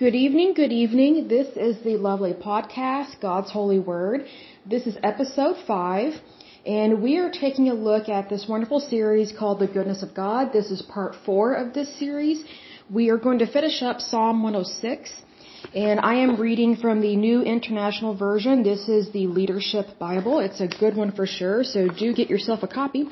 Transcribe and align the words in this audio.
Good 0.00 0.14
evening, 0.14 0.54
good 0.54 0.72
evening. 0.72 1.28
This 1.28 1.48
is 1.58 1.84
the 1.84 1.98
lovely 1.98 2.32
podcast, 2.32 3.20
God's 3.20 3.50
Holy 3.50 3.78
Word. 3.78 4.24
This 4.64 4.86
is 4.86 4.96
episode 5.02 5.56
5, 5.66 6.14
and 6.64 7.02
we 7.02 7.18
are 7.18 7.30
taking 7.30 7.68
a 7.68 7.74
look 7.74 8.08
at 8.08 8.30
this 8.30 8.46
wonderful 8.48 8.80
series 8.80 9.30
called 9.38 9.58
The 9.60 9.66
Goodness 9.66 10.02
of 10.02 10.14
God. 10.14 10.54
This 10.54 10.70
is 10.70 10.80
part 10.80 11.16
4 11.26 11.52
of 11.52 11.74
this 11.74 11.90
series. 11.98 12.42
We 12.88 13.10
are 13.10 13.18
going 13.18 13.40
to 13.40 13.52
finish 13.52 13.82
up 13.82 14.00
Psalm 14.00 14.42
106, 14.42 15.12
and 15.74 16.00
I 16.00 16.14
am 16.14 16.40
reading 16.40 16.76
from 16.76 17.02
the 17.02 17.14
New 17.14 17.42
International 17.42 18.14
Version. 18.14 18.62
This 18.62 18.88
is 18.88 19.12
the 19.12 19.26
Leadership 19.26 19.98
Bible. 19.98 20.38
It's 20.38 20.62
a 20.62 20.68
good 20.82 20.96
one 20.96 21.12
for 21.12 21.26
sure, 21.26 21.62
so 21.62 21.88
do 21.88 22.14
get 22.14 22.30
yourself 22.30 22.62
a 22.62 22.68
copy. 22.68 23.04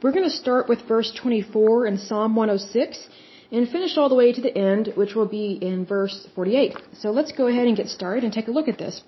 We're 0.00 0.12
going 0.12 0.30
to 0.30 0.36
start 0.44 0.68
with 0.68 0.86
verse 0.86 1.12
24 1.20 1.86
in 1.86 1.98
Psalm 1.98 2.36
106 2.36 3.08
and 3.52 3.68
finish 3.68 3.96
all 3.96 4.08
the 4.08 4.20
way 4.22 4.32
to 4.32 4.40
the 4.40 4.56
end, 4.56 4.92
which 4.94 5.14
will 5.14 5.30
be 5.40 5.58
in 5.70 5.84
verse 5.84 6.26
48. 6.34 6.74
So 7.00 7.10
let's 7.10 7.32
go 7.32 7.46
ahead 7.46 7.66
and 7.66 7.76
get 7.76 7.88
started 7.88 8.24
and 8.24 8.32
take 8.32 8.48
a 8.48 8.56
look 8.56 8.68
at 8.68 8.78
this. 8.78 9.02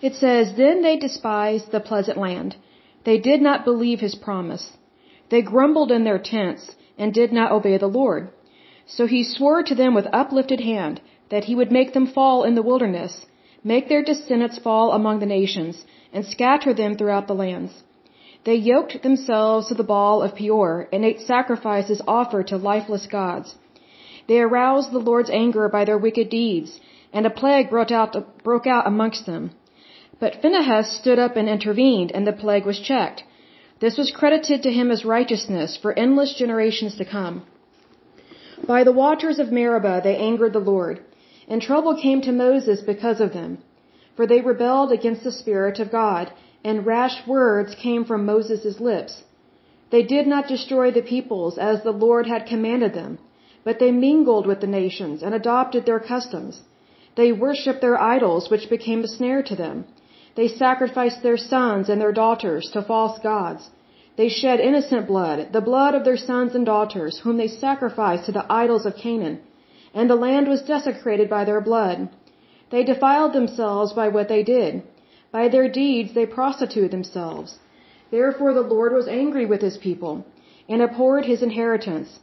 It 0.00 0.14
says, 0.14 0.54
Then 0.56 0.82
they 0.82 0.96
despised 0.96 1.70
the 1.70 1.80
pleasant 1.80 2.18
land. 2.18 2.56
They 3.04 3.18
did 3.18 3.42
not 3.42 3.66
believe 3.66 4.00
his 4.00 4.14
promise. 4.14 4.64
They 5.30 5.42
grumbled 5.42 5.92
in 5.92 6.04
their 6.04 6.18
tents 6.18 6.74
and 6.98 7.12
did 7.12 7.32
not 7.32 7.52
obey 7.52 7.76
the 7.78 7.94
Lord. 8.00 8.30
So 8.86 9.06
he 9.06 9.22
swore 9.24 9.62
to 9.62 9.74
them 9.74 9.94
with 9.94 10.14
uplifted 10.20 10.60
hand 10.60 11.00
that 11.30 11.44
he 11.44 11.54
would 11.54 11.72
make 11.72 11.92
them 11.92 12.06
fall 12.06 12.44
in 12.44 12.54
the 12.54 12.68
wilderness, 12.70 13.26
make 13.62 13.88
their 13.88 14.02
descendants 14.02 14.58
fall 14.58 14.92
among 14.92 15.20
the 15.20 15.32
nations, 15.38 15.84
and 16.12 16.26
scatter 16.26 16.74
them 16.74 16.96
throughout 16.96 17.26
the 17.26 17.40
lands. 17.44 17.72
They 18.44 18.56
yoked 18.56 19.02
themselves 19.02 19.68
to 19.68 19.74
the 19.74 19.88
Baal 19.90 20.22
of 20.22 20.34
Peor 20.34 20.88
and 20.92 21.04
ate 21.04 21.20
sacrifices 21.20 22.02
offered 22.08 22.48
to 22.48 22.56
lifeless 22.56 23.06
gods. 23.06 23.54
They 24.26 24.40
aroused 24.40 24.90
the 24.90 25.06
Lord's 25.10 25.30
anger 25.30 25.68
by 25.68 25.84
their 25.84 25.98
wicked 25.98 26.28
deeds, 26.28 26.80
and 27.12 27.24
a 27.26 27.30
plague 27.30 27.70
broke 27.70 27.92
out, 27.92 28.16
broke 28.42 28.66
out 28.66 28.86
amongst 28.86 29.26
them. 29.26 29.50
But 30.18 30.40
Phinehas 30.42 30.90
stood 31.00 31.18
up 31.18 31.36
and 31.36 31.48
intervened, 31.48 32.10
and 32.12 32.26
the 32.26 32.32
plague 32.32 32.66
was 32.66 32.80
checked. 32.80 33.24
This 33.80 33.96
was 33.98 34.12
credited 34.12 34.62
to 34.62 34.72
him 34.72 34.90
as 34.90 35.04
righteousness 35.04 35.76
for 35.76 35.98
endless 35.98 36.34
generations 36.34 36.96
to 36.96 37.04
come. 37.04 37.42
By 38.66 38.84
the 38.84 38.98
waters 39.04 39.38
of 39.40 39.50
Meribah 39.50 40.00
they 40.04 40.16
angered 40.16 40.52
the 40.52 40.68
Lord, 40.72 41.00
and 41.48 41.60
trouble 41.60 41.96
came 41.96 42.20
to 42.22 42.32
Moses 42.32 42.80
because 42.80 43.20
of 43.20 43.32
them. 43.32 43.58
For 44.16 44.26
they 44.26 44.40
rebelled 44.40 44.92
against 44.92 45.24
the 45.24 45.32
Spirit 45.32 45.80
of 45.80 45.90
God, 45.90 46.32
and 46.64 46.86
rash 46.86 47.26
words 47.26 47.74
came 47.74 48.04
from 48.04 48.24
Moses' 48.24 48.80
lips. 48.80 49.22
They 49.90 50.02
did 50.02 50.26
not 50.26 50.48
destroy 50.48 50.90
the 50.90 51.08
peoples 51.14 51.58
as 51.58 51.82
the 51.82 51.98
Lord 52.06 52.26
had 52.26 52.46
commanded 52.46 52.94
them, 52.94 53.18
but 53.64 53.78
they 53.78 53.92
mingled 53.92 54.46
with 54.46 54.60
the 54.60 54.74
nations 54.82 55.22
and 55.22 55.34
adopted 55.34 55.84
their 55.84 56.00
customs. 56.00 56.62
They 57.14 57.30
worshipped 57.32 57.82
their 57.82 58.00
idols, 58.00 58.48
which 58.50 58.70
became 58.70 59.04
a 59.04 59.08
snare 59.16 59.42
to 59.42 59.56
them. 59.56 59.84
They 60.34 60.48
sacrificed 60.48 61.22
their 61.22 61.36
sons 61.36 61.90
and 61.90 62.00
their 62.00 62.12
daughters 62.12 62.70
to 62.70 62.82
false 62.82 63.18
gods. 63.18 63.70
They 64.16 64.28
shed 64.28 64.60
innocent 64.60 65.06
blood, 65.06 65.52
the 65.52 65.66
blood 65.70 65.94
of 65.94 66.04
their 66.04 66.16
sons 66.16 66.54
and 66.54 66.64
daughters, 66.66 67.18
whom 67.18 67.36
they 67.36 67.48
sacrificed 67.48 68.26
to 68.26 68.32
the 68.32 68.46
idols 68.48 68.86
of 68.86 68.96
Canaan. 68.96 69.40
And 69.94 70.08
the 70.08 70.22
land 70.26 70.48
was 70.48 70.62
desecrated 70.62 71.28
by 71.28 71.44
their 71.44 71.60
blood. 71.60 72.08
They 72.70 72.82
defiled 72.82 73.32
themselves 73.34 73.92
by 73.92 74.08
what 74.08 74.28
they 74.28 74.42
did. 74.42 74.82
By 75.32 75.48
their 75.48 75.68
deeds 75.68 76.12
they 76.14 76.26
prostituted 76.26 76.90
themselves. 76.90 77.58
Therefore 78.10 78.52
the 78.54 78.68
Lord 78.74 78.92
was 78.92 79.08
angry 79.08 79.46
with 79.46 79.62
his 79.62 79.78
people, 79.78 80.14
and 80.68 80.82
abhorred 80.82 81.24
his 81.24 81.42
inheritance. 81.42 82.20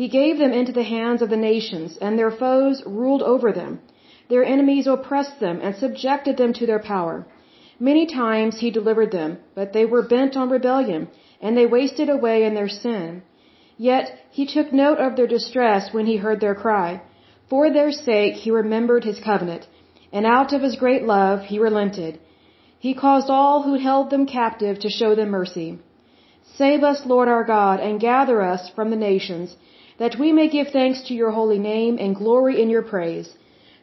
He 0.00 0.08
gave 0.08 0.38
them 0.38 0.52
into 0.52 0.72
the 0.72 0.90
hands 0.96 1.22
of 1.22 1.30
the 1.30 1.44
nations, 1.52 1.96
and 2.02 2.18
their 2.18 2.30
foes 2.30 2.82
ruled 2.86 3.22
over 3.22 3.50
them. 3.50 3.80
Their 4.28 4.44
enemies 4.44 4.86
oppressed 4.86 5.40
them 5.40 5.58
and 5.62 5.74
subjected 5.74 6.36
them 6.36 6.52
to 6.58 6.66
their 6.66 6.78
power. 6.78 7.26
Many 7.80 8.04
times 8.06 8.60
he 8.60 8.70
delivered 8.70 9.10
them, 9.10 9.38
but 9.54 9.72
they 9.72 9.86
were 9.86 10.02
bent 10.14 10.36
on 10.36 10.50
rebellion, 10.50 11.08
and 11.40 11.56
they 11.56 11.66
wasted 11.66 12.08
away 12.10 12.44
in 12.44 12.54
their 12.54 12.68
sin. 12.68 13.22
Yet 13.78 14.06
he 14.30 14.44
took 14.44 14.70
note 14.70 14.98
of 14.98 15.16
their 15.16 15.26
distress 15.26 15.94
when 15.94 16.06
he 16.06 16.18
heard 16.18 16.40
their 16.40 16.54
cry. 16.54 17.00
For 17.48 17.70
their 17.70 17.90
sake 17.90 18.34
he 18.34 18.50
remembered 18.50 19.04
his 19.04 19.18
covenant, 19.18 19.66
and 20.12 20.26
out 20.26 20.52
of 20.52 20.60
his 20.66 20.76
great 20.76 21.04
love 21.04 21.38
he 21.52 21.58
relented. 21.58 22.18
He 22.86 22.94
caused 22.94 23.30
all 23.38 23.62
who 23.62 23.74
held 23.88 24.06
them 24.10 24.26
captive 24.26 24.78
to 24.80 24.96
show 24.98 25.14
them 25.14 25.30
mercy. 25.38 25.70
Save 26.60 26.82
us, 26.90 27.00
Lord 27.12 27.28
our 27.28 27.44
God, 27.44 27.78
and 27.86 28.06
gather 28.08 28.38
us 28.52 28.62
from 28.76 28.88
the 28.90 29.02
nations, 29.10 29.54
that 29.98 30.18
we 30.22 30.32
may 30.38 30.48
give 30.48 30.68
thanks 30.68 31.02
to 31.02 31.14
your 31.20 31.32
holy 31.38 31.58
name 31.58 31.98
and 31.98 32.20
glory 32.22 32.54
in 32.62 32.70
your 32.74 32.86
praise. 32.94 33.28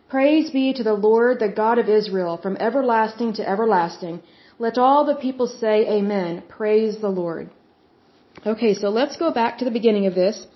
Praise 0.09 0.49
be 0.57 0.65
to 0.73 0.83
the 0.89 0.99
Lord, 1.09 1.39
the 1.39 1.53
God 1.63 1.77
of 1.77 1.89
Israel, 1.99 2.37
from 2.37 2.57
everlasting 2.67 3.33
to 3.33 3.47
everlasting. 3.53 4.21
Let 4.57 4.77
all 4.79 5.05
the 5.05 5.21
people 5.27 5.47
say 5.47 5.75
amen. 5.97 6.43
Praise 6.57 6.97
the 7.05 7.13
Lord. 7.21 7.49
Okay, 8.53 8.73
so 8.73 8.89
let's 8.89 9.17
go 9.17 9.29
back 9.31 9.57
to 9.57 9.65
the 9.65 9.77
beginning 9.79 10.07
of 10.07 10.15
this 10.15 10.47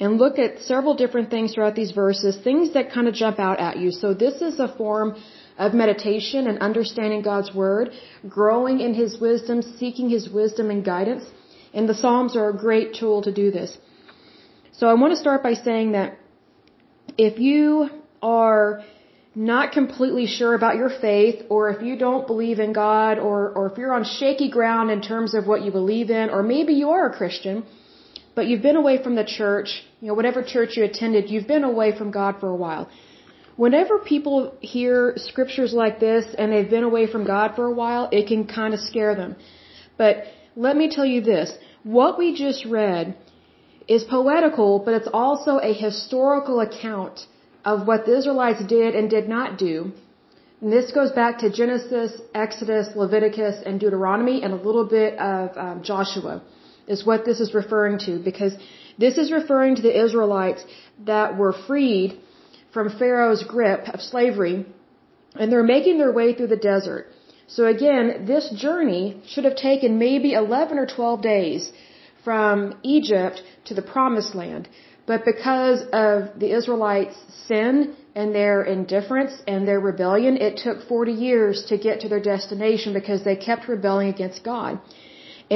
and 0.00 0.18
look 0.18 0.38
at 0.38 0.60
several 0.60 0.94
different 0.94 1.30
things 1.30 1.52
throughout 1.52 1.74
these 1.74 1.92
verses, 1.92 2.36
things 2.36 2.72
that 2.74 2.92
kind 2.92 3.08
of 3.08 3.14
jump 3.14 3.38
out 3.38 3.58
at 3.60 3.78
you. 3.78 3.90
So 3.90 4.14
this 4.14 4.40
is 4.40 4.60
a 4.60 4.68
form 4.80 5.16
of 5.58 5.74
meditation 5.74 6.46
and 6.46 6.58
understanding 6.58 7.22
God's 7.22 7.54
Word, 7.54 7.90
growing 8.28 8.80
in 8.80 8.94
His 8.94 9.18
wisdom, 9.20 9.62
seeking 9.62 10.08
His 10.10 10.28
wisdom 10.28 10.70
and 10.70 10.84
guidance. 10.84 11.24
And 11.72 11.88
the 11.88 11.94
Psalms 11.94 12.36
are 12.36 12.48
a 12.50 12.56
great 12.56 12.94
tool 12.94 13.22
to 13.22 13.32
do 13.32 13.50
this. 13.50 13.78
So 14.72 14.86
I 14.88 14.94
want 14.94 15.12
to 15.14 15.20
start 15.24 15.42
by 15.42 15.54
saying 15.54 15.92
that 15.92 16.18
if 17.16 17.38
you 17.38 17.88
are 18.22 18.82
not 19.34 19.72
completely 19.72 20.26
sure 20.26 20.54
about 20.54 20.76
your 20.76 20.88
faith, 20.88 21.44
or 21.50 21.70
if 21.70 21.82
you 21.82 21.96
don't 21.96 22.26
believe 22.26 22.58
in 22.58 22.72
God, 22.72 23.18
or, 23.18 23.50
or 23.50 23.70
if 23.70 23.78
you're 23.78 23.92
on 23.92 24.04
shaky 24.04 24.50
ground 24.50 24.90
in 24.90 25.02
terms 25.02 25.34
of 25.34 25.46
what 25.46 25.62
you 25.62 25.70
believe 25.70 26.10
in, 26.10 26.30
or 26.30 26.42
maybe 26.42 26.72
you 26.72 26.90
are 26.90 27.10
a 27.10 27.14
Christian, 27.14 27.64
but 28.34 28.46
you've 28.46 28.62
been 28.62 28.76
away 28.76 29.02
from 29.02 29.14
the 29.14 29.24
church, 29.24 29.84
you 30.00 30.08
know, 30.08 30.14
whatever 30.14 30.42
church 30.42 30.76
you 30.76 30.84
attended, 30.84 31.30
you've 31.30 31.46
been 31.46 31.64
away 31.64 31.96
from 31.96 32.10
God 32.10 32.40
for 32.40 32.48
a 32.48 32.56
while. 32.56 32.88
Whenever 33.56 33.98
people 33.98 34.54
hear 34.60 35.14
scriptures 35.16 35.72
like 35.72 35.98
this 35.98 36.24
and 36.38 36.52
they've 36.52 36.68
been 36.68 36.84
away 36.84 37.06
from 37.10 37.24
God 37.24 37.56
for 37.56 37.64
a 37.66 37.72
while, 37.72 38.08
it 38.12 38.26
can 38.26 38.46
kind 38.46 38.74
of 38.74 38.80
scare 38.80 39.14
them. 39.14 39.36
But 39.96 40.24
let 40.56 40.76
me 40.76 40.90
tell 40.90 41.06
you 41.06 41.22
this. 41.22 41.52
What 41.82 42.18
we 42.18 42.34
just 42.34 42.66
read 42.66 43.16
is 43.88 44.04
poetical, 44.04 44.82
but 44.84 44.94
it's 44.94 45.08
also 45.12 45.58
a 45.58 45.72
historical 45.72 46.60
account 46.60 47.26
of 47.64 47.86
what 47.86 48.04
the 48.04 48.16
Israelites 48.18 48.62
did 48.66 48.94
and 48.94 49.08
did 49.08 49.28
not 49.28 49.58
do. 49.58 49.92
And 50.60 50.72
this 50.72 50.90
goes 50.92 51.12
back 51.12 51.38
to 51.38 51.50
Genesis, 51.50 52.20
Exodus, 52.34 52.88
Leviticus, 52.94 53.56
and 53.64 53.78
Deuteronomy, 53.78 54.42
and 54.42 54.52
a 54.52 54.56
little 54.56 54.84
bit 54.84 55.18
of 55.18 55.56
um, 55.56 55.82
Joshua 55.82 56.42
is 56.86 57.04
what 57.04 57.24
this 57.24 57.40
is 57.40 57.54
referring 57.54 57.98
to, 58.00 58.18
because 58.18 58.54
this 58.98 59.18
is 59.18 59.32
referring 59.32 59.76
to 59.76 59.82
the 59.82 60.04
Israelites 60.04 60.64
that 61.04 61.36
were 61.36 61.52
freed 61.52 62.20
from 62.76 62.88
Pharaoh's 63.02 63.42
grip 63.54 63.82
of 63.94 64.00
slavery, 64.12 64.56
and 65.38 65.46
they're 65.50 65.70
making 65.76 65.96
their 65.98 66.14
way 66.20 66.28
through 66.34 66.52
the 66.54 66.64
desert. 66.72 67.04
So 67.56 67.62
again, 67.76 68.06
this 68.32 68.46
journey 68.64 69.04
should 69.30 69.46
have 69.48 69.56
taken 69.70 70.00
maybe 70.06 70.30
11 70.44 70.78
or 70.82 70.86
12 70.86 71.22
days 71.22 71.62
from 72.26 72.56
Egypt 72.96 73.36
to 73.68 73.72
the 73.78 73.86
promised 73.94 74.34
land. 74.42 74.68
But 75.10 75.24
because 75.32 75.80
of 76.06 76.16
the 76.42 76.50
Israelites' 76.58 77.18
sin 77.46 77.72
and 78.20 78.34
their 78.40 78.56
indifference 78.76 79.32
and 79.52 79.60
their 79.70 79.80
rebellion, 79.90 80.36
it 80.48 80.54
took 80.64 80.78
40 80.88 81.12
years 81.28 81.64
to 81.70 81.78
get 81.86 82.00
to 82.02 82.08
their 82.12 82.24
destination 82.34 82.92
because 83.00 83.22
they 83.28 83.36
kept 83.48 83.68
rebelling 83.74 84.08
against 84.16 84.44
God. 84.52 84.80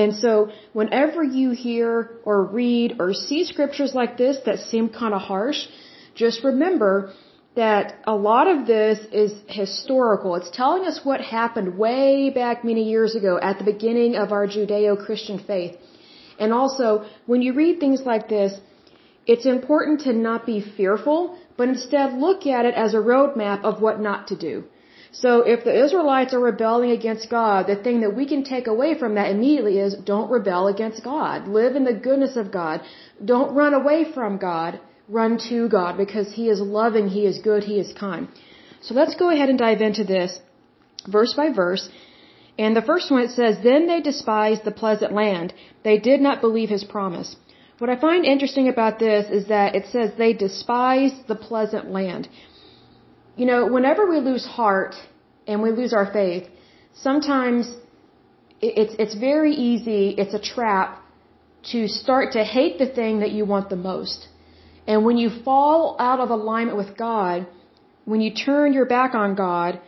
And 0.02 0.14
so 0.22 0.32
whenever 0.72 1.22
you 1.40 1.50
hear 1.50 1.90
or 2.24 2.38
read 2.60 2.96
or 3.00 3.12
see 3.12 3.42
scriptures 3.52 3.92
like 4.00 4.12
this 4.24 4.36
that 4.46 4.58
seem 4.70 4.88
kind 5.02 5.14
of 5.18 5.22
harsh, 5.32 5.62
just 6.14 6.44
remember 6.44 7.12
that 7.56 7.94
a 8.06 8.14
lot 8.14 8.46
of 8.46 8.66
this 8.66 8.98
is 9.12 9.32
historical. 9.48 10.36
It's 10.36 10.50
telling 10.50 10.84
us 10.86 11.00
what 11.04 11.20
happened 11.20 11.76
way 11.76 12.30
back 12.30 12.64
many 12.64 12.84
years 12.88 13.14
ago 13.14 13.38
at 13.42 13.58
the 13.58 13.64
beginning 13.64 14.16
of 14.16 14.32
our 14.32 14.46
Judeo-Christian 14.46 15.38
faith. 15.40 15.76
And 16.38 16.52
also, 16.52 17.04
when 17.26 17.42
you 17.42 17.52
read 17.52 17.80
things 17.80 18.02
like 18.02 18.28
this, 18.28 18.52
it's 19.26 19.46
important 19.46 20.00
to 20.02 20.12
not 20.12 20.46
be 20.46 20.60
fearful, 20.60 21.36
but 21.56 21.68
instead 21.68 22.14
look 22.14 22.46
at 22.46 22.64
it 22.64 22.74
as 22.74 22.94
a 22.94 22.98
roadmap 22.98 23.64
of 23.64 23.82
what 23.82 24.00
not 24.00 24.28
to 24.28 24.36
do. 24.36 24.64
So 25.12 25.40
if 25.40 25.64
the 25.64 25.76
Israelites 25.84 26.34
are 26.34 26.40
rebelling 26.40 26.92
against 26.92 27.28
God, 27.28 27.66
the 27.66 27.74
thing 27.74 28.00
that 28.02 28.14
we 28.14 28.26
can 28.26 28.44
take 28.44 28.68
away 28.68 28.96
from 28.96 29.16
that 29.16 29.30
immediately 29.30 29.78
is 29.78 29.94
don't 29.94 30.30
rebel 30.30 30.68
against 30.68 31.02
God. 31.02 31.48
Live 31.48 31.74
in 31.74 31.84
the 31.84 31.94
goodness 31.94 32.36
of 32.36 32.52
God. 32.52 32.80
Don't 33.24 33.54
run 33.54 33.74
away 33.74 34.04
from 34.12 34.38
God 34.38 34.78
run 35.10 35.38
to 35.48 35.68
God 35.68 35.96
because 35.96 36.32
He 36.32 36.48
is 36.48 36.60
loving, 36.60 37.08
He 37.08 37.26
is 37.26 37.38
good, 37.38 37.64
He 37.64 37.78
is 37.78 37.92
kind. 37.92 38.28
So 38.82 38.94
let's 38.94 39.16
go 39.16 39.30
ahead 39.30 39.48
and 39.48 39.58
dive 39.58 39.80
into 39.80 40.04
this 40.04 40.38
verse 41.16 41.34
by 41.34 41.52
verse. 41.52 41.88
And 42.58 42.76
the 42.76 42.88
first 42.90 43.10
one 43.10 43.22
it 43.22 43.30
says, 43.30 43.56
Then 43.62 43.86
they 43.86 44.00
despised 44.00 44.64
the 44.64 44.78
pleasant 44.82 45.12
land. 45.12 45.54
They 45.82 45.98
did 45.98 46.20
not 46.20 46.40
believe 46.40 46.68
His 46.68 46.84
promise. 46.84 47.36
What 47.78 47.90
I 47.90 47.96
find 47.96 48.24
interesting 48.24 48.68
about 48.68 48.98
this 48.98 49.30
is 49.30 49.48
that 49.48 49.74
it 49.74 49.86
says 49.92 50.10
they 50.16 50.34
despise 50.34 51.12
the 51.28 51.34
pleasant 51.34 51.90
land. 51.90 52.28
You 53.36 53.46
know, 53.46 53.66
whenever 53.66 54.06
we 54.06 54.18
lose 54.18 54.44
heart 54.44 54.94
and 55.46 55.62
we 55.62 55.70
lose 55.70 55.94
our 55.94 56.12
faith, 56.12 56.46
sometimes 56.92 57.72
it's, 58.60 58.94
it's 58.98 59.14
very 59.14 59.54
easy, 59.54 60.10
it's 60.10 60.34
a 60.34 60.38
trap 60.38 61.02
to 61.72 61.88
start 61.88 62.32
to 62.32 62.44
hate 62.44 62.78
the 62.78 62.86
thing 62.86 63.20
that 63.20 63.30
you 63.30 63.46
want 63.46 63.70
the 63.70 63.76
most. 63.76 64.28
And 64.90 65.04
when 65.06 65.18
you 65.22 65.30
fall 65.48 65.96
out 66.08 66.20
of 66.24 66.30
alignment 66.30 66.76
with 66.82 66.92
God, 67.08 67.46
when 68.10 68.20
you 68.24 68.30
turn 68.34 68.72
your 68.78 68.86
back 68.96 69.14
on 69.24 69.34
God 69.46 69.80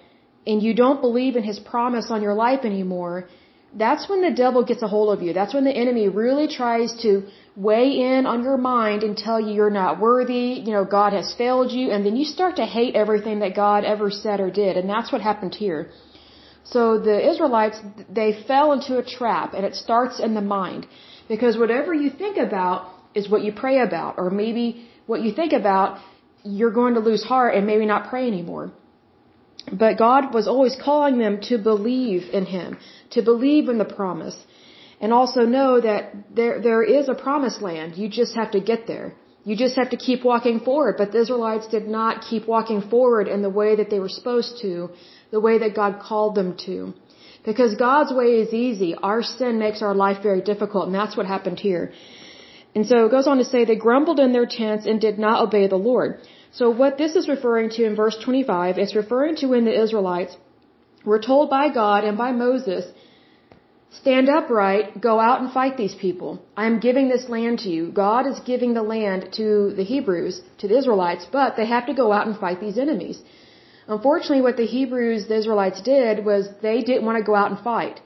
and 0.48 0.62
you 0.66 0.72
don't 0.82 1.00
believe 1.06 1.34
in 1.38 1.44
His 1.52 1.58
promise 1.72 2.06
on 2.14 2.20
your 2.26 2.36
life 2.46 2.62
anymore, 2.72 3.16
that's 3.84 4.04
when 4.10 4.20
the 4.26 4.34
devil 4.44 4.62
gets 4.70 4.82
a 4.86 4.90
hold 4.94 5.08
of 5.14 5.22
you. 5.24 5.32
That's 5.38 5.54
when 5.56 5.64
the 5.70 5.76
enemy 5.84 6.06
really 6.08 6.46
tries 6.60 6.90
to 7.04 7.10
weigh 7.56 7.90
in 8.10 8.26
on 8.32 8.44
your 8.48 8.58
mind 8.58 9.02
and 9.06 9.16
tell 9.16 9.40
you 9.40 9.52
you're 9.54 9.78
not 9.82 9.98
worthy, 10.08 10.46
you 10.66 10.72
know, 10.76 10.84
God 10.84 11.12
has 11.18 11.34
failed 11.42 11.72
you, 11.78 11.90
and 11.92 12.06
then 12.06 12.14
you 12.20 12.26
start 12.36 12.54
to 12.62 12.66
hate 12.78 12.94
everything 12.94 13.40
that 13.40 13.56
God 13.56 13.80
ever 13.94 14.08
said 14.24 14.38
or 14.44 14.50
did. 14.50 14.76
And 14.76 14.88
that's 14.94 15.10
what 15.12 15.20
happened 15.30 15.54
here. 15.64 15.82
So 16.74 16.82
the 17.10 17.18
Israelites, 17.30 17.78
they 18.20 18.30
fell 18.50 18.68
into 18.76 18.98
a 18.98 19.04
trap, 19.16 19.48
and 19.56 19.64
it 19.70 19.74
starts 19.74 20.20
in 20.20 20.34
the 20.34 20.46
mind. 20.58 20.86
Because 21.32 21.56
whatever 21.64 21.92
you 21.92 22.10
think 22.22 22.36
about 22.48 22.78
is 23.14 23.28
what 23.28 23.42
you 23.42 23.52
pray 23.64 23.78
about, 23.88 24.14
or 24.16 24.30
maybe 24.30 24.66
what 25.06 25.22
you 25.22 25.32
think 25.32 25.52
about, 25.52 25.98
you're 26.44 26.76
going 26.80 26.94
to 26.94 27.00
lose 27.00 27.22
heart 27.22 27.54
and 27.54 27.66
maybe 27.66 27.86
not 27.86 28.08
pray 28.10 28.26
anymore. 28.26 28.72
But 29.70 29.98
God 29.98 30.34
was 30.34 30.48
always 30.48 30.76
calling 30.76 31.18
them 31.18 31.40
to 31.42 31.58
believe 31.58 32.22
in 32.32 32.46
Him, 32.46 32.78
to 33.10 33.22
believe 33.22 33.68
in 33.68 33.78
the 33.78 33.84
promise, 33.84 34.36
and 35.00 35.12
also 35.12 35.42
know 35.42 35.80
that 35.80 36.14
there, 36.34 36.60
there 36.60 36.82
is 36.82 37.08
a 37.08 37.14
promised 37.14 37.62
land. 37.62 37.96
You 37.96 38.08
just 38.08 38.34
have 38.34 38.50
to 38.52 38.60
get 38.60 38.86
there. 38.86 39.14
You 39.44 39.56
just 39.56 39.76
have 39.76 39.90
to 39.90 39.96
keep 39.96 40.24
walking 40.24 40.60
forward. 40.60 40.96
But 40.98 41.12
the 41.12 41.20
Israelites 41.20 41.66
did 41.66 41.88
not 41.88 42.22
keep 42.28 42.46
walking 42.46 42.80
forward 42.80 43.26
in 43.26 43.42
the 43.42 43.50
way 43.50 43.74
that 43.76 43.90
they 43.90 43.98
were 43.98 44.08
supposed 44.08 44.60
to, 44.62 44.90
the 45.30 45.40
way 45.40 45.58
that 45.58 45.74
God 45.74 46.00
called 46.00 46.34
them 46.36 46.56
to. 46.66 46.94
Because 47.44 47.74
God's 47.74 48.12
way 48.12 48.30
is 48.42 48.54
easy. 48.54 48.94
Our 48.94 49.22
sin 49.22 49.58
makes 49.58 49.82
our 49.82 49.94
life 49.94 50.22
very 50.22 50.42
difficult, 50.42 50.86
and 50.86 50.94
that's 50.94 51.16
what 51.16 51.26
happened 51.26 51.58
here. 51.58 51.92
And 52.74 52.86
so 52.86 53.06
it 53.06 53.10
goes 53.10 53.26
on 53.26 53.38
to 53.38 53.44
say, 53.44 53.64
they 53.64 53.76
grumbled 53.76 54.18
in 54.18 54.32
their 54.32 54.46
tents 54.46 54.86
and 54.86 55.00
did 55.00 55.18
not 55.18 55.42
obey 55.46 55.66
the 55.66 55.84
Lord. 55.90 56.20
So 56.52 56.70
what 56.70 56.96
this 56.98 57.14
is 57.16 57.28
referring 57.28 57.70
to 57.70 57.84
in 57.84 57.94
verse 57.96 58.16
25, 58.24 58.78
it's 58.78 58.94
referring 58.94 59.36
to 59.36 59.46
when 59.46 59.64
the 59.64 59.82
Israelites 59.82 60.36
were 61.04 61.18
told 61.18 61.50
by 61.50 61.68
God 61.68 62.04
and 62.04 62.16
by 62.16 62.32
Moses, 62.32 62.84
stand 64.00 64.28
upright, 64.28 65.00
go 65.00 65.18
out 65.20 65.40
and 65.42 65.52
fight 65.52 65.76
these 65.76 65.94
people. 65.94 66.42
I 66.56 66.66
am 66.66 66.78
giving 66.80 67.08
this 67.08 67.28
land 67.28 67.58
to 67.60 67.68
you. 67.68 67.90
God 67.90 68.26
is 68.26 68.40
giving 68.40 68.72
the 68.74 68.82
land 68.94 69.28
to 69.40 69.74
the 69.76 69.84
Hebrews, 69.84 70.40
to 70.58 70.68
the 70.68 70.78
Israelites, 70.78 71.26
but 71.30 71.56
they 71.56 71.66
have 71.66 71.86
to 71.86 71.94
go 72.02 72.12
out 72.12 72.26
and 72.26 72.36
fight 72.38 72.60
these 72.60 72.78
enemies. 72.78 73.22
Unfortunately, 73.88 74.42
what 74.42 74.56
the 74.56 74.66
Hebrews, 74.66 75.26
the 75.26 75.36
Israelites 75.36 75.82
did 75.82 76.24
was 76.24 76.48
they 76.62 76.80
didn't 76.80 77.04
want 77.04 77.18
to 77.18 77.24
go 77.24 77.34
out 77.34 77.50
and 77.50 77.60
fight. 77.60 78.00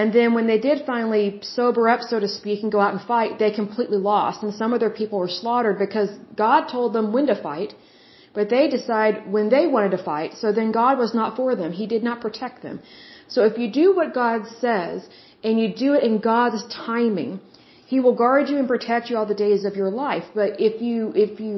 And 0.00 0.12
then 0.16 0.34
when 0.36 0.46
they 0.50 0.60
did 0.68 0.78
finally 0.92 1.24
sober 1.56 1.84
up, 1.92 2.02
so 2.10 2.16
to 2.24 2.30
speak, 2.38 2.62
and 2.62 2.70
go 2.76 2.80
out 2.86 2.94
and 2.96 3.02
fight, 3.14 3.38
they 3.42 3.50
completely 3.62 4.00
lost. 4.12 4.42
And 4.42 4.52
some 4.62 4.74
of 4.74 4.80
their 4.82 4.96
people 5.00 5.18
were 5.18 5.36
slaughtered 5.40 5.78
because 5.84 6.10
God 6.44 6.60
told 6.72 6.92
them 6.96 7.06
when 7.14 7.28
to 7.32 7.36
fight, 7.48 7.70
but 8.38 8.50
they 8.54 8.64
decide 8.76 9.14
when 9.36 9.48
they 9.54 9.64
wanted 9.74 9.92
to 9.96 10.02
fight. 10.10 10.34
So 10.42 10.52
then 10.58 10.70
God 10.82 10.98
was 11.04 11.14
not 11.20 11.34
for 11.38 11.50
them. 11.60 11.72
He 11.82 11.86
did 11.94 12.04
not 12.08 12.20
protect 12.26 12.62
them. 12.66 12.76
So 13.34 13.40
if 13.50 13.56
you 13.60 13.68
do 13.82 13.86
what 13.98 14.12
God 14.22 14.42
says 14.64 15.08
and 15.42 15.58
you 15.60 15.68
do 15.86 15.94
it 15.98 16.04
in 16.10 16.18
God's 16.32 16.62
timing, 16.88 17.40
He 17.92 17.98
will 18.04 18.16
guard 18.24 18.50
you 18.50 18.58
and 18.58 18.68
protect 18.74 19.08
you 19.08 19.16
all 19.16 19.30
the 19.34 19.42
days 19.46 19.64
of 19.64 19.76
your 19.80 19.92
life. 20.04 20.26
But 20.34 20.60
if 20.68 20.82
you, 20.88 21.12
if 21.26 21.40
you 21.46 21.56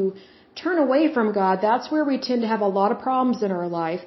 turn 0.65 0.79
away 0.87 1.03
from 1.13 1.33
God, 1.43 1.59
that's 1.69 1.91
where 1.91 2.05
we 2.05 2.19
tend 2.29 2.43
to 2.43 2.53
have 2.55 2.65
a 2.69 2.73
lot 2.81 2.93
of 2.93 3.01
problems 3.09 3.43
in 3.43 3.51
our 3.51 3.69
life. 3.83 4.03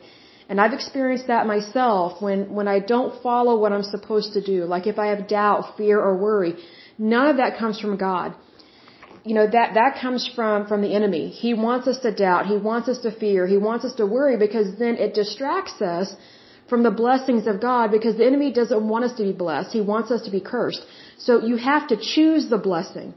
And 0.51 0.59
I've 0.59 0.73
experienced 0.79 1.27
that 1.27 1.47
myself 1.47 2.21
when, 2.25 2.39
when 2.57 2.67
I 2.67 2.79
don't 2.93 3.13
follow 3.23 3.53
what 3.57 3.71
I'm 3.75 3.87
supposed 3.95 4.33
to 4.33 4.41
do. 4.53 4.57
Like 4.73 4.85
if 4.85 4.97
I 5.03 5.07
have 5.11 5.21
doubt, 5.29 5.77
fear, 5.77 5.97
or 6.07 6.13
worry, 6.17 6.53
none 7.13 7.27
of 7.31 7.37
that 7.37 7.57
comes 7.57 7.79
from 7.83 7.95
God. 7.95 8.35
You 9.23 9.33
know, 9.37 9.47
that, 9.55 9.75
that 9.75 9.99
comes 10.01 10.29
from, 10.35 10.67
from 10.67 10.81
the 10.81 10.93
enemy. 10.99 11.29
He 11.29 11.53
wants 11.53 11.87
us 11.87 11.99
to 11.99 12.11
doubt. 12.13 12.47
He 12.47 12.57
wants 12.57 12.89
us 12.89 12.99
to 13.05 13.11
fear. 13.23 13.47
He 13.47 13.59
wants 13.69 13.85
us 13.85 13.93
to 14.01 14.05
worry 14.05 14.35
because 14.45 14.67
then 14.77 14.95
it 15.05 15.13
distracts 15.13 15.81
us 15.81 16.13
from 16.67 16.83
the 16.83 16.95
blessings 17.03 17.47
of 17.47 17.61
God 17.61 17.89
because 17.89 18.17
the 18.17 18.25
enemy 18.25 18.51
doesn't 18.51 18.83
want 18.93 19.05
us 19.05 19.13
to 19.19 19.23
be 19.23 19.35
blessed. 19.45 19.71
He 19.71 19.83
wants 19.93 20.11
us 20.11 20.21
to 20.23 20.31
be 20.37 20.41
cursed. 20.41 20.83
So 21.17 21.41
you 21.49 21.55
have 21.71 21.87
to 21.93 21.97
choose 22.13 22.49
the 22.49 22.57
blessing. 22.57 23.13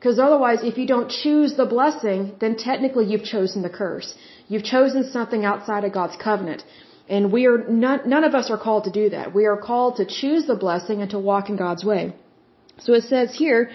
Because 0.00 0.18
otherwise, 0.18 0.60
if 0.62 0.78
you 0.78 0.86
don't 0.86 1.10
choose 1.10 1.56
the 1.56 1.66
blessing, 1.66 2.20
then 2.40 2.56
technically 2.56 3.04
you've 3.10 3.30
chosen 3.32 3.60
the 3.60 3.74
curse. 3.80 4.14
You've 4.48 4.64
chosen 4.64 5.02
something 5.16 5.44
outside 5.44 5.84
of 5.84 5.92
God's 5.92 6.16
covenant. 6.16 6.64
And 7.06 7.30
we 7.30 7.44
are 7.50 7.58
none, 7.68 8.00
none 8.14 8.24
of 8.24 8.34
us 8.34 8.50
are 8.50 8.56
called 8.66 8.84
to 8.84 8.90
do 9.02 9.10
that. 9.10 9.34
We 9.34 9.44
are 9.44 9.58
called 9.58 9.96
to 9.96 10.06
choose 10.06 10.46
the 10.46 10.56
blessing 10.64 11.02
and 11.02 11.10
to 11.10 11.18
walk 11.18 11.50
in 11.50 11.56
God's 11.56 11.84
way. 11.84 12.14
So 12.78 12.94
it 12.94 13.04
says 13.12 13.34
here, 13.34 13.70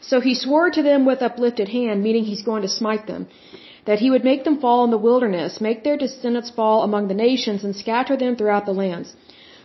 so 0.00 0.20
he 0.20 0.34
swore 0.34 0.68
to 0.70 0.82
them 0.82 1.04
with 1.04 1.22
uplifted 1.22 1.68
hand, 1.68 2.02
meaning 2.02 2.24
he's 2.24 2.42
going 2.42 2.62
to 2.62 2.68
smite 2.80 3.06
them, 3.06 3.28
that 3.86 4.00
he 4.00 4.10
would 4.10 4.24
make 4.24 4.42
them 4.42 4.60
fall 4.60 4.84
in 4.84 4.90
the 4.90 5.04
wilderness, 5.08 5.60
make 5.60 5.84
their 5.84 5.96
descendants 5.96 6.50
fall 6.50 6.82
among 6.82 7.06
the 7.06 7.20
nations, 7.28 7.62
and 7.62 7.76
scatter 7.76 8.16
them 8.16 8.34
throughout 8.34 8.66
the 8.66 8.78
lands. 8.84 9.14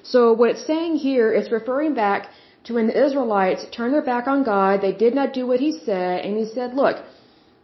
So 0.04 0.34
what 0.34 0.52
it's 0.52 0.68
saying 0.68 0.98
here 0.98 1.34
is 1.34 1.52
referring 1.52 1.96
back 1.96 2.30
to 2.68 2.74
when 2.76 2.88
the 2.88 3.06
Israelites 3.06 3.66
turned 3.76 3.94
their 3.94 4.08
back 4.14 4.28
on 4.28 4.44
God, 4.44 4.82
they 4.82 4.92
did 4.92 5.14
not 5.16 5.34
do 5.34 5.48
what 5.48 5.60
He 5.60 5.72
said, 5.86 6.26
and 6.26 6.38
He 6.38 6.46
said, 6.46 6.74
look, 6.74 6.98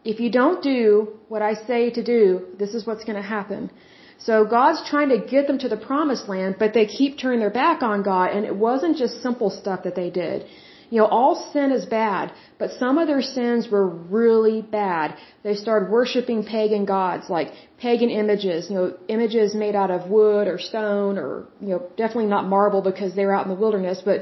if 0.04 0.20
you 0.20 0.30
don't 0.30 0.62
do 0.64 0.84
what 1.30 1.42
I 1.42 1.54
say 1.54 1.90
to 1.92 2.04
do, 2.04 2.24
this 2.58 2.74
is 2.74 2.86
what's 2.88 3.06
going 3.06 3.22
to 3.22 3.30
happen. 3.38 3.70
So 4.18 4.46
God's 4.46 4.82
trying 4.90 5.10
to 5.10 5.20
get 5.34 5.48
them 5.48 5.60
to 5.60 5.70
the 5.70 5.78
promised 5.78 6.30
land, 6.30 6.56
but 6.60 6.74
they 6.74 6.86
keep 6.86 7.18
turning 7.18 7.40
their 7.40 7.58
back 7.64 7.84
on 7.84 8.04
God, 8.04 8.32
and 8.32 8.46
it 8.46 8.56
wasn't 8.56 8.98
just 8.98 9.22
simple 9.22 9.50
stuff 9.50 9.84
that 9.84 9.96
they 9.96 10.10
did. 10.10 10.46
You 10.90 11.00
know, 11.00 11.08
all 11.08 11.36
sin 11.52 11.72
is 11.72 11.86
bad, 11.86 12.32
but 12.60 12.72
some 12.72 12.98
of 13.00 13.08
their 13.08 13.22
sins 13.22 13.68
were 13.68 13.88
really 13.88 14.62
bad. 14.62 15.16
They 15.44 15.56
started 15.56 15.90
worshiping 15.90 16.44
pagan 16.44 16.86
gods, 16.86 17.30
like 17.30 17.52
pagan 17.80 18.12
images, 18.12 18.70
you 18.70 18.76
know, 18.78 18.98
images 19.08 19.56
made 19.56 19.76
out 19.76 19.90
of 19.90 20.10
wood 20.10 20.48
or 20.48 20.60
stone 20.60 21.18
or, 21.18 21.48
you 21.60 21.70
know, 21.70 21.82
definitely 21.98 22.28
not 22.28 22.46
marble 22.48 22.82
because 22.82 23.16
they 23.16 23.26
were 23.26 23.34
out 23.34 23.46
in 23.48 23.52
the 23.56 23.60
wilderness, 23.60 24.02
but 24.06 24.20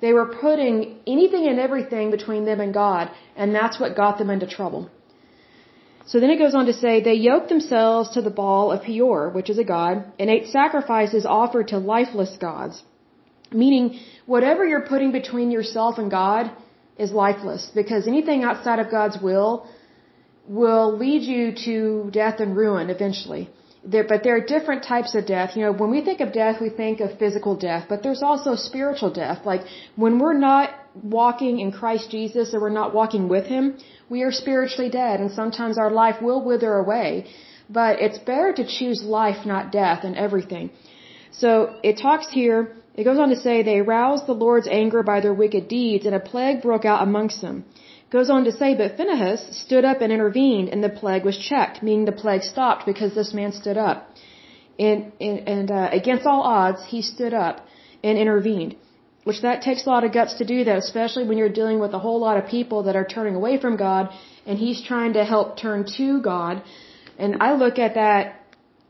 they 0.00 0.12
were 0.12 0.26
putting 0.26 0.98
anything 1.06 1.46
and 1.48 1.58
everything 1.58 2.10
between 2.10 2.44
them 2.44 2.60
and 2.60 2.72
God, 2.72 3.10
and 3.36 3.54
that's 3.54 3.78
what 3.80 3.96
got 3.96 4.18
them 4.18 4.30
into 4.30 4.46
trouble. 4.46 4.90
So 6.06 6.18
then 6.20 6.30
it 6.30 6.38
goes 6.38 6.54
on 6.54 6.66
to 6.66 6.72
say, 6.72 7.00
they 7.00 7.14
yoked 7.14 7.50
themselves 7.50 8.10
to 8.14 8.22
the 8.22 8.30
Baal 8.38 8.72
of 8.72 8.82
Peor, 8.82 9.30
which 9.30 9.50
is 9.50 9.58
a 9.58 9.64
god, 9.64 10.04
and 10.18 10.30
ate 10.30 10.48
sacrifices 10.48 11.26
offered 11.26 11.68
to 11.68 11.78
lifeless 11.78 12.36
gods. 12.36 12.82
Meaning, 13.52 14.00
whatever 14.26 14.64
you're 14.64 14.88
putting 14.92 15.12
between 15.12 15.50
yourself 15.50 15.98
and 15.98 16.10
God 16.10 16.50
is 16.98 17.12
lifeless, 17.12 17.70
because 17.74 18.08
anything 18.08 18.42
outside 18.42 18.78
of 18.78 18.90
God's 18.90 19.18
will 19.20 19.66
will 20.48 20.96
lead 20.96 21.22
you 21.22 21.54
to 21.66 22.10
death 22.10 22.40
and 22.40 22.56
ruin 22.56 22.90
eventually. 22.90 23.48
There, 23.82 24.04
but 24.04 24.22
there 24.24 24.36
are 24.36 24.44
different 24.44 24.82
types 24.82 25.14
of 25.14 25.26
death. 25.26 25.56
You 25.56 25.62
know, 25.64 25.72
when 25.72 25.90
we 25.90 26.02
think 26.02 26.20
of 26.20 26.32
death, 26.32 26.60
we 26.60 26.68
think 26.68 27.00
of 27.00 27.18
physical 27.18 27.56
death, 27.56 27.86
but 27.88 28.02
there's 28.02 28.22
also 28.22 28.54
spiritual 28.54 29.10
death. 29.10 29.46
Like 29.46 29.62
when 29.96 30.18
we're 30.18 30.38
not 30.38 30.74
walking 31.02 31.60
in 31.60 31.72
Christ 31.72 32.10
Jesus 32.10 32.52
or 32.52 32.60
we're 32.60 32.78
not 32.82 32.92
walking 32.94 33.28
with 33.28 33.46
Him, 33.46 33.78
we 34.10 34.22
are 34.22 34.32
spiritually 34.32 34.90
dead, 34.90 35.20
and 35.20 35.30
sometimes 35.30 35.78
our 35.78 35.90
life 35.90 36.20
will 36.20 36.44
wither 36.44 36.74
away. 36.74 37.26
But 37.70 38.00
it's 38.00 38.18
better 38.18 38.52
to 38.52 38.66
choose 38.66 39.02
life, 39.02 39.46
not 39.46 39.72
death, 39.72 40.04
in 40.04 40.14
everything. 40.14 40.70
So 41.30 41.50
it 41.82 41.96
talks 41.96 42.28
here. 42.30 42.76
It 42.96 43.04
goes 43.04 43.18
on 43.18 43.30
to 43.30 43.36
say 43.36 43.62
they 43.62 43.78
aroused 43.78 44.26
the 44.26 44.34
Lord's 44.34 44.68
anger 44.68 45.02
by 45.02 45.20
their 45.20 45.32
wicked 45.32 45.68
deeds, 45.68 46.04
and 46.04 46.14
a 46.14 46.20
plague 46.20 46.60
broke 46.60 46.84
out 46.84 47.02
amongst 47.02 47.40
them. 47.40 47.64
Goes 48.10 48.28
on 48.28 48.44
to 48.44 48.52
say, 48.52 48.74
but 48.74 48.96
Phinehas 48.96 49.42
stood 49.64 49.84
up 49.84 50.00
and 50.00 50.12
intervened, 50.12 50.68
and 50.68 50.82
the 50.82 50.88
plague 50.88 51.24
was 51.24 51.38
checked, 51.38 51.82
meaning 51.82 52.06
the 52.06 52.20
plague 52.24 52.42
stopped 52.42 52.84
because 52.84 53.14
this 53.14 53.32
man 53.32 53.52
stood 53.52 53.76
up. 53.76 54.08
And, 54.78 55.12
and, 55.20 55.48
and 55.48 55.70
uh, 55.70 55.88
against 55.92 56.26
all 56.26 56.42
odds, 56.42 56.84
he 56.84 57.02
stood 57.02 57.34
up 57.34 57.64
and 58.02 58.18
intervened. 58.18 58.74
Which 59.24 59.42
that 59.42 59.62
takes 59.62 59.86
a 59.86 59.90
lot 59.90 60.02
of 60.02 60.12
guts 60.12 60.34
to 60.38 60.44
do 60.44 60.64
that, 60.64 60.78
especially 60.78 61.24
when 61.28 61.36
you're 61.38 61.56
dealing 61.60 61.78
with 61.78 61.92
a 61.92 61.98
whole 61.98 62.18
lot 62.18 62.36
of 62.38 62.48
people 62.48 62.84
that 62.84 62.96
are 62.96 63.04
turning 63.04 63.34
away 63.34 63.60
from 63.60 63.76
God, 63.76 64.08
and 64.46 64.58
he's 64.58 64.82
trying 64.82 65.12
to 65.12 65.24
help 65.24 65.58
turn 65.58 65.84
to 65.98 66.20
God. 66.22 66.62
And 67.18 67.42
I 67.42 67.52
look 67.54 67.78
at 67.78 67.94
that 67.94 68.40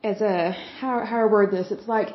as 0.05 0.21
a 0.21 0.53
how 0.79 1.05
how 1.05 1.21
I 1.23 1.25
word 1.27 1.51
this. 1.51 1.71
It's 1.71 1.89
like 1.89 2.15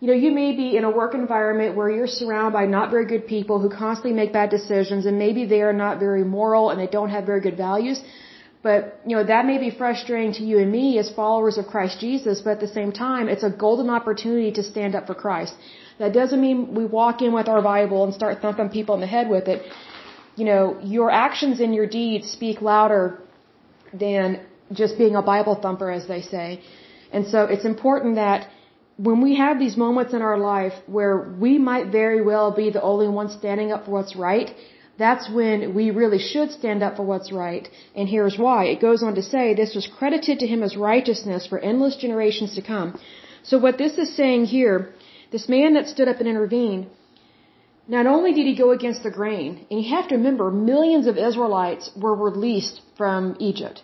you 0.00 0.08
know, 0.08 0.18
you 0.24 0.30
may 0.30 0.52
be 0.54 0.76
in 0.76 0.84
a 0.84 0.90
work 0.90 1.14
environment 1.14 1.74
where 1.74 1.88
you're 1.88 2.14
surrounded 2.20 2.52
by 2.52 2.66
not 2.66 2.90
very 2.90 3.06
good 3.06 3.26
people 3.26 3.60
who 3.60 3.70
constantly 3.70 4.12
make 4.12 4.32
bad 4.32 4.50
decisions 4.50 5.06
and 5.06 5.18
maybe 5.18 5.46
they 5.46 5.62
are 5.62 5.72
not 5.72 5.98
very 5.98 6.24
moral 6.24 6.70
and 6.70 6.78
they 6.78 6.86
don't 6.86 7.08
have 7.08 7.24
very 7.24 7.40
good 7.40 7.56
values. 7.56 8.02
But, 8.62 9.00
you 9.06 9.16
know, 9.16 9.24
that 9.24 9.46
may 9.46 9.58
be 9.58 9.70
frustrating 9.70 10.32
to 10.34 10.42
you 10.44 10.58
and 10.58 10.70
me 10.72 10.98
as 10.98 11.08
followers 11.08 11.56
of 11.56 11.66
Christ 11.66 12.00
Jesus, 12.00 12.40
but 12.42 12.50
at 12.56 12.60
the 12.60 12.72
same 12.78 12.92
time, 12.92 13.28
it's 13.28 13.44
a 13.44 13.50
golden 13.50 13.88
opportunity 13.88 14.50
to 14.58 14.62
stand 14.62 14.94
up 14.94 15.06
for 15.06 15.14
Christ. 15.14 15.54
That 15.98 16.12
doesn't 16.12 16.40
mean 16.40 16.74
we 16.74 16.84
walk 16.84 17.22
in 17.22 17.32
with 17.32 17.48
our 17.48 17.62
Bible 17.62 18.04
and 18.04 18.12
start 18.12 18.42
thumping 18.42 18.68
people 18.68 18.94
in 18.96 19.00
the 19.00 19.06
head 19.06 19.28
with 19.30 19.48
it. 19.48 19.62
you 20.36 20.44
know, 20.44 20.78
your 20.96 21.10
actions 21.10 21.60
and 21.60 21.74
your 21.74 21.86
deeds 21.86 22.30
speak 22.30 22.60
louder 22.60 23.18
than 23.92 24.40
just 24.72 24.98
being 24.98 25.16
a 25.16 25.22
Bible 25.22 25.54
thumper, 25.54 25.90
as 25.90 26.06
they 26.06 26.20
say. 26.20 26.60
And 27.12 27.26
so 27.26 27.44
it's 27.44 27.64
important 27.64 28.16
that 28.16 28.50
when 28.96 29.20
we 29.20 29.36
have 29.36 29.58
these 29.58 29.76
moments 29.76 30.14
in 30.14 30.22
our 30.22 30.38
life 30.38 30.72
where 30.86 31.18
we 31.38 31.58
might 31.58 31.88
very 31.92 32.22
well 32.22 32.50
be 32.50 32.70
the 32.70 32.82
only 32.82 33.08
one 33.08 33.28
standing 33.30 33.70
up 33.72 33.84
for 33.84 33.90
what's 33.90 34.16
right, 34.16 34.54
that's 34.98 35.28
when 35.30 35.74
we 35.74 35.90
really 35.90 36.18
should 36.18 36.50
stand 36.50 36.82
up 36.82 36.96
for 36.96 37.02
what's 37.02 37.30
right. 37.30 37.68
And 37.94 38.08
here's 38.08 38.38
why. 38.38 38.64
It 38.66 38.80
goes 38.80 39.02
on 39.02 39.14
to 39.16 39.22
say, 39.22 39.54
this 39.54 39.74
was 39.74 39.86
credited 39.98 40.38
to 40.38 40.46
him 40.46 40.62
as 40.62 40.76
righteousness 40.76 41.46
for 41.46 41.58
endless 41.58 41.96
generations 41.96 42.54
to 42.54 42.62
come. 42.62 42.98
So 43.42 43.58
what 43.58 43.76
this 43.76 43.98
is 43.98 44.16
saying 44.16 44.46
here, 44.46 44.94
this 45.30 45.48
man 45.48 45.74
that 45.74 45.88
stood 45.88 46.08
up 46.08 46.18
and 46.20 46.28
intervened, 46.28 46.86
not 47.86 48.06
only 48.06 48.32
did 48.32 48.46
he 48.46 48.56
go 48.56 48.70
against 48.70 49.02
the 49.02 49.10
grain, 49.10 49.66
and 49.70 49.80
you 49.82 49.94
have 49.94 50.08
to 50.08 50.16
remember, 50.16 50.50
millions 50.50 51.06
of 51.06 51.18
Israelites 51.18 51.90
were 51.94 52.14
released 52.14 52.80
from 52.96 53.36
Egypt. 53.38 53.82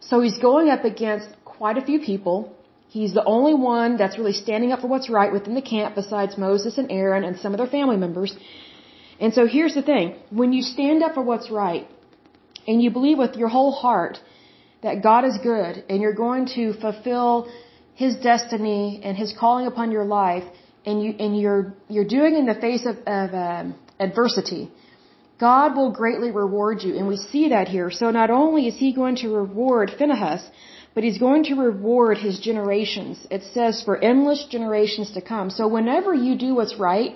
So 0.00 0.20
he's 0.20 0.38
going 0.38 0.68
up 0.68 0.84
against 0.84 1.28
quite 1.44 1.78
a 1.78 1.84
few 1.84 2.00
people. 2.00 2.54
He's 2.96 3.14
the 3.14 3.24
only 3.24 3.54
one 3.54 3.96
that's 3.96 4.18
really 4.18 4.32
standing 4.32 4.72
up 4.72 4.80
for 4.80 4.88
what's 4.88 5.08
right 5.08 5.32
within 5.32 5.54
the 5.54 5.66
camp 5.74 5.94
besides 5.94 6.36
Moses 6.36 6.76
and 6.76 6.90
Aaron 6.90 7.22
and 7.22 7.38
some 7.38 7.52
of 7.54 7.58
their 7.58 7.72
family 7.78 7.96
members. 7.96 8.36
And 9.20 9.32
so 9.32 9.46
here's 9.46 9.74
the 9.74 9.82
thing. 9.82 10.16
When 10.30 10.52
you 10.52 10.62
stand 10.62 11.02
up 11.04 11.14
for 11.14 11.22
what's 11.22 11.50
right 11.50 11.86
and 12.66 12.82
you 12.82 12.90
believe 12.90 13.18
with 13.18 13.36
your 13.36 13.48
whole 13.48 13.72
heart 13.72 14.18
that 14.82 15.02
God 15.02 15.24
is 15.24 15.38
good 15.42 15.84
and 15.88 16.00
you're 16.02 16.20
going 16.26 16.46
to 16.56 16.72
fulfill 16.84 17.32
his 17.94 18.16
destiny 18.16 19.00
and 19.04 19.16
his 19.16 19.32
calling 19.38 19.66
upon 19.66 19.92
your 19.92 20.04
life 20.04 20.44
and 20.84 21.02
you 21.04 21.10
and 21.24 21.38
you're 21.40 21.74
you're 21.88 22.10
doing 22.18 22.34
in 22.34 22.46
the 22.46 22.58
face 22.66 22.84
of, 22.90 22.96
of 23.06 23.34
um, 23.34 23.74
adversity, 24.00 24.62
God 25.38 25.76
will 25.76 25.92
greatly 25.92 26.30
reward 26.30 26.82
you 26.82 26.96
and 26.96 27.06
we 27.06 27.18
see 27.18 27.50
that 27.50 27.68
here. 27.68 27.90
So 27.90 28.10
not 28.10 28.30
only 28.30 28.66
is 28.66 28.76
he 28.84 28.92
going 28.92 29.16
to 29.16 29.28
reward 29.28 29.92
Phinehas, 29.96 30.42
but 30.94 31.04
he's 31.04 31.18
going 31.18 31.44
to 31.44 31.54
reward 31.54 32.18
his 32.18 32.38
generations. 32.40 33.26
It 33.30 33.42
says 33.54 33.82
for 33.82 33.96
endless 33.96 34.46
generations 34.50 35.12
to 35.12 35.20
come. 35.20 35.50
So 35.50 35.68
whenever 35.68 36.12
you 36.12 36.36
do 36.36 36.54
what's 36.54 36.76
right, 36.78 37.14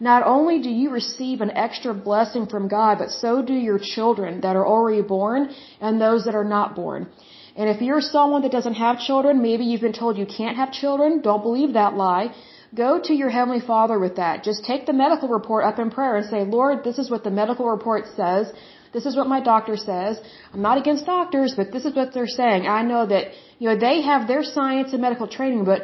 not 0.00 0.22
only 0.26 0.58
do 0.60 0.70
you 0.70 0.90
receive 0.90 1.40
an 1.40 1.52
extra 1.66 1.92
blessing 1.94 2.46
from 2.46 2.68
God, 2.68 2.98
but 2.98 3.10
so 3.10 3.42
do 3.42 3.54
your 3.54 3.78
children 3.78 4.40
that 4.40 4.56
are 4.56 4.66
already 4.66 5.02
born 5.02 5.54
and 5.80 6.00
those 6.00 6.24
that 6.24 6.34
are 6.34 6.50
not 6.56 6.74
born. 6.74 7.08
And 7.54 7.68
if 7.68 7.82
you're 7.82 8.00
someone 8.00 8.42
that 8.42 8.50
doesn't 8.50 8.74
have 8.74 8.98
children, 8.98 9.42
maybe 9.42 9.64
you've 9.64 9.86
been 9.88 10.00
told 10.02 10.16
you 10.16 10.26
can't 10.26 10.56
have 10.56 10.72
children, 10.72 11.20
don't 11.20 11.42
believe 11.42 11.74
that 11.74 11.94
lie. 11.94 12.34
Go 12.74 13.00
to 13.06 13.12
your 13.12 13.28
Heavenly 13.28 13.60
Father 13.60 13.98
with 13.98 14.16
that. 14.16 14.42
Just 14.42 14.64
take 14.64 14.86
the 14.86 14.94
medical 14.94 15.28
report 15.28 15.64
up 15.64 15.78
in 15.78 15.90
prayer 15.90 16.16
and 16.16 16.26
say, 16.34 16.44
Lord, 16.44 16.82
this 16.82 16.98
is 16.98 17.10
what 17.10 17.22
the 17.22 17.30
medical 17.30 17.66
report 17.68 18.06
says. 18.16 18.50
This 18.92 19.06
is 19.06 19.16
what 19.16 19.26
my 19.26 19.40
doctor 19.40 19.76
says. 19.76 20.20
I'm 20.52 20.62
not 20.62 20.78
against 20.78 21.06
doctors, 21.06 21.54
but 21.56 21.72
this 21.72 21.84
is 21.84 21.94
what 21.94 22.12
they're 22.14 22.34
saying. 22.40 22.66
I 22.66 22.82
know 22.82 23.06
that, 23.06 23.28
you 23.58 23.68
know, 23.68 23.78
they 23.78 24.02
have 24.02 24.28
their 24.28 24.42
science 24.42 24.92
and 24.92 25.00
medical 25.00 25.28
training, 25.28 25.64
but 25.64 25.82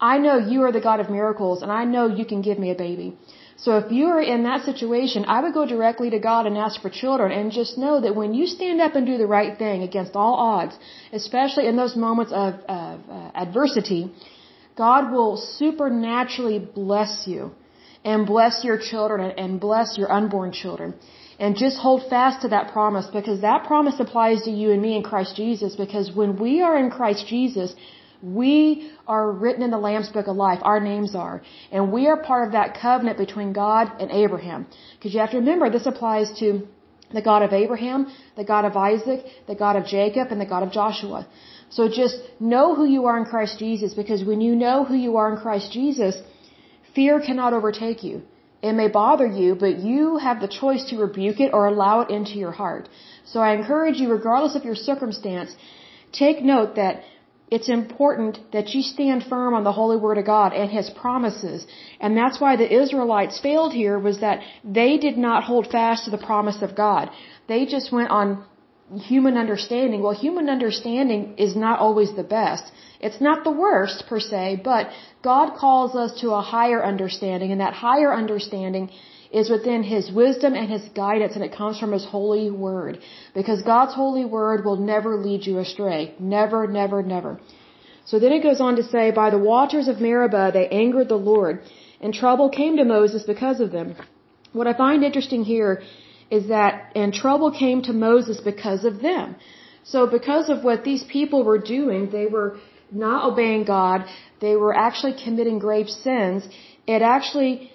I 0.00 0.18
know 0.18 0.36
you 0.38 0.62
are 0.62 0.72
the 0.72 0.80
God 0.80 1.00
of 1.00 1.10
miracles 1.10 1.62
and 1.62 1.70
I 1.72 1.84
know 1.84 2.06
you 2.08 2.24
can 2.24 2.42
give 2.42 2.58
me 2.58 2.70
a 2.70 2.74
baby. 2.74 3.16
So 3.58 3.78
if 3.78 3.90
you 3.90 4.06
are 4.08 4.20
in 4.20 4.42
that 4.42 4.64
situation, 4.64 5.24
I 5.24 5.40
would 5.40 5.54
go 5.54 5.64
directly 5.66 6.10
to 6.10 6.18
God 6.18 6.46
and 6.46 6.58
ask 6.58 6.80
for 6.82 6.90
children 6.90 7.32
and 7.32 7.50
just 7.50 7.78
know 7.78 8.00
that 8.02 8.14
when 8.14 8.34
you 8.34 8.46
stand 8.46 8.82
up 8.82 8.94
and 8.94 9.06
do 9.06 9.16
the 9.16 9.26
right 9.26 9.56
thing 9.58 9.82
against 9.82 10.14
all 10.14 10.34
odds, 10.34 10.74
especially 11.12 11.66
in 11.66 11.76
those 11.76 11.96
moments 11.96 12.32
of, 12.32 12.54
of 12.68 13.00
uh, 13.08 13.30
adversity, 13.34 14.12
God 14.76 15.10
will 15.10 15.38
supernaturally 15.38 16.58
bless 16.58 17.26
you 17.26 17.52
and 18.04 18.26
bless 18.26 18.62
your 18.62 18.78
children 18.78 19.32
and 19.38 19.58
bless 19.58 19.96
your 19.96 20.12
unborn 20.12 20.52
children. 20.52 20.94
And 21.38 21.54
just 21.56 21.76
hold 21.78 22.08
fast 22.08 22.42
to 22.42 22.48
that 22.48 22.72
promise 22.72 23.06
because 23.18 23.40
that 23.42 23.64
promise 23.64 24.00
applies 24.00 24.42
to 24.42 24.50
you 24.50 24.70
and 24.72 24.80
me 24.80 24.96
in 24.96 25.02
Christ 25.02 25.36
Jesus 25.36 25.76
because 25.76 26.10
when 26.20 26.38
we 26.38 26.62
are 26.62 26.76
in 26.78 26.90
Christ 26.90 27.26
Jesus, 27.26 27.74
we 28.22 28.90
are 29.06 29.30
written 29.30 29.62
in 29.62 29.70
the 29.70 29.78
Lamb's 29.78 30.08
Book 30.08 30.26
of 30.26 30.36
Life. 30.36 30.60
Our 30.62 30.80
names 30.80 31.14
are. 31.14 31.42
And 31.70 31.92
we 31.92 32.06
are 32.06 32.16
part 32.22 32.46
of 32.46 32.52
that 32.52 32.78
covenant 32.80 33.18
between 33.18 33.52
God 33.52 33.92
and 34.00 34.10
Abraham. 34.10 34.66
Because 34.96 35.12
you 35.12 35.20
have 35.20 35.32
to 35.32 35.38
remember, 35.38 35.68
this 35.68 35.86
applies 35.86 36.32
to 36.40 36.66
the 37.12 37.22
God 37.22 37.42
of 37.42 37.52
Abraham, 37.52 38.10
the 38.36 38.44
God 38.44 38.64
of 38.64 38.76
Isaac, 38.76 39.26
the 39.46 39.54
God 39.54 39.76
of 39.76 39.86
Jacob, 39.86 40.28
and 40.30 40.40
the 40.40 40.46
God 40.46 40.62
of 40.62 40.72
Joshua. 40.72 41.26
So 41.70 41.88
just 41.88 42.16
know 42.40 42.74
who 42.74 42.84
you 42.84 43.06
are 43.06 43.18
in 43.18 43.26
Christ 43.26 43.58
Jesus 43.58 43.94
because 43.94 44.24
when 44.24 44.40
you 44.40 44.54
know 44.54 44.84
who 44.84 44.94
you 44.94 45.16
are 45.16 45.32
in 45.32 45.38
Christ 45.40 45.72
Jesus, 45.72 46.16
fear 46.94 47.20
cannot 47.20 47.52
overtake 47.52 48.02
you. 48.02 48.22
It 48.62 48.72
may 48.72 48.88
bother 48.88 49.26
you, 49.26 49.54
but 49.54 49.78
you 49.78 50.16
have 50.16 50.40
the 50.40 50.48
choice 50.48 50.84
to 50.90 50.96
rebuke 50.96 51.40
it 51.40 51.52
or 51.52 51.66
allow 51.66 52.00
it 52.00 52.10
into 52.10 52.38
your 52.38 52.52
heart. 52.52 52.88
So 53.24 53.40
I 53.40 53.54
encourage 53.54 53.98
you, 53.98 54.10
regardless 54.10 54.56
of 54.56 54.64
your 54.64 54.74
circumstance, 54.74 55.54
take 56.12 56.42
note 56.42 56.76
that 56.76 57.02
it's 57.48 57.68
important 57.68 58.38
that 58.52 58.70
you 58.74 58.82
stand 58.82 59.24
firm 59.24 59.54
on 59.54 59.62
the 59.62 59.72
holy 59.72 59.96
word 59.96 60.18
of 60.18 60.26
God 60.26 60.52
and 60.52 60.68
his 60.70 60.90
promises. 60.90 61.66
And 62.00 62.16
that's 62.16 62.40
why 62.40 62.56
the 62.56 62.72
Israelites 62.82 63.38
failed 63.38 63.72
here 63.72 63.98
was 63.98 64.20
that 64.20 64.40
they 64.64 64.96
did 64.96 65.16
not 65.16 65.44
hold 65.44 65.68
fast 65.68 66.04
to 66.04 66.10
the 66.10 66.26
promise 66.30 66.60
of 66.62 66.74
God. 66.74 67.10
They 67.46 67.64
just 67.66 67.92
went 67.92 68.10
on 68.10 68.44
human 68.94 69.36
understanding. 69.36 70.02
Well, 70.02 70.14
human 70.14 70.48
understanding 70.48 71.34
is 71.38 71.56
not 71.56 71.80
always 71.80 72.14
the 72.14 72.22
best. 72.22 72.64
It's 73.00 73.20
not 73.20 73.44
the 73.44 73.50
worst 73.50 74.04
per 74.08 74.20
se, 74.20 74.60
but 74.64 74.90
God 75.22 75.56
calls 75.56 75.94
us 75.94 76.20
to 76.20 76.30
a 76.30 76.40
higher 76.40 76.84
understanding 76.84 77.52
and 77.52 77.60
that 77.60 77.74
higher 77.74 78.12
understanding 78.14 78.90
is 79.32 79.50
within 79.50 79.82
His 79.82 80.10
wisdom 80.10 80.54
and 80.54 80.70
His 80.70 80.88
guidance, 80.94 81.34
and 81.34 81.44
it 81.44 81.52
comes 81.52 81.78
from 81.78 81.92
His 81.92 82.04
holy 82.04 82.50
word. 82.50 83.00
Because 83.34 83.60
God's 83.62 83.94
holy 83.94 84.24
word 84.24 84.64
will 84.64 84.76
never 84.76 85.16
lead 85.16 85.46
you 85.46 85.58
astray. 85.58 86.14
Never, 86.18 86.66
never, 86.66 87.02
never. 87.02 87.40
So 88.04 88.20
then 88.20 88.32
it 88.32 88.42
goes 88.42 88.60
on 88.60 88.76
to 88.76 88.84
say, 88.84 89.10
By 89.10 89.30
the 89.30 89.38
waters 89.38 89.88
of 89.88 90.00
Meribah 90.00 90.52
they 90.52 90.68
angered 90.68 91.08
the 91.08 91.16
Lord, 91.16 91.60
and 92.00 92.14
trouble 92.14 92.48
came 92.50 92.76
to 92.76 92.84
Moses 92.84 93.24
because 93.24 93.58
of 93.60 93.72
them. 93.72 93.96
What 94.52 94.68
I 94.68 94.74
find 94.74 95.02
interesting 95.02 95.44
here 95.44 95.82
is 96.30 96.48
that, 96.48 96.92
and 96.94 97.12
trouble 97.12 97.50
came 97.50 97.82
to 97.82 97.92
Moses 97.92 98.40
because 98.40 98.84
of 98.84 99.00
them. 99.00 99.36
So 99.84 100.06
because 100.06 100.48
of 100.48 100.64
what 100.64 100.84
these 100.84 101.04
people 101.04 101.44
were 101.44 101.58
doing, 101.58 102.10
they 102.10 102.26
were 102.26 102.58
not 102.90 103.30
obeying 103.30 103.64
God, 103.64 104.04
they 104.40 104.56
were 104.56 104.74
actually 104.74 105.14
committing 105.22 105.58
grave 105.58 105.88
sins. 105.88 106.48
It 106.86 107.02
actually 107.02 107.70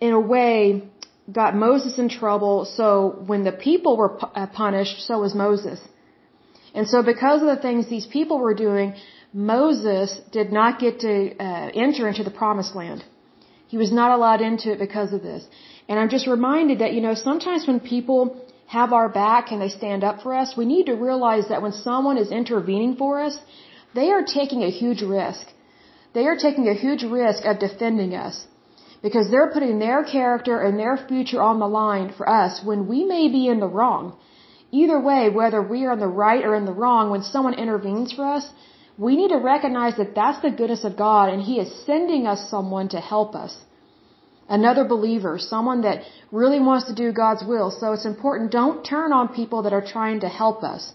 in 0.00 0.12
a 0.12 0.20
way, 0.20 0.82
got 1.30 1.54
Moses 1.54 1.98
in 1.98 2.08
trouble. 2.08 2.64
So 2.64 3.22
when 3.26 3.44
the 3.44 3.52
people 3.52 3.96
were 3.96 4.18
uh, 4.22 4.46
punished, 4.46 5.00
so 5.06 5.20
was 5.20 5.34
Moses. 5.34 5.80
And 6.74 6.86
so 6.88 7.02
because 7.02 7.40
of 7.40 7.48
the 7.48 7.56
things 7.56 7.88
these 7.88 8.06
people 8.06 8.38
were 8.38 8.54
doing, 8.54 8.94
Moses 9.32 10.20
did 10.32 10.52
not 10.52 10.78
get 10.78 11.00
to 11.00 11.36
uh, 11.38 11.70
enter 11.74 12.08
into 12.08 12.22
the 12.22 12.30
promised 12.30 12.74
land. 12.74 13.04
He 13.68 13.76
was 13.76 13.90
not 13.90 14.10
allowed 14.12 14.40
into 14.40 14.72
it 14.72 14.78
because 14.78 15.12
of 15.12 15.22
this. 15.22 15.44
And 15.88 15.98
I'm 16.00 16.08
just 16.08 16.26
reminded 16.26 16.80
that, 16.80 16.94
you 16.94 17.00
know, 17.00 17.14
sometimes 17.14 17.66
when 17.66 17.80
people 17.80 18.20
have 18.66 18.92
our 18.92 19.08
back 19.08 19.52
and 19.52 19.60
they 19.60 19.68
stand 19.68 20.02
up 20.02 20.22
for 20.22 20.34
us, 20.34 20.56
we 20.56 20.66
need 20.66 20.86
to 20.86 20.94
realize 20.94 21.48
that 21.48 21.62
when 21.62 21.72
someone 21.72 22.18
is 22.18 22.30
intervening 22.30 22.96
for 22.96 23.20
us, 23.20 23.38
they 23.94 24.10
are 24.10 24.24
taking 24.24 24.62
a 24.62 24.70
huge 24.70 25.02
risk. 25.02 25.46
They 26.12 26.26
are 26.26 26.36
taking 26.36 26.66
a 26.68 26.74
huge 26.74 27.04
risk 27.04 27.44
of 27.44 27.58
defending 27.58 28.14
us 28.14 28.46
because 29.02 29.30
they're 29.30 29.52
putting 29.52 29.78
their 29.78 30.02
character 30.02 30.60
and 30.60 30.78
their 30.78 30.96
future 30.96 31.40
on 31.40 31.58
the 31.60 31.68
line 31.68 32.12
for 32.16 32.28
us 32.28 32.62
when 32.64 32.88
we 32.88 33.04
may 33.04 33.28
be 33.28 33.46
in 33.46 33.60
the 33.60 33.74
wrong. 33.76 34.16
Either 34.72 34.98
way, 35.00 35.30
whether 35.30 35.62
we 35.62 35.84
are 35.84 35.92
in 35.92 36.00
the 36.00 36.16
right 36.24 36.44
or 36.44 36.54
in 36.56 36.64
the 36.64 36.78
wrong, 36.80 37.10
when 37.10 37.22
someone 37.22 37.54
intervenes 37.54 38.12
for 38.12 38.24
us, 38.24 38.48
we 38.98 39.14
need 39.14 39.28
to 39.28 39.36
recognize 39.36 39.96
that 39.96 40.14
that's 40.14 40.40
the 40.42 40.50
goodness 40.50 40.84
of 40.84 40.96
God 40.96 41.28
and 41.32 41.42
He 41.42 41.60
is 41.60 41.84
sending 41.84 42.26
us 42.26 42.50
someone 42.50 42.88
to 42.88 43.00
help 43.00 43.34
us. 43.34 43.56
Another 44.48 44.84
believer, 44.84 45.38
someone 45.38 45.80
that 45.82 46.02
really 46.30 46.60
wants 46.60 46.86
to 46.86 46.94
do 46.94 47.12
God's 47.12 47.44
will. 47.44 47.70
So 47.70 47.92
it's 47.92 48.04
important, 48.04 48.52
don't 48.52 48.84
turn 48.84 49.12
on 49.12 49.34
people 49.34 49.62
that 49.62 49.72
are 49.72 49.84
trying 49.84 50.20
to 50.20 50.28
help 50.28 50.62
us. 50.62 50.92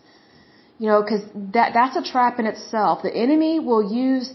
You 0.80 0.88
know, 0.88 1.04
cause 1.04 1.22
that, 1.54 1.72
that's 1.74 1.96
a 1.98 2.02
trap 2.12 2.40
in 2.40 2.46
itself. 2.46 3.04
The 3.04 3.14
enemy 3.14 3.60
will 3.60 3.94
use 3.94 4.34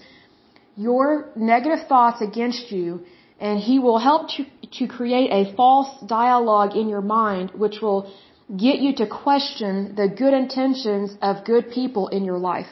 your 0.77 1.31
negative 1.35 1.89
thoughts 1.89 2.21
against 2.21 2.71
you 2.71 3.05
and 3.41 3.59
he 3.59 3.79
will 3.79 3.99
help 3.99 4.29
to, 4.37 4.45
to 4.79 4.87
create 4.87 5.31
a 5.31 5.55
false 5.57 5.91
dialogue 6.07 6.77
in 6.77 6.89
your 6.89 7.01
mind 7.01 7.51
which 7.55 7.81
will 7.81 8.13
get 8.57 8.79
you 8.79 8.95
to 8.97 9.07
question 9.07 9.95
the 9.97 10.09
good 10.09 10.35
intentions 10.35 11.17
of 11.21 11.45
good 11.45 11.71
people 11.71 12.09
in 12.09 12.25
your 12.25 12.39
life. 12.39 12.67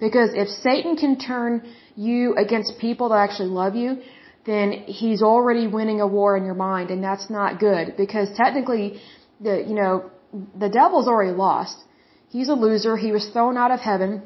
Because 0.00 0.30
if 0.34 0.48
Satan 0.48 0.96
can 0.96 1.18
turn 1.18 1.62
you 1.96 2.34
against 2.36 2.78
people 2.78 3.10
that 3.10 3.16
actually 3.16 3.50
love 3.50 3.74
you, 3.74 3.98
then 4.46 4.72
he's 5.00 5.22
already 5.22 5.66
winning 5.66 6.00
a 6.00 6.06
war 6.06 6.36
in 6.36 6.44
your 6.44 6.54
mind 6.54 6.90
and 6.90 7.02
that's 7.02 7.28
not 7.30 7.58
good 7.58 7.96
because 7.96 8.28
technically 8.36 9.00
the 9.40 9.64
you 9.68 9.74
know 9.74 10.10
the 10.58 10.68
devil's 10.68 11.08
already 11.08 11.32
lost. 11.32 11.76
He's 12.28 12.48
a 12.48 12.54
loser. 12.54 12.96
He 12.96 13.12
was 13.12 13.26
thrown 13.32 13.56
out 13.56 13.70
of 13.70 13.80
heaven. 13.80 14.22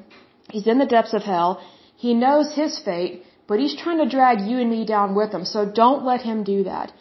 He's 0.51 0.67
in 0.67 0.79
the 0.79 0.87
depths 0.87 1.13
of 1.13 1.23
hell. 1.23 1.61
He 1.97 2.15
knows 2.15 2.55
his 2.55 2.79
fate 2.79 3.25
but 3.49 3.59
he's 3.59 3.75
trying 3.83 3.99
to 3.99 4.09
drag 4.17 4.43
you 4.43 4.59
and 4.59 4.71
me 4.71 4.85
down 4.85 5.15
with 5.15 5.33
him. 5.33 5.45
So 5.45 5.65
don't 5.65 6.05
let 6.05 6.21
him 6.21 6.45
do 6.45 6.65
that. 6.65 6.93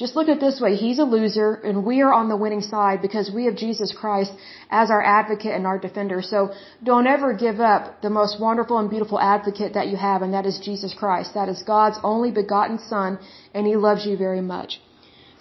Just 0.00 0.16
look 0.16 0.28
at 0.34 0.40
this 0.40 0.58
way. 0.64 0.72
He's 0.84 0.98
a 1.04 1.08
loser 1.16 1.48
and 1.68 1.84
we 1.90 1.96
are 2.04 2.12
on 2.20 2.30
the 2.32 2.38
winning 2.44 2.62
side 2.74 2.98
because 3.06 3.26
we 3.38 3.42
have 3.48 3.56
Jesus 3.64 3.90
Christ 4.00 4.32
as 4.82 4.86
our 4.94 5.02
advocate 5.18 5.54
and 5.56 5.66
our 5.70 5.78
defender. 5.86 6.20
So 6.22 6.38
don't 6.90 7.08
ever 7.16 7.30
give 7.46 7.60
up 7.72 7.82
the 8.06 8.12
most 8.20 8.40
wonderful 8.46 8.78
and 8.78 8.88
beautiful 8.94 9.20
advocate 9.20 9.74
that 9.74 9.88
you 9.90 9.98
have 10.08 10.22
and 10.22 10.32
that 10.36 10.46
is 10.50 10.58
Jesus 10.70 10.94
Christ. 11.02 11.34
That 11.34 11.50
is 11.50 11.62
God's 11.76 11.98
only 12.12 12.30
begotten 12.42 12.78
son 12.78 13.18
and 13.54 13.66
he 13.66 13.76
loves 13.88 14.06
you 14.06 14.16
very 14.16 14.40
much. 14.54 14.80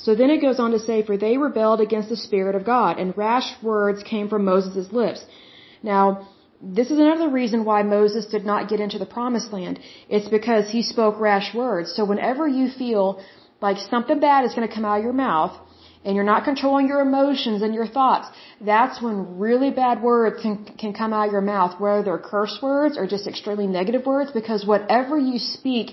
So 0.05 0.13
then 0.19 0.29
it 0.35 0.41
goes 0.47 0.59
on 0.59 0.71
to 0.71 0.81
say, 0.89 0.97
for 1.03 1.15
they 1.15 1.37
rebelled 1.37 1.79
against 1.87 2.09
the 2.09 2.21
Spirit 2.27 2.55
of 2.59 2.65
God 2.65 2.99
and 2.99 3.17
rash 3.17 3.49
words 3.63 4.03
came 4.03 4.27
from 4.27 4.43
Moses' 4.43 4.91
lips. 4.91 5.23
Now, 5.81 6.03
this 6.61 6.91
is 6.91 6.99
another 6.99 7.29
reason 7.29 7.63
why 7.63 7.83
Moses 7.83 8.25
did 8.35 8.45
not 8.45 8.67
get 8.71 8.81
into 8.85 8.99
the 8.99 9.11
promised 9.17 9.53
land. 9.53 9.79
It's 10.09 10.27
because 10.37 10.69
he 10.69 10.81
spoke 10.83 11.17
rash 11.17 11.53
words. 11.53 11.93
So 11.95 12.03
whenever 12.03 12.45
you 12.59 12.69
feel 12.69 13.21
like 13.61 13.77
something 13.77 14.19
bad 14.19 14.45
is 14.45 14.53
going 14.55 14.67
to 14.67 14.73
come 14.73 14.85
out 14.85 14.99
of 14.99 15.03
your 15.03 15.13
mouth 15.13 15.57
and 16.05 16.15
you're 16.15 16.31
not 16.33 16.45
controlling 16.45 16.87
your 16.87 17.01
emotions 17.01 17.61
and 17.61 17.73
your 17.73 17.87
thoughts, 17.87 18.27
that's 18.61 19.01
when 19.01 19.37
really 19.37 19.69
bad 19.69 20.01
words 20.01 20.41
can, 20.41 20.65
can 20.77 20.93
come 20.93 21.11
out 21.11 21.27
of 21.27 21.31
your 21.33 21.41
mouth, 21.41 21.79
whether 21.79 22.03
they're 22.03 22.17
curse 22.17 22.57
words 22.61 22.97
or 22.97 23.05
just 23.05 23.27
extremely 23.27 23.67
negative 23.67 24.05
words, 24.05 24.31
because 24.31 24.65
whatever 24.65 25.17
you 25.19 25.37
speak, 25.37 25.91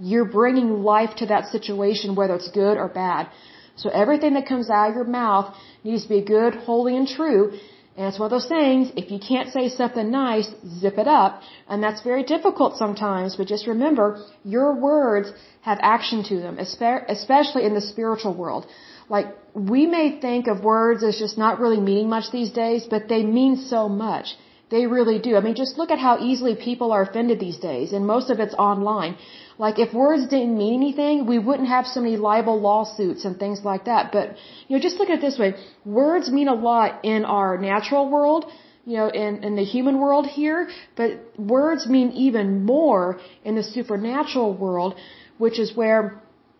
you're 0.00 0.24
bringing 0.24 0.82
life 0.82 1.16
to 1.16 1.26
that 1.26 1.48
situation, 1.48 2.14
whether 2.14 2.34
it's 2.36 2.50
good 2.50 2.76
or 2.78 2.88
bad. 2.88 3.28
So 3.76 3.90
everything 3.90 4.34
that 4.34 4.46
comes 4.46 4.70
out 4.70 4.90
of 4.90 4.94
your 4.94 5.04
mouth 5.04 5.54
needs 5.82 6.04
to 6.04 6.08
be 6.08 6.22
good, 6.22 6.54
holy, 6.54 6.96
and 6.96 7.08
true. 7.08 7.58
And 7.96 8.06
it's 8.06 8.18
one 8.18 8.26
of 8.26 8.30
those 8.30 8.48
things, 8.48 8.92
if 8.96 9.10
you 9.10 9.18
can't 9.18 9.50
say 9.56 9.68
something 9.68 10.10
nice, 10.10 10.48
zip 10.78 10.96
it 10.96 11.08
up. 11.08 11.42
And 11.68 11.82
that's 11.82 12.02
very 12.02 12.22
difficult 12.22 12.76
sometimes, 12.76 13.36
but 13.36 13.46
just 13.46 13.66
remember, 13.66 14.24
your 14.44 14.74
words 14.74 15.32
have 15.62 15.78
action 15.82 16.22
to 16.30 16.36
them, 16.40 16.58
especially 16.58 17.64
in 17.64 17.74
the 17.74 17.80
spiritual 17.80 18.34
world. 18.34 18.66
Like, 19.08 19.26
we 19.54 19.86
may 19.86 20.20
think 20.20 20.46
of 20.46 20.62
words 20.62 21.02
as 21.02 21.18
just 21.18 21.36
not 21.36 21.58
really 21.58 21.80
meaning 21.80 22.08
much 22.08 22.30
these 22.30 22.50
days, 22.50 22.86
but 22.88 23.08
they 23.08 23.22
mean 23.24 23.56
so 23.56 23.88
much. 23.88 24.36
They 24.70 24.86
really 24.86 25.18
do. 25.18 25.36
I 25.36 25.40
mean, 25.40 25.56
just 25.56 25.76
look 25.76 25.90
at 25.90 25.98
how 25.98 26.14
easily 26.20 26.54
people 26.54 26.92
are 26.92 27.02
offended 27.02 27.40
these 27.40 27.58
days, 27.58 27.92
and 27.92 28.06
most 28.06 28.30
of 28.30 28.38
it's 28.38 28.54
online. 28.54 29.16
Like 29.64 29.78
if 29.84 29.92
words 29.92 30.22
didn't 30.34 30.56
mean 30.62 30.74
anything, 30.82 31.26
we 31.32 31.38
wouldn't 31.46 31.68
have 31.76 31.86
so 31.94 32.00
many 32.04 32.16
libel 32.16 32.58
lawsuits 32.68 33.26
and 33.26 33.38
things 33.44 33.58
like 33.70 33.84
that. 33.90 34.10
But, 34.16 34.26
you 34.66 34.72
know, 34.74 34.82
just 34.88 34.96
look 34.98 35.10
at 35.10 35.18
it 35.18 35.24
this 35.28 35.38
way. 35.42 35.50
Words 35.84 36.30
mean 36.36 36.48
a 36.48 36.58
lot 36.70 37.04
in 37.14 37.26
our 37.38 37.58
natural 37.58 38.04
world, 38.14 38.46
you 38.86 38.96
know, 38.98 39.08
in, 39.24 39.44
in 39.48 39.56
the 39.60 39.66
human 39.74 40.00
world 40.04 40.26
here, 40.26 40.60
but 40.96 41.10
words 41.36 41.86
mean 41.86 42.08
even 42.26 42.64
more 42.64 43.20
in 43.44 43.54
the 43.54 43.62
supernatural 43.62 44.54
world, 44.64 44.94
which 45.36 45.58
is 45.64 45.76
where 45.80 46.02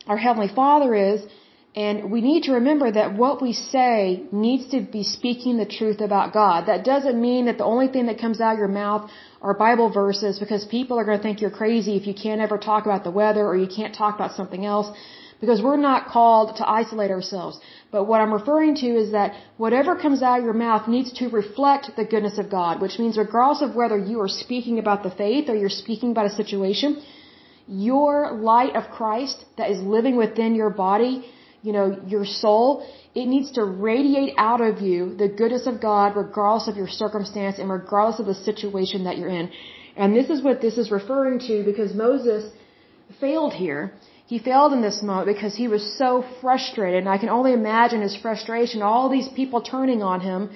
our 0.07 0.19
Heavenly 0.19 0.53
Father 0.63 0.95
is, 0.95 1.23
and 1.75 2.11
we 2.11 2.21
need 2.21 2.45
to 2.45 2.53
remember 2.55 2.91
that 2.91 3.15
what 3.15 3.41
we 3.41 3.53
say 3.53 4.25
needs 4.33 4.67
to 4.73 4.81
be 4.81 5.05
speaking 5.05 5.57
the 5.57 5.67
truth 5.67 6.01
about 6.01 6.33
God. 6.33 6.67
That 6.67 6.85
doesn't 6.85 7.21
mean 7.21 7.47
that 7.47 7.59
the 7.59 7.65
only 7.65 7.87
thing 7.87 8.07
that 8.07 8.19
comes 8.19 8.41
out 8.41 8.55
of 8.55 8.59
your 8.59 8.69
mouth 8.69 9.09
are 9.41 9.55
Bible 9.55 9.89
verses 9.89 10.41
because 10.41 10.65
people 10.65 10.99
are 10.99 11.05
going 11.05 11.19
to 11.19 11.23
think 11.23 11.41
you're 11.41 11.59
crazy 11.63 11.97
if 11.97 12.09
you 12.09 12.15
can't 12.15 12.41
ever 12.41 12.59
talk 12.59 12.87
about 12.87 13.05
the 13.05 13.13
weather 13.13 13.47
or 13.47 13.57
you 13.57 13.69
can't 13.69 13.95
talk 13.95 14.17
about 14.17 14.33
something 14.33 14.67
else 14.67 14.91
because 15.41 15.63
we're 15.63 15.77
not 15.77 16.09
called 16.09 16.57
to 16.57 16.69
isolate 16.69 17.13
ourselves. 17.13 17.61
But 17.93 18.05
what 18.05 18.21
I'm 18.21 18.33
referring 18.33 18.75
to 18.77 18.87
is 18.87 19.13
that 19.13 19.35
whatever 19.57 19.95
comes 19.95 20.23
out 20.23 20.41
of 20.41 20.45
your 20.45 20.53
mouth 20.55 20.89
needs 20.89 21.13
to 21.15 21.29
reflect 21.29 21.93
the 21.97 22.05
goodness 22.05 22.37
of 22.37 22.51
God, 22.51 22.81
which 22.81 22.99
means 22.99 23.17
regardless 23.17 23.63
of 23.63 23.77
whether 23.77 23.97
you 23.97 24.21
are 24.21 24.29
speaking 24.29 24.81
about 24.81 25.05
the 25.05 25.11
faith 25.11 25.49
or 25.49 25.55
you're 25.55 25.69
speaking 25.85 26.11
about 26.11 26.27
a 26.27 26.31
situation, 26.31 27.01
your 27.69 28.33
light 28.33 28.75
of 28.75 28.91
Christ 28.91 29.45
that 29.57 29.71
is 29.71 29.81
living 29.81 30.17
within 30.17 30.57
your 30.57 30.71
body 30.71 31.33
you 31.63 31.73
know, 31.73 31.99
your 32.07 32.25
soul, 32.25 32.87
it 33.15 33.27
needs 33.27 33.51
to 33.53 33.65
radiate 33.65 34.35
out 34.39 34.61
of 34.61 34.81
you 34.81 35.15
the 35.17 35.29
goodness 35.29 35.67
of 35.67 35.81
God 35.81 36.17
regardless 36.17 36.69
of 36.69 36.77
your 36.77 36.89
circumstance 36.89 37.59
and 37.59 37.69
regardless 37.71 38.21
of 38.21 38.27
the 38.27 38.35
situation 38.35 39.05
that 39.05 39.19
you're 39.19 39.29
in. 39.29 39.51
And 39.97 40.15
this 40.15 40.31
is 40.31 40.43
what 40.43 40.61
this 40.61 40.79
is 40.79 40.91
referring 40.91 41.39
to 41.49 41.65
because 41.65 41.95
Moses 41.95 42.51
failed 43.21 43.53
here. 43.53 43.93
He 44.27 44.39
failed 44.39 44.73
in 44.73 44.81
this 44.81 45.03
moment 45.03 45.27
because 45.27 45.57
he 45.57 45.67
was 45.67 45.85
so 45.99 46.25
frustrated. 46.41 47.01
And 47.01 47.09
I 47.09 47.19
can 47.19 47.29
only 47.29 47.53
imagine 47.53 48.01
his 48.01 48.17
frustration, 48.17 48.81
all 48.81 49.09
these 49.09 49.29
people 49.29 49.61
turning 49.61 50.03
on 50.03 50.21
him 50.21 50.51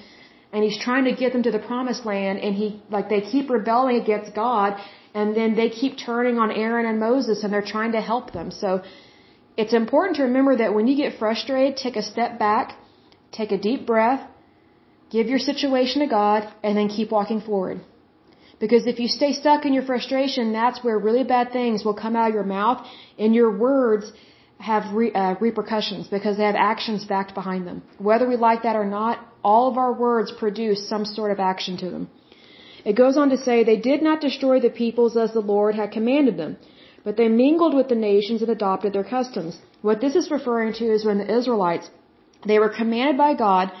and 0.53 0.63
he's 0.63 0.79
trying 0.79 1.03
to 1.03 1.11
get 1.11 1.33
them 1.33 1.43
to 1.43 1.51
the 1.51 1.59
promised 1.59 2.05
land 2.05 2.39
and 2.39 2.55
he, 2.55 2.81
like 2.89 3.09
they 3.09 3.19
keep 3.19 3.49
rebelling 3.49 3.97
against 4.01 4.33
God 4.33 4.79
and 5.13 5.35
then 5.35 5.55
they 5.55 5.69
keep 5.69 5.97
turning 5.97 6.37
on 6.37 6.49
Aaron 6.51 6.85
and 6.85 6.99
Moses 6.99 7.43
and 7.43 7.51
they're 7.51 7.71
trying 7.75 7.91
to 7.91 8.01
help 8.01 8.31
them. 8.31 8.51
So 8.51 8.81
it's 9.57 9.73
important 9.73 10.17
to 10.17 10.23
remember 10.23 10.57
that 10.57 10.73
when 10.73 10.87
you 10.87 10.95
get 10.97 11.17
frustrated, 11.17 11.77
take 11.77 11.95
a 11.95 12.01
step 12.01 12.37
back, 12.39 12.77
take 13.31 13.51
a 13.51 13.57
deep 13.57 13.85
breath, 13.85 14.21
give 15.09 15.27
your 15.27 15.39
situation 15.39 16.01
to 16.01 16.07
God, 16.07 16.47
and 16.63 16.77
then 16.77 16.87
keep 16.87 17.11
walking 17.11 17.41
forward. 17.41 17.79
Because 18.59 18.85
if 18.87 18.99
you 18.99 19.07
stay 19.07 19.33
stuck 19.33 19.65
in 19.65 19.73
your 19.73 19.83
frustration, 19.83 20.53
that's 20.53 20.83
where 20.83 20.97
really 20.97 21.23
bad 21.23 21.51
things 21.51 21.83
will 21.83 21.93
come 21.93 22.15
out 22.15 22.29
of 22.29 22.33
your 22.33 22.43
mouth, 22.43 22.85
and 23.19 23.35
your 23.35 23.51
words 23.57 24.11
have 24.59 24.93
re, 24.93 25.11
uh, 25.11 25.35
repercussions 25.41 26.07
because 26.07 26.37
they 26.37 26.43
have 26.43 26.55
actions 26.55 27.03
backed 27.03 27.33
behind 27.33 27.67
them. 27.67 27.81
Whether 27.97 28.27
we 28.27 28.37
like 28.37 28.63
that 28.63 28.77
or 28.77 28.85
not, 28.85 29.19
all 29.43 29.69
of 29.69 29.77
our 29.77 29.93
words 29.93 30.31
produce 30.31 30.87
some 30.87 31.05
sort 31.05 31.31
of 31.31 31.39
action 31.39 31.77
to 31.77 31.89
them. 31.89 32.09
It 32.85 32.95
goes 32.95 33.17
on 33.17 33.29
to 33.29 33.37
say, 33.37 33.63
They 33.63 33.77
did 33.77 34.01
not 34.01 34.21
destroy 34.21 34.59
the 34.59 34.69
peoples 34.69 35.17
as 35.17 35.33
the 35.33 35.41
Lord 35.41 35.75
had 35.75 35.91
commanded 35.91 36.37
them 36.37 36.57
but 37.05 37.15
they 37.17 37.27
mingled 37.29 37.73
with 37.79 37.87
the 37.87 38.01
nations 38.11 38.41
and 38.41 38.49
adopted 38.49 38.91
their 38.91 39.09
customs. 39.17 39.57
What 39.81 40.01
this 40.01 40.15
is 40.21 40.31
referring 40.37 40.73
to 40.79 40.85
is 40.95 41.05
when 41.05 41.19
the 41.19 41.37
Israelites, 41.39 41.89
they 42.51 42.59
were 42.63 42.73
commanded 42.81 43.17
by 43.25 43.35
God 43.35 43.71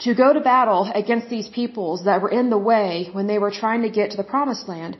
to 0.00 0.14
go 0.14 0.32
to 0.32 0.40
battle 0.40 0.82
against 1.02 1.28
these 1.28 1.48
peoples 1.48 2.04
that 2.08 2.20
were 2.22 2.34
in 2.40 2.50
the 2.50 2.62
way 2.72 3.08
when 3.12 3.26
they 3.28 3.38
were 3.44 3.54
trying 3.62 3.82
to 3.82 3.92
get 3.98 4.10
to 4.10 4.16
the 4.16 4.28
promised 4.34 4.68
land. 4.68 4.96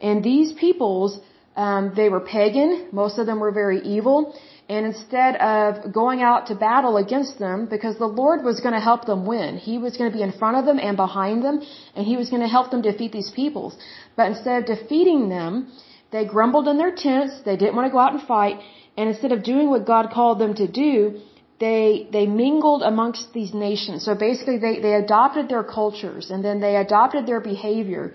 And 0.00 0.24
these 0.24 0.52
peoples, 0.52 1.20
um, 1.56 1.92
they 1.94 2.08
were 2.08 2.20
pagan, 2.20 2.88
most 2.92 3.18
of 3.18 3.26
them 3.26 3.38
were 3.40 3.52
very 3.52 3.80
evil, 3.96 4.34
and 4.68 4.86
instead 4.86 5.36
of 5.36 5.92
going 5.92 6.22
out 6.22 6.46
to 6.46 6.54
battle 6.54 6.96
against 6.96 7.38
them, 7.38 7.66
because 7.74 7.98
the 7.98 8.12
Lord 8.22 8.42
was 8.42 8.60
going 8.60 8.74
to 8.74 8.80
help 8.90 9.04
them 9.04 9.26
win, 9.26 9.58
He 9.58 9.78
was 9.78 9.96
going 9.96 10.10
to 10.10 10.16
be 10.16 10.22
in 10.22 10.32
front 10.32 10.56
of 10.56 10.64
them 10.64 10.78
and 10.78 10.96
behind 10.96 11.44
them, 11.44 11.60
and 11.94 12.06
He 12.06 12.16
was 12.16 12.30
going 12.30 12.42
to 12.42 12.52
help 12.56 12.70
them 12.70 12.82
defeat 12.82 13.12
these 13.12 13.30
peoples. 13.30 13.76
But 14.16 14.28
instead 14.32 14.56
of 14.60 14.66
defeating 14.76 15.28
them, 15.28 15.72
they 16.12 16.24
grumbled 16.26 16.68
in 16.68 16.76
their 16.78 16.94
tents. 16.94 17.34
They 17.44 17.56
didn't 17.56 17.74
want 17.76 17.86
to 17.88 17.92
go 17.96 17.98
out 17.98 18.12
and 18.12 18.22
fight. 18.22 18.56
And 18.96 19.08
instead 19.08 19.32
of 19.32 19.42
doing 19.42 19.70
what 19.70 19.86
God 19.86 20.10
called 20.16 20.38
them 20.38 20.54
to 20.62 20.66
do, 20.66 21.20
they, 21.58 22.08
they 22.16 22.26
mingled 22.26 22.82
amongst 22.82 23.32
these 23.32 23.52
nations. 23.54 24.04
So 24.04 24.14
basically 24.14 24.58
they, 24.58 24.74
they 24.80 24.94
adopted 24.94 25.48
their 25.48 25.64
cultures 25.64 26.30
and 26.30 26.44
then 26.44 26.60
they 26.60 26.76
adopted 26.76 27.26
their 27.26 27.40
behavior. 27.40 28.14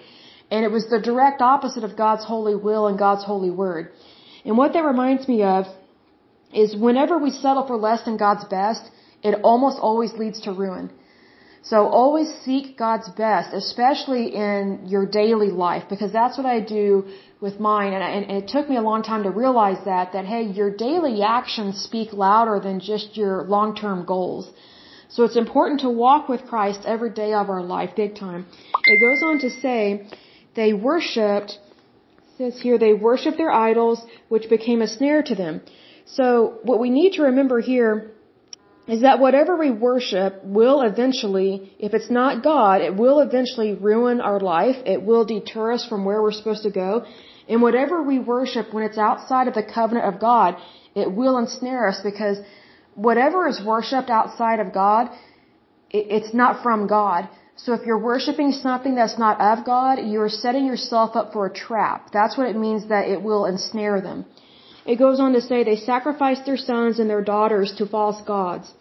And 0.51 0.63
it 0.63 0.71
was 0.71 0.85
the 0.89 1.01
direct 1.01 1.41
opposite 1.41 1.83
of 1.83 1.97
God's 1.97 2.25
holy 2.25 2.55
will 2.55 2.87
and 2.87 2.97
God's 2.97 3.23
holy 3.23 3.49
word. 3.49 3.91
And 4.45 4.57
what 4.57 4.73
that 4.73 4.85
reminds 4.93 5.27
me 5.27 5.43
of 5.43 5.65
is 6.53 6.75
whenever 6.75 7.17
we 7.17 7.31
settle 7.31 7.65
for 7.65 7.77
less 7.77 8.03
than 8.05 8.17
God's 8.17 8.45
best, 8.45 8.83
it 9.23 9.39
almost 9.43 9.77
always 9.79 10.13
leads 10.13 10.41
to 10.41 10.51
ruin. 10.51 10.91
So 11.69 11.77
always 12.01 12.29
seek 12.45 12.77
God's 12.77 13.09
best, 13.09 13.53
especially 13.53 14.25
in 14.47 14.83
your 14.93 15.05
daily 15.05 15.49
life, 15.49 15.83
because 15.89 16.11
that's 16.13 16.37
what 16.37 16.45
I 16.45 16.59
do 16.61 16.87
with 17.41 17.59
mine. 17.59 17.91
And, 17.93 18.03
and 18.15 18.37
it 18.39 18.47
took 18.47 18.69
me 18.69 18.77
a 18.77 18.85
long 18.89 19.03
time 19.03 19.23
to 19.23 19.31
realize 19.31 19.81
that, 19.83 20.13
that 20.13 20.25
hey, 20.25 20.43
your 20.59 20.71
daily 20.87 21.21
actions 21.23 21.81
speak 21.87 22.13
louder 22.13 22.61
than 22.67 22.79
just 22.79 23.17
your 23.17 23.43
long-term 23.55 24.05
goals. 24.05 24.49
So 25.09 25.23
it's 25.25 25.35
important 25.45 25.81
to 25.81 25.89
walk 25.89 26.29
with 26.29 26.45
Christ 26.51 26.81
every 26.85 27.09
day 27.21 27.33
of 27.33 27.49
our 27.49 27.63
life, 27.75 27.91
big 27.95 28.15
time. 28.15 28.45
It 28.93 28.99
goes 29.05 29.21
on 29.29 29.39
to 29.39 29.49
say, 29.49 30.07
they 30.55 30.71
worshipped, 30.73 31.57
says 32.37 32.59
here, 32.61 32.77
they 32.77 32.93
worshipped 32.93 33.37
their 33.37 33.51
idols, 33.51 33.99
which 34.29 34.49
became 34.49 34.81
a 34.81 34.87
snare 34.87 35.21
to 35.23 35.35
them. 35.35 35.61
So 36.05 36.59
what 36.63 36.79
we 36.79 36.89
need 36.89 37.13
to 37.13 37.23
remember 37.23 37.59
here 37.59 38.11
is 38.87 39.01
that 39.01 39.19
whatever 39.19 39.57
we 39.57 39.69
worship 39.69 40.43
will 40.43 40.81
eventually, 40.81 41.73
if 41.77 41.93
it's 41.93 42.09
not 42.09 42.43
God, 42.43 42.81
it 42.81 42.95
will 42.95 43.19
eventually 43.19 43.73
ruin 43.73 44.21
our 44.21 44.39
life. 44.39 44.77
It 44.85 45.01
will 45.03 45.25
deter 45.25 45.73
us 45.73 45.85
from 45.85 46.05
where 46.05 46.21
we're 46.21 46.31
supposed 46.31 46.63
to 46.63 46.71
go. 46.71 47.05
And 47.49 47.61
whatever 47.61 48.01
we 48.01 48.17
worship 48.19 48.73
when 48.73 48.83
it's 48.83 48.97
outside 48.97 49.47
of 49.47 49.53
the 49.53 49.63
covenant 49.63 50.05
of 50.05 50.21
God, 50.21 50.55
it 50.95 51.11
will 51.11 51.37
ensnare 51.37 51.87
us 51.87 51.99
because 52.01 52.37
whatever 52.95 53.47
is 53.47 53.61
worshipped 53.63 54.09
outside 54.09 54.59
of 54.59 54.73
God, 54.73 55.09
it's 55.89 56.33
not 56.33 56.63
from 56.63 56.87
God. 56.87 57.29
So 57.55 57.73
if 57.73 57.85
you're 57.85 58.03
worshiping 58.11 58.51
something 58.51 58.95
that's 58.95 59.17
not 59.17 59.39
of 59.41 59.65
God, 59.65 59.95
you're 60.11 60.29
setting 60.29 60.65
yourself 60.65 61.15
up 61.15 61.33
for 61.33 61.45
a 61.45 61.53
trap. 61.53 62.11
That's 62.11 62.37
what 62.37 62.47
it 62.47 62.55
means 62.55 62.87
that 62.89 63.07
it 63.07 63.21
will 63.21 63.45
ensnare 63.45 63.99
them. 64.01 64.25
It 64.91 64.97
goes 65.05 65.19
on 65.19 65.33
to 65.33 65.41
say 65.41 65.63
they 65.63 65.81
sacrificed 65.93 66.45
their 66.45 66.61
sons 66.69 66.99
and 66.99 67.09
their 67.09 67.25
daughters 67.35 67.73
to 67.77 67.85
false 67.85 68.21
gods. 68.35 68.71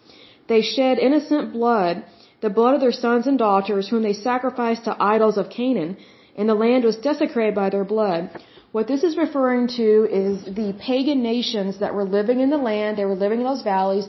They 0.51 0.61
shed 0.61 0.99
innocent 1.07 1.51
blood, 1.53 2.03
the 2.41 2.49
blood 2.49 2.75
of 2.75 2.81
their 2.81 2.97
sons 3.05 3.27
and 3.27 3.37
daughters, 3.37 3.89
whom 3.89 4.03
they 4.03 4.13
sacrificed 4.13 4.85
to 4.85 4.95
idols 5.15 5.37
of 5.37 5.49
Canaan, 5.49 5.97
and 6.37 6.47
the 6.47 6.61
land 6.65 6.83
was 6.89 6.97
desecrated 7.09 7.55
by 7.55 7.69
their 7.69 7.83
blood. 7.83 8.29
What 8.71 8.87
this 8.87 9.03
is 9.03 9.17
referring 9.17 9.67
to 9.79 9.89
is 10.23 10.45
the 10.61 10.71
pagan 10.87 11.21
nations 11.23 11.79
that 11.79 11.93
were 11.93 12.07
living 12.17 12.39
in 12.39 12.49
the 12.49 12.63
land, 12.71 12.97
they 12.97 13.05
were 13.11 13.21
living 13.25 13.39
in 13.39 13.47
those 13.51 13.63
valleys, 13.63 14.07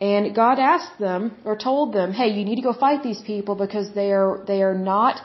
and 0.00 0.34
God 0.34 0.58
asked 0.58 0.98
them 0.98 1.22
or 1.44 1.56
told 1.56 1.92
them, 1.92 2.12
"Hey, 2.12 2.28
you 2.36 2.44
need 2.44 2.60
to 2.62 2.68
go 2.68 2.72
fight 2.72 3.02
these 3.02 3.22
people 3.32 3.54
because 3.54 3.92
they 3.92 4.10
are 4.12 4.32
they 4.50 4.60
are 4.62 4.78
not 4.92 5.20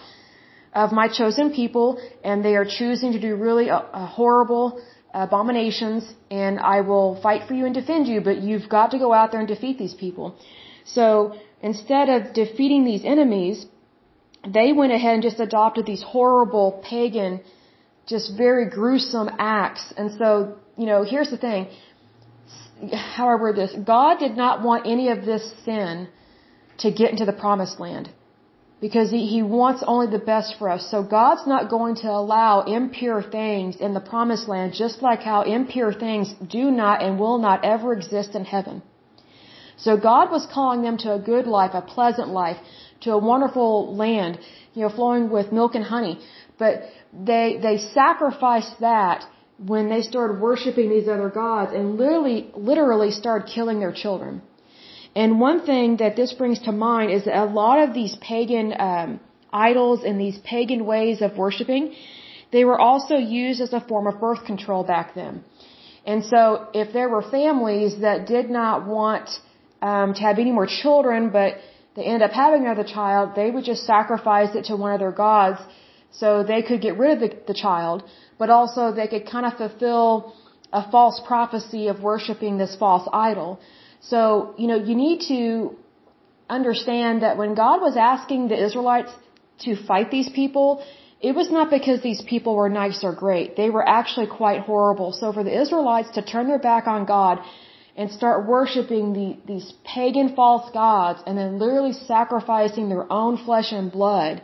of 0.74 0.92
my 0.92 1.08
chosen 1.08 1.52
people 1.52 2.00
and 2.24 2.46
they 2.46 2.56
are 2.56 2.66
choosing 2.66 3.14
to 3.14 3.20
do 3.20 3.36
really 3.36 3.70
a, 3.70 3.78
uh, 3.78 4.06
horrible 4.06 4.80
abominations 5.14 6.14
and 6.30 6.60
I 6.60 6.82
will 6.82 7.20
fight 7.22 7.48
for 7.48 7.54
you 7.54 7.66
and 7.66 7.74
defend 7.74 8.08
you, 8.08 8.22
but 8.22 8.38
you've 8.42 8.70
got 8.70 8.92
to 8.92 9.00
go 9.00 9.14
out 9.14 9.32
there 9.32 9.40
and 9.40 9.48
defeat 9.48 9.78
these 9.78 9.94
people." 9.94 10.36
So, 10.86 11.36
instead 11.62 12.10
of 12.10 12.34
defeating 12.34 12.84
these 12.86 13.04
enemies, 13.06 13.66
they 14.48 14.72
went 14.72 14.94
ahead 14.94 15.14
and 15.16 15.24
just 15.24 15.40
adopted 15.40 15.86
these 15.86 16.02
horrible 16.02 16.68
pagan 16.84 17.42
just 18.10 18.36
very 18.36 18.66
gruesome 18.70 19.30
acts. 19.38 19.94
And 19.96 20.12
so, 20.20 20.58
you 20.78 20.88
know, 20.88 21.04
here's 21.04 21.30
the 21.30 21.38
thing 21.38 21.68
how 23.16 23.28
I 23.30 23.36
word 23.36 23.56
this, 23.56 23.74
God 23.96 24.20
did 24.20 24.36
not 24.38 24.64
want 24.64 24.88
any 24.88 25.10
of 25.10 25.26
this 25.26 25.44
sin 25.66 26.08
to 26.80 26.92
get 26.92 27.12
into 27.12 27.26
the 27.26 27.34
promised 27.34 27.80
land. 27.80 28.10
Because 28.82 29.10
he, 29.12 29.26
he 29.26 29.42
wants 29.44 29.84
only 29.86 30.08
the 30.08 30.24
best 30.34 30.56
for 30.58 30.70
us. 30.70 30.90
So 30.90 31.04
God's 31.04 31.46
not 31.46 31.70
going 31.70 31.96
to 32.04 32.10
allow 32.10 32.62
impure 32.62 33.22
things 33.22 33.76
in 33.76 33.94
the 33.94 34.00
promised 34.00 34.48
land, 34.48 34.74
just 34.74 35.02
like 35.02 35.22
how 35.22 35.42
impure 35.42 35.92
things 35.94 36.34
do 36.48 36.72
not 36.72 37.04
and 37.04 37.20
will 37.20 37.40
not 37.40 37.66
ever 37.66 37.92
exist 37.94 38.36
in 38.36 38.46
heaven. 38.46 38.82
So 39.76 39.98
God 39.98 40.32
was 40.32 40.48
calling 40.54 40.82
them 40.82 40.98
to 41.00 41.14
a 41.14 41.20
good 41.20 41.48
life, 41.48 41.72
a 41.74 41.82
pleasant 41.82 42.30
life, 42.30 42.58
to 43.02 43.12
a 43.12 43.18
wonderful 43.18 43.96
land, 43.96 44.40
you 44.74 44.82
know, 44.84 44.90
flowing 44.90 45.30
with 45.30 45.52
milk 45.52 45.76
and 45.76 45.86
honey. 45.86 46.20
But 46.58 46.84
they, 47.14 47.60
they 47.62 47.78
sacrificed 47.78 48.80
that 48.82 49.26
when 49.58 49.90
they 49.90 50.02
started 50.02 50.40
worshiping 50.40 50.90
these 50.90 51.08
other 51.08 51.30
gods 51.30 51.72
and 51.74 51.98
literally, 51.98 52.52
literally 52.56 53.12
started 53.12 53.50
killing 53.54 53.80
their 53.80 53.94
children. 53.94 54.42
And 55.16 55.40
one 55.40 55.66
thing 55.66 55.98
that 55.98 56.16
this 56.16 56.34
brings 56.34 56.60
to 56.64 56.72
mind 56.72 57.12
is 57.12 57.26
that 57.26 57.38
a 57.38 57.46
lot 57.46 57.80
of 57.80 57.94
these 57.94 58.16
pagan 58.22 58.74
um, 58.80 59.20
idols 59.52 60.04
and 60.04 60.20
these 60.20 60.38
pagan 60.40 60.86
ways 60.86 61.22
of 61.22 61.38
worshiping, 61.38 61.96
they 62.52 62.64
were 62.66 62.80
also 62.80 63.16
used 63.16 63.62
as 63.62 63.74
a 63.74 63.82
form 63.82 64.08
of 64.08 64.20
birth 64.20 64.46
control 64.46 64.84
back 64.84 65.16
then. 65.16 65.44
And 66.06 66.24
so, 66.26 66.68
if 66.74 66.94
there 66.94 67.10
were 67.10 67.22
families 67.22 68.00
that 68.02 68.26
did 68.26 68.50
not 68.50 68.88
want 68.88 69.30
um, 69.82 70.14
to 70.14 70.22
have 70.22 70.40
any 70.40 70.52
more 70.52 70.68
children, 70.68 71.30
but 71.30 71.56
they 71.96 72.04
end 72.04 72.24
up 72.24 72.32
having 72.32 72.62
another 72.66 72.84
child, 72.84 73.36
they 73.36 73.52
would 73.52 73.66
just 73.66 73.86
sacrifice 73.86 74.56
it 74.56 74.66
to 74.66 74.76
one 74.76 74.94
of 74.94 75.00
their 75.00 75.12
gods 75.12 75.60
so 76.12 76.44
they 76.44 76.62
could 76.62 76.82
get 76.82 76.98
rid 76.98 77.12
of 77.12 77.20
the, 77.20 77.30
the 77.48 77.54
child 77.54 78.04
but 78.40 78.50
also 78.50 78.92
they 78.92 79.08
could 79.08 79.26
kind 79.30 79.46
of 79.46 79.54
fulfill 79.58 80.34
a 80.72 80.90
false 80.90 81.22
prophecy 81.28 81.88
of 81.88 82.02
worshiping 82.02 82.58
this 82.58 82.76
false 82.84 83.08
idol. 83.14 83.60
So, 84.02 84.56
you 84.58 84.68
know, 84.68 84.76
you 84.76 84.96
need 84.96 85.22
to 85.28 85.76
understand 86.50 87.22
that 87.22 87.38
when 87.38 87.54
God 87.54 87.82
was 87.82 87.96
asking 87.98 88.48
the 88.48 88.64
Israelites 88.64 89.12
to 89.60 89.76
fight 89.76 90.10
these 90.10 90.30
people, 90.30 90.84
it 91.22 91.36
was 91.36 91.52
not 91.52 91.70
because 91.70 92.02
these 92.02 92.22
people 92.22 92.56
were 92.56 92.70
nice 92.70 93.04
or 93.04 93.14
great. 93.14 93.58
They 93.58 93.70
were 93.70 93.88
actually 93.88 94.28
quite 94.28 94.62
horrible. 94.62 95.12
So 95.12 95.34
for 95.34 95.44
the 95.44 95.62
Israelites 95.62 96.12
to 96.12 96.22
turn 96.22 96.48
their 96.48 96.60
back 96.60 96.88
on 96.88 97.06
God 97.06 97.40
and 97.98 98.10
start 98.10 98.48
worshiping 98.48 99.12
the, 99.12 99.38
these 99.46 99.74
pagan 99.84 100.34
false 100.34 100.72
gods 100.72 101.22
and 101.28 101.38
then 101.38 101.60
literally 101.60 101.92
sacrificing 101.92 102.88
their 102.88 103.12
own 103.12 103.38
flesh 103.46 103.74
and 103.74 103.92
blood, 103.92 104.42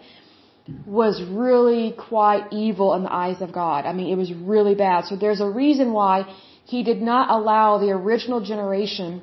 was 0.85 1.21
really 1.23 1.93
quite 1.97 2.51
evil 2.51 2.93
in 2.95 3.03
the 3.03 3.13
eyes 3.13 3.41
of 3.41 3.51
God. 3.53 3.85
I 3.85 3.93
mean, 3.93 4.11
it 4.11 4.15
was 4.15 4.33
really 4.33 4.75
bad. 4.75 5.05
So 5.05 5.15
there's 5.15 5.39
a 5.39 5.49
reason 5.49 5.93
why 5.93 6.23
he 6.65 6.83
did 6.83 7.01
not 7.01 7.29
allow 7.29 7.77
the 7.77 7.91
original 7.91 8.41
generation 8.41 9.21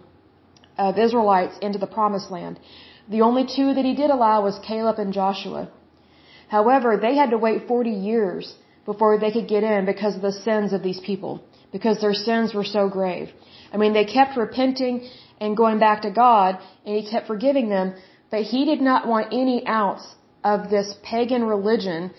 of 0.79 0.99
Israelites 0.99 1.57
into 1.61 1.79
the 1.79 1.87
promised 1.87 2.31
land. 2.31 2.59
The 3.09 3.23
only 3.23 3.45
two 3.45 3.75
that 3.75 3.85
he 3.85 3.95
did 3.95 4.11
allow 4.11 4.43
was 4.45 4.59
Caleb 4.67 4.99
and 4.99 5.13
Joshua. 5.13 5.71
However, 6.49 6.97
they 6.97 7.15
had 7.17 7.31
to 7.31 7.39
wait 7.39 7.67
40 7.67 7.91
years 7.91 8.55
before 8.85 9.19
they 9.19 9.31
could 9.31 9.49
get 9.49 9.63
in 9.63 9.87
because 9.87 10.17
of 10.17 10.23
the 10.23 10.33
sins 10.33 10.73
of 10.73 10.83
these 10.83 11.01
people, 11.01 11.43
because 11.73 12.01
their 12.01 12.15
sins 12.15 12.53
were 12.55 12.65
so 12.65 12.89
grave. 12.89 13.29
I 13.73 13.77
mean, 13.77 13.93
they 13.93 14.05
kept 14.05 14.37
repenting 14.37 15.09
and 15.41 15.57
going 15.57 15.79
back 15.79 16.03
to 16.03 16.11
God, 16.11 16.59
and 16.85 16.97
he 16.97 17.11
kept 17.11 17.27
forgiving 17.27 17.69
them, 17.69 17.95
but 18.31 18.43
he 18.43 18.65
did 18.65 18.81
not 18.81 19.07
want 19.07 19.29
any 19.33 19.67
ounce 19.67 20.05
of 20.45 20.71
this 20.71 20.95
pagan 21.03 21.45
religion 21.45 22.11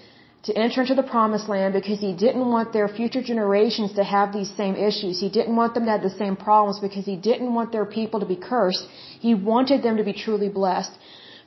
to 0.43 0.57
enter 0.57 0.81
into 0.81 0.95
the 0.95 1.09
promised 1.15 1.47
land 1.47 1.73
because 1.73 1.99
he 1.99 2.13
didn't 2.13 2.47
want 2.55 2.73
their 2.73 2.89
future 2.89 3.23
generations 3.31 3.93
to 3.93 4.03
have 4.03 4.33
these 4.33 4.51
same 4.61 4.75
issues. 4.75 5.19
He 5.19 5.29
didn't 5.29 5.55
want 5.55 5.73
them 5.73 5.85
to 5.85 5.91
have 5.91 6.03
the 6.03 6.17
same 6.23 6.35
problems 6.35 6.79
because 6.79 7.05
he 7.05 7.15
didn't 7.15 7.53
want 7.53 7.71
their 7.71 7.85
people 7.85 8.19
to 8.19 8.25
be 8.25 8.35
cursed. 8.35 8.85
He 9.27 9.33
wanted 9.33 9.83
them 9.83 9.95
to 9.97 10.03
be 10.03 10.13
truly 10.13 10.49
blessed. 10.49 10.91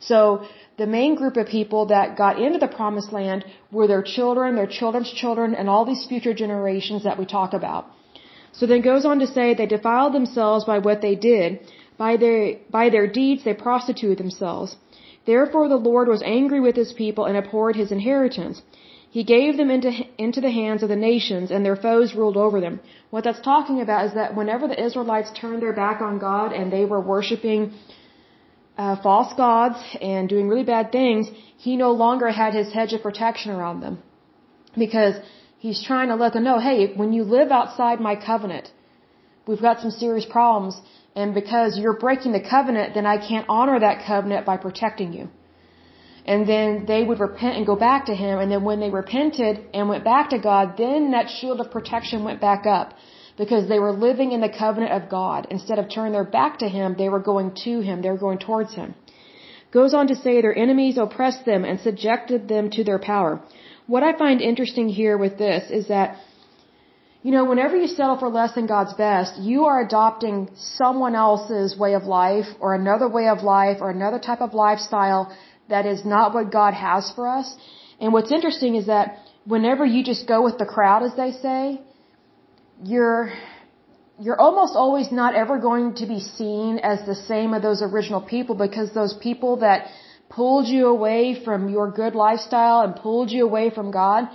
So 0.00 0.46
the 0.78 0.86
main 0.86 1.14
group 1.14 1.36
of 1.36 1.46
people 1.46 1.86
that 1.86 2.16
got 2.16 2.40
into 2.40 2.58
the 2.58 2.68
promised 2.68 3.12
land 3.12 3.44
were 3.70 3.86
their 3.86 4.02
children, 4.02 4.56
their 4.56 4.72
children's 4.78 5.12
children, 5.12 5.54
and 5.54 5.68
all 5.68 5.84
these 5.84 6.04
future 6.06 6.34
generations 6.34 7.04
that 7.04 7.18
we 7.18 7.26
talk 7.26 7.52
about. 7.52 7.86
So 8.52 8.66
then 8.66 8.80
goes 8.80 9.04
on 9.04 9.18
to 9.18 9.26
say 9.26 9.52
they 9.52 9.66
defiled 9.66 10.14
themselves 10.14 10.64
by 10.64 10.78
what 10.78 11.02
they 11.02 11.14
did. 11.14 11.60
By 11.98 12.16
their, 12.16 12.56
by 12.70 12.88
their 12.90 13.06
deeds 13.06 13.44
they 13.44 13.54
prostituted 13.54 14.18
themselves. 14.18 14.76
Therefore 15.26 15.68
the 15.68 15.82
Lord 15.90 16.08
was 16.08 16.22
angry 16.22 16.60
with 16.60 16.76
his 16.76 16.92
people 16.92 17.24
and 17.24 17.36
abhorred 17.36 17.76
his 17.76 17.90
inheritance. 17.90 18.62
He 19.10 19.24
gave 19.24 19.56
them 19.56 19.70
into, 19.70 19.90
into 20.18 20.40
the 20.40 20.50
hands 20.50 20.82
of 20.82 20.88
the 20.88 20.96
nations, 20.96 21.50
and 21.50 21.64
their 21.64 21.76
foes 21.76 22.14
ruled 22.14 22.36
over 22.36 22.60
them. 22.60 22.80
What 23.10 23.24
that's 23.24 23.40
talking 23.40 23.80
about 23.80 24.06
is 24.06 24.14
that 24.14 24.34
whenever 24.34 24.68
the 24.68 24.84
Israelites 24.86 25.30
turned 25.40 25.62
their 25.62 25.72
back 25.72 26.00
on 26.00 26.18
God 26.18 26.52
and 26.52 26.72
they 26.72 26.84
were 26.84 27.00
worshiping 27.00 27.72
uh, 28.76 28.96
false 29.02 29.32
gods 29.34 29.78
and 30.02 30.28
doing 30.28 30.48
really 30.48 30.64
bad 30.64 30.92
things, 30.92 31.30
he 31.56 31.76
no 31.76 31.92
longer 31.92 32.30
had 32.30 32.52
his 32.52 32.72
hedge 32.72 32.92
of 32.92 33.02
protection 33.02 33.52
around 33.52 33.80
them. 33.80 33.98
Because 34.76 35.14
he's 35.58 35.82
trying 35.82 36.08
to 36.08 36.16
let 36.16 36.34
them 36.34 36.44
know, 36.44 36.58
hey, 36.58 36.92
when 36.94 37.12
you 37.14 37.22
live 37.22 37.50
outside 37.50 38.00
my 38.00 38.16
covenant, 38.16 38.70
we've 39.46 39.62
got 39.62 39.80
some 39.80 39.90
serious 39.90 40.26
problems 40.26 40.78
and 41.16 41.32
because 41.32 41.78
you're 41.78 41.98
breaking 42.06 42.32
the 42.32 42.44
covenant, 42.54 42.92
then 42.94 43.06
I 43.06 43.16
can't 43.16 43.46
honor 43.48 43.80
that 43.80 44.04
covenant 44.06 44.44
by 44.44 44.58
protecting 44.58 45.14
you. 45.14 45.28
And 46.26 46.46
then 46.52 46.84
they 46.86 47.02
would 47.04 47.20
repent 47.20 47.56
and 47.56 47.64
go 47.64 47.76
back 47.76 48.06
to 48.06 48.14
him. 48.14 48.38
And 48.40 48.50
then 48.50 48.64
when 48.64 48.80
they 48.80 48.90
repented 48.90 49.64
and 49.72 49.88
went 49.88 50.04
back 50.04 50.30
to 50.30 50.38
God, 50.38 50.76
then 50.76 51.12
that 51.12 51.30
shield 51.30 51.60
of 51.60 51.70
protection 51.70 52.24
went 52.24 52.40
back 52.40 52.66
up 52.66 52.94
because 53.38 53.68
they 53.68 53.78
were 53.78 53.92
living 53.92 54.32
in 54.32 54.40
the 54.40 54.48
covenant 54.48 54.92
of 54.92 55.08
God. 55.08 55.46
Instead 55.50 55.78
of 55.78 55.88
turning 55.88 56.12
their 56.12 56.30
back 56.38 56.58
to 56.58 56.68
him, 56.68 56.96
they 56.98 57.08
were 57.08 57.24
going 57.32 57.52
to 57.64 57.80
him. 57.80 58.02
They 58.02 58.10
were 58.10 58.24
going 58.28 58.38
towards 58.38 58.74
him. 58.74 58.94
Goes 59.72 59.94
on 59.94 60.08
to 60.08 60.16
say 60.16 60.40
their 60.40 60.56
enemies 60.56 60.96
oppressed 60.96 61.44
them 61.44 61.64
and 61.64 61.78
subjected 61.80 62.48
them 62.48 62.70
to 62.70 62.82
their 62.82 62.98
power. 62.98 63.40
What 63.86 64.02
I 64.02 64.16
find 64.16 64.40
interesting 64.40 64.88
here 64.88 65.16
with 65.16 65.38
this 65.38 65.70
is 65.70 65.88
that 65.88 66.18
you 67.26 67.32
know, 67.32 67.44
whenever 67.44 67.76
you 67.76 67.88
settle 67.88 68.18
for 68.18 68.28
less 68.28 68.52
than 68.54 68.66
God's 68.66 68.94
best, 68.94 69.36
you 69.40 69.64
are 69.64 69.80
adopting 69.84 70.48
someone 70.54 71.16
else's 71.16 71.76
way 71.76 71.94
of 71.94 72.04
life 72.04 72.46
or 72.60 72.76
another 72.76 73.08
way 73.08 73.26
of 73.26 73.42
life 73.42 73.78
or 73.80 73.90
another 73.90 74.20
type 74.20 74.40
of 74.40 74.54
lifestyle 74.54 75.36
that 75.68 75.86
is 75.86 76.04
not 76.04 76.34
what 76.34 76.50
God 76.50 76.74
has 76.74 77.10
for 77.14 77.28
us. 77.28 77.54
And 78.00 78.12
what's 78.12 78.32
interesting 78.32 78.74
is 78.76 78.86
that 78.86 79.18
whenever 79.44 79.84
you 79.84 80.02
just 80.04 80.26
go 80.26 80.42
with 80.42 80.58
the 80.58 80.66
crowd, 80.66 81.02
as 81.02 81.14
they 81.16 81.32
say, 81.32 81.80
you're, 82.82 83.32
you're 84.20 84.40
almost 84.40 84.74
always 84.76 85.10
not 85.10 85.34
ever 85.34 85.58
going 85.58 85.94
to 85.96 86.06
be 86.06 86.20
seen 86.20 86.78
as 86.78 87.04
the 87.06 87.14
same 87.14 87.54
of 87.54 87.62
those 87.62 87.82
original 87.82 88.20
people 88.20 88.54
because 88.54 88.92
those 88.92 89.14
people 89.14 89.56
that 89.58 89.88
pulled 90.28 90.66
you 90.66 90.86
away 90.86 91.40
from 91.44 91.68
your 91.68 91.90
good 91.90 92.14
lifestyle 92.14 92.82
and 92.82 92.96
pulled 92.96 93.30
you 93.30 93.44
away 93.44 93.70
from 93.70 93.90
God, 93.90 94.28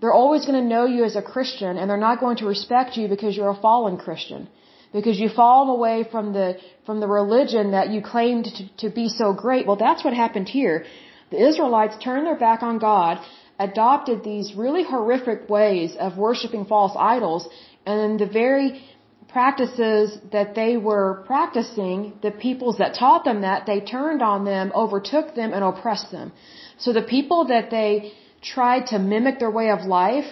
they're 0.00 0.12
always 0.12 0.46
going 0.46 0.60
to 0.60 0.68
know 0.68 0.86
you 0.86 1.04
as 1.04 1.16
a 1.16 1.22
Christian 1.22 1.76
and 1.76 1.88
they're 1.88 2.06
not 2.08 2.20
going 2.20 2.36
to 2.38 2.46
respect 2.46 2.96
you 2.96 3.08
because 3.08 3.36
you're 3.36 3.50
a 3.50 3.60
fallen 3.60 3.98
Christian. 3.98 4.48
Because 4.92 5.18
you've 5.18 5.32
fallen 5.32 5.68
away 5.68 6.04
from 6.10 6.32
the, 6.32 6.58
from 6.86 7.00
the 7.00 7.06
religion 7.06 7.70
that 7.72 7.90
you 7.90 8.02
claimed 8.02 8.44
to, 8.44 8.88
to 8.88 8.94
be 8.94 9.08
so 9.08 9.32
great. 9.32 9.66
Well, 9.66 9.76
that's 9.76 10.04
what 10.04 10.14
happened 10.14 10.48
here. 10.48 10.84
The 11.30 11.40
Israelites 11.48 11.96
turned 12.04 12.26
their 12.26 12.38
back 12.38 12.62
on 12.62 12.78
God, 12.78 13.18
adopted 13.58 14.22
these 14.22 14.54
really 14.54 14.84
horrific 14.84 15.48
ways 15.48 15.96
of 15.98 16.18
worshiping 16.18 16.66
false 16.66 16.94
idols, 16.98 17.48
and 17.86 18.20
the 18.20 18.26
very 18.26 18.82
practices 19.28 20.18
that 20.30 20.54
they 20.54 20.76
were 20.76 21.24
practicing, 21.26 22.12
the 22.22 22.30
peoples 22.30 22.76
that 22.78 22.94
taught 22.94 23.24
them 23.24 23.40
that, 23.40 23.64
they 23.64 23.80
turned 23.80 24.20
on 24.20 24.44
them, 24.44 24.70
overtook 24.74 25.34
them, 25.34 25.52
and 25.54 25.64
oppressed 25.64 26.10
them. 26.12 26.32
So 26.78 26.92
the 26.92 27.02
people 27.16 27.46
that 27.46 27.70
they 27.70 28.12
tried 28.42 28.86
to 28.88 28.98
mimic 28.98 29.38
their 29.38 29.50
way 29.50 29.70
of 29.70 29.80
life, 29.86 30.26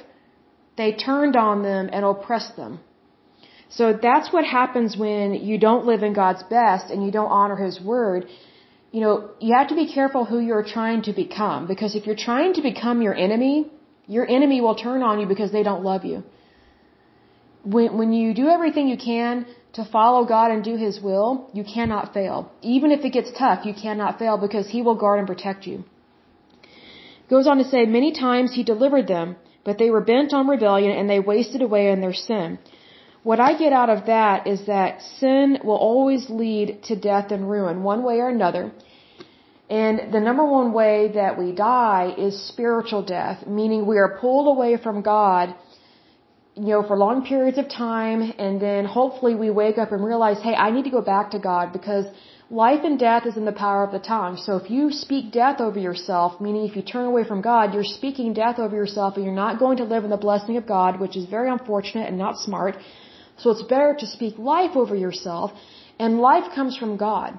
they 0.76 0.92
turned 0.92 1.36
on 1.36 1.62
them 1.62 1.88
and 1.92 2.04
oppressed 2.04 2.56
them. 2.56 2.80
So 3.78 3.84
that's 4.06 4.28
what 4.34 4.44
happens 4.44 4.96
when 5.04 5.34
you 5.48 5.56
don't 5.66 5.84
live 5.90 6.02
in 6.08 6.12
God's 6.22 6.42
best 6.58 6.86
and 6.90 7.04
you 7.06 7.12
don't 7.18 7.32
honor 7.40 7.58
His 7.66 7.80
word. 7.80 8.26
You 8.94 9.00
know, 9.04 9.14
you 9.40 9.52
have 9.58 9.68
to 9.72 9.76
be 9.82 9.86
careful 9.98 10.24
who 10.30 10.38
you're 10.48 10.68
trying 10.76 11.02
to 11.08 11.12
become 11.24 11.68
because 11.72 11.94
if 11.98 12.06
you're 12.06 12.22
trying 12.30 12.52
to 12.58 12.62
become 12.70 13.02
your 13.08 13.16
enemy, 13.26 13.54
Your 14.16 14.26
enemy 14.36 14.58
will 14.60 14.74
turn 14.74 15.00
on 15.08 15.20
you 15.20 15.26
because 15.32 15.52
they 15.56 15.62
don't 15.68 15.84
love 15.90 16.04
you. 16.10 16.18
When, 17.74 17.88
when 17.98 18.10
you 18.20 18.28
do 18.34 18.46
everything 18.56 18.88
you 18.88 18.96
can 19.10 19.46
to 19.78 19.84
follow 19.96 20.20
God 20.24 20.48
and 20.54 20.64
do 20.70 20.74
His 20.86 21.00
will, 21.00 21.28
you 21.58 21.64
cannot 21.74 22.12
fail. 22.16 22.38
Even 22.74 22.90
if 22.96 23.04
it 23.08 23.12
gets 23.18 23.30
tough, 23.42 23.60
you 23.68 23.74
cannot 23.84 24.18
fail 24.18 24.36
because 24.46 24.66
He 24.74 24.82
will 24.82 24.98
guard 25.04 25.20
and 25.20 25.28
protect 25.32 25.68
you. 25.70 25.84
Goes 27.34 27.46
on 27.46 27.58
to 27.62 27.68
say, 27.72 27.86
many 27.86 28.10
times 28.26 28.52
He 28.58 28.64
delivered 28.72 29.06
them, 29.06 29.36
but 29.62 29.78
they 29.78 29.90
were 29.94 30.04
bent 30.12 30.34
on 30.38 30.48
rebellion 30.48 30.92
and 30.98 31.08
they 31.08 31.20
wasted 31.20 31.62
away 31.62 31.84
in 31.92 32.00
their 32.00 32.18
sin. 32.28 32.58
What 33.22 33.38
I 33.38 33.58
get 33.58 33.72
out 33.74 33.90
of 33.90 34.06
that 34.06 34.46
is 34.46 34.64
that 34.66 35.02
sin 35.18 35.58
will 35.62 35.76
always 35.76 36.30
lead 36.30 36.82
to 36.84 36.96
death 36.96 37.30
and 37.30 37.50
ruin, 37.50 37.82
one 37.82 38.02
way 38.02 38.16
or 38.18 38.30
another. 38.30 38.72
And 39.68 40.12
the 40.12 40.20
number 40.20 40.44
one 40.44 40.72
way 40.72 41.12
that 41.14 41.38
we 41.38 41.52
die 41.52 42.14
is 42.16 42.48
spiritual 42.48 43.02
death, 43.02 43.46
meaning 43.46 43.86
we 43.86 43.98
are 43.98 44.18
pulled 44.20 44.48
away 44.48 44.78
from 44.78 45.02
God, 45.02 45.54
you 46.54 46.72
know, 46.72 46.82
for 46.82 46.96
long 46.96 47.24
periods 47.24 47.58
of 47.58 47.68
time, 47.68 48.32
and 48.38 48.60
then 48.60 48.84
hopefully 48.86 49.34
we 49.34 49.50
wake 49.50 49.78
up 49.78 49.92
and 49.92 50.02
realize, 50.02 50.38
hey, 50.42 50.54
I 50.54 50.70
need 50.70 50.84
to 50.84 50.90
go 50.90 51.02
back 51.02 51.30
to 51.32 51.38
God 51.38 51.72
because 51.72 52.06
life 52.50 52.80
and 52.82 52.98
death 52.98 53.26
is 53.26 53.36
in 53.36 53.44
the 53.44 53.52
power 53.52 53.84
of 53.84 53.92
the 53.92 54.00
tongue. 54.00 54.38
So 54.38 54.56
if 54.56 54.70
you 54.70 54.90
speak 54.90 55.30
death 55.30 55.60
over 55.60 55.78
yourself, 55.78 56.40
meaning 56.40 56.64
if 56.64 56.74
you 56.74 56.82
turn 56.82 57.04
away 57.04 57.24
from 57.24 57.40
God, 57.42 57.74
you're 57.74 57.84
speaking 57.84 58.32
death 58.32 58.58
over 58.58 58.74
yourself 58.74 59.16
and 59.16 59.24
you're 59.24 59.42
not 59.46 59.60
going 59.60 59.76
to 59.76 59.84
live 59.84 60.04
in 60.04 60.10
the 60.10 60.16
blessing 60.16 60.56
of 60.56 60.66
God, 60.66 60.98
which 60.98 61.16
is 61.16 61.26
very 61.26 61.48
unfortunate 61.50 62.08
and 62.08 62.18
not 62.18 62.38
smart. 62.38 62.76
So 63.40 63.50
it's 63.50 63.62
better 63.74 63.94
to 64.00 64.06
speak 64.06 64.38
life 64.38 64.76
over 64.76 64.94
yourself, 64.94 65.52
and 65.98 66.20
life 66.20 66.46
comes 66.54 66.76
from 66.76 66.96
God. 66.96 67.38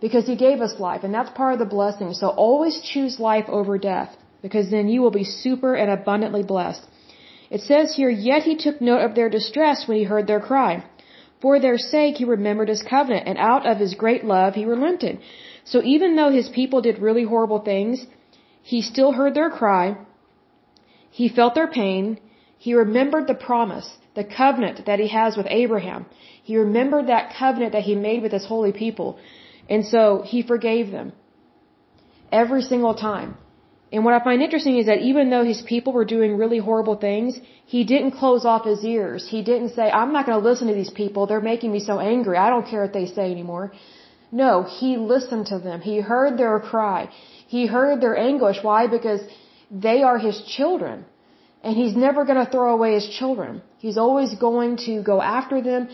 Because 0.00 0.26
He 0.26 0.36
gave 0.36 0.60
us 0.60 0.74
life, 0.78 1.02
and 1.04 1.12
that's 1.12 1.38
part 1.40 1.54
of 1.54 1.58
the 1.58 1.74
blessing. 1.76 2.12
So 2.14 2.28
always 2.28 2.80
choose 2.92 3.18
life 3.18 3.48
over 3.48 3.78
death, 3.78 4.16
because 4.42 4.70
then 4.70 4.88
you 4.88 5.02
will 5.02 5.16
be 5.22 5.24
super 5.24 5.74
and 5.74 5.90
abundantly 5.90 6.44
blessed. 6.54 6.84
It 7.50 7.62
says 7.62 7.96
here, 7.96 8.10
Yet 8.10 8.42
He 8.42 8.56
took 8.56 8.80
note 8.80 9.04
of 9.06 9.14
their 9.14 9.30
distress 9.38 9.86
when 9.86 9.98
He 9.98 10.04
heard 10.04 10.26
their 10.26 10.44
cry. 10.50 10.84
For 11.42 11.58
their 11.60 11.78
sake 11.78 12.16
He 12.16 12.24
remembered 12.24 12.68
His 12.68 12.82
covenant, 12.82 13.26
and 13.28 13.38
out 13.38 13.66
of 13.66 13.78
His 13.78 13.94
great 13.94 14.24
love 14.24 14.54
He 14.54 14.64
relented. 14.64 15.18
So 15.64 15.82
even 15.82 16.16
though 16.16 16.30
His 16.30 16.48
people 16.48 16.80
did 16.80 17.06
really 17.08 17.24
horrible 17.24 17.60
things, 17.72 18.06
He 18.62 18.80
still 18.82 19.12
heard 19.12 19.34
their 19.34 19.50
cry, 19.50 19.96
He 21.10 21.28
felt 21.28 21.54
their 21.54 21.72
pain, 21.82 22.18
He 22.58 22.74
remembered 22.74 23.26
the 23.26 23.40
promise, 23.48 23.88
the 24.14 24.24
covenant 24.24 24.86
that 24.86 24.98
he 24.98 25.08
has 25.08 25.36
with 25.36 25.46
Abraham. 25.48 26.06
He 26.42 26.56
remembered 26.56 27.06
that 27.08 27.34
covenant 27.38 27.72
that 27.72 27.84
he 27.88 27.94
made 27.94 28.22
with 28.22 28.32
his 28.32 28.46
holy 28.52 28.72
people. 28.72 29.18
And 29.68 29.84
so 29.86 30.22
he 30.24 30.42
forgave 30.42 30.90
them. 30.90 31.12
Every 32.30 32.62
single 32.62 32.94
time. 32.94 33.36
And 33.92 34.04
what 34.04 34.14
I 34.14 34.22
find 34.22 34.42
interesting 34.42 34.76
is 34.78 34.86
that 34.86 35.00
even 35.10 35.30
though 35.30 35.44
his 35.44 35.62
people 35.62 35.92
were 35.94 36.04
doing 36.04 36.36
really 36.36 36.58
horrible 36.58 36.96
things, 36.96 37.38
he 37.64 37.84
didn't 37.84 38.12
close 38.22 38.44
off 38.44 38.64
his 38.66 38.84
ears. 38.84 39.26
He 39.34 39.40
didn't 39.42 39.70
say, 39.70 39.90
I'm 39.90 40.12
not 40.12 40.26
going 40.26 40.38
to 40.38 40.48
listen 40.48 40.68
to 40.68 40.74
these 40.74 40.90
people. 40.90 41.26
They're 41.26 41.48
making 41.52 41.72
me 41.72 41.80
so 41.80 41.98
angry. 41.98 42.36
I 42.36 42.50
don't 42.50 42.66
care 42.72 42.82
what 42.82 42.92
they 42.92 43.06
say 43.06 43.30
anymore. 43.30 43.72
No, 44.30 44.64
he 44.78 44.98
listened 44.98 45.46
to 45.46 45.58
them. 45.58 45.80
He 45.80 46.00
heard 46.00 46.38
their 46.38 46.60
cry. 46.60 47.08
He 47.46 47.66
heard 47.66 48.02
their 48.02 48.16
anguish. 48.16 48.58
Why? 48.62 48.86
Because 48.88 49.22
they 49.70 50.02
are 50.02 50.18
his 50.18 50.42
children. 50.56 51.06
And 51.62 51.76
he's 51.76 51.96
never 51.96 52.24
going 52.24 52.44
to 52.44 52.50
throw 52.50 52.72
away 52.72 52.94
his 52.94 53.08
children. 53.18 53.62
He's 53.78 53.98
always 53.98 54.34
going 54.34 54.76
to 54.86 55.02
go 55.02 55.20
after 55.20 55.60
them, 55.60 55.88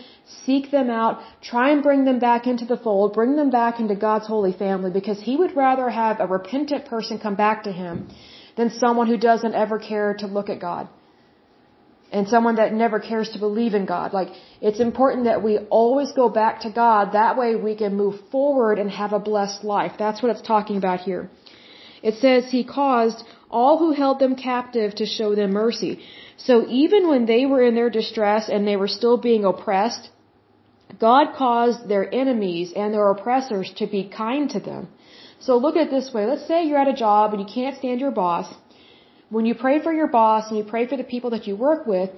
seek 0.45 0.69
them 0.69 0.89
out, 0.89 1.21
try 1.41 1.71
and 1.71 1.81
bring 1.81 2.05
them 2.05 2.19
back 2.19 2.45
into 2.45 2.65
the 2.65 2.77
fold, 2.77 3.13
bring 3.13 3.35
them 3.35 3.49
back 3.49 3.79
into 3.79 3.95
God's 3.95 4.27
holy 4.27 4.53
family 4.53 4.91
because 4.91 5.19
he 5.19 5.35
would 5.35 5.55
rather 5.55 5.89
have 5.89 6.19
a 6.19 6.27
repentant 6.27 6.85
person 6.85 7.19
come 7.19 7.35
back 7.35 7.63
to 7.63 7.71
him 7.71 8.07
than 8.57 8.69
someone 8.69 9.07
who 9.07 9.17
doesn't 9.17 9.55
ever 9.55 9.79
care 9.79 10.13
to 10.19 10.27
look 10.27 10.49
at 10.49 10.59
God. 10.59 10.87
And 12.11 12.27
someone 12.27 12.55
that 12.55 12.71
never 12.71 12.99
cares 12.99 13.29
to 13.31 13.39
believe 13.39 13.73
in 13.73 13.85
God. 13.85 14.13
Like, 14.13 14.29
it's 14.61 14.79
important 14.79 15.25
that 15.25 15.41
we 15.43 15.57
always 15.81 16.11
go 16.13 16.29
back 16.29 16.61
to 16.61 16.69
God. 16.69 17.13
That 17.13 17.35
way 17.37 17.55
we 17.55 17.75
can 17.75 17.95
move 17.95 18.15
forward 18.31 18.77
and 18.79 18.89
have 18.89 19.11
a 19.11 19.19
blessed 19.19 19.63
life. 19.63 19.93
That's 19.97 20.21
what 20.21 20.31
it's 20.31 20.47
talking 20.47 20.77
about 20.77 21.01
here. 21.01 21.29
It 22.03 22.15
says 22.15 22.45
he 22.51 22.63
caused 22.63 23.23
all 23.49 23.77
who 23.77 23.91
held 23.91 24.19
them 24.19 24.35
captive 24.35 24.95
to 24.95 25.05
show 25.05 25.35
them 25.35 25.51
mercy. 25.51 25.99
So 26.37 26.65
even 26.67 27.07
when 27.09 27.25
they 27.25 27.45
were 27.45 27.61
in 27.61 27.75
their 27.75 27.89
distress 27.89 28.49
and 28.49 28.67
they 28.67 28.75
were 28.75 28.87
still 28.87 29.17
being 29.17 29.45
oppressed, 29.45 30.09
God 30.99 31.33
caused 31.35 31.87
their 31.87 32.05
enemies 32.13 32.73
and 32.75 32.93
their 32.93 33.09
oppressors 33.09 33.71
to 33.77 33.87
be 33.87 34.03
kind 34.07 34.49
to 34.51 34.59
them. 34.59 34.87
So 35.39 35.57
look 35.57 35.75
at 35.75 35.87
it 35.87 35.91
this 35.91 36.13
way. 36.13 36.25
Let's 36.25 36.47
say 36.47 36.65
you're 36.65 36.79
at 36.79 36.87
a 36.87 37.01
job 37.05 37.33
and 37.33 37.41
you 37.41 37.47
can't 37.53 37.77
stand 37.77 37.99
your 37.99 38.11
boss. 38.11 38.53
When 39.29 39.45
you 39.45 39.55
pray 39.55 39.81
for 39.81 39.93
your 39.93 40.07
boss 40.07 40.49
and 40.49 40.57
you 40.57 40.63
pray 40.63 40.87
for 40.87 40.97
the 40.97 41.03
people 41.03 41.31
that 41.31 41.47
you 41.47 41.55
work 41.55 41.85
with, 41.85 42.09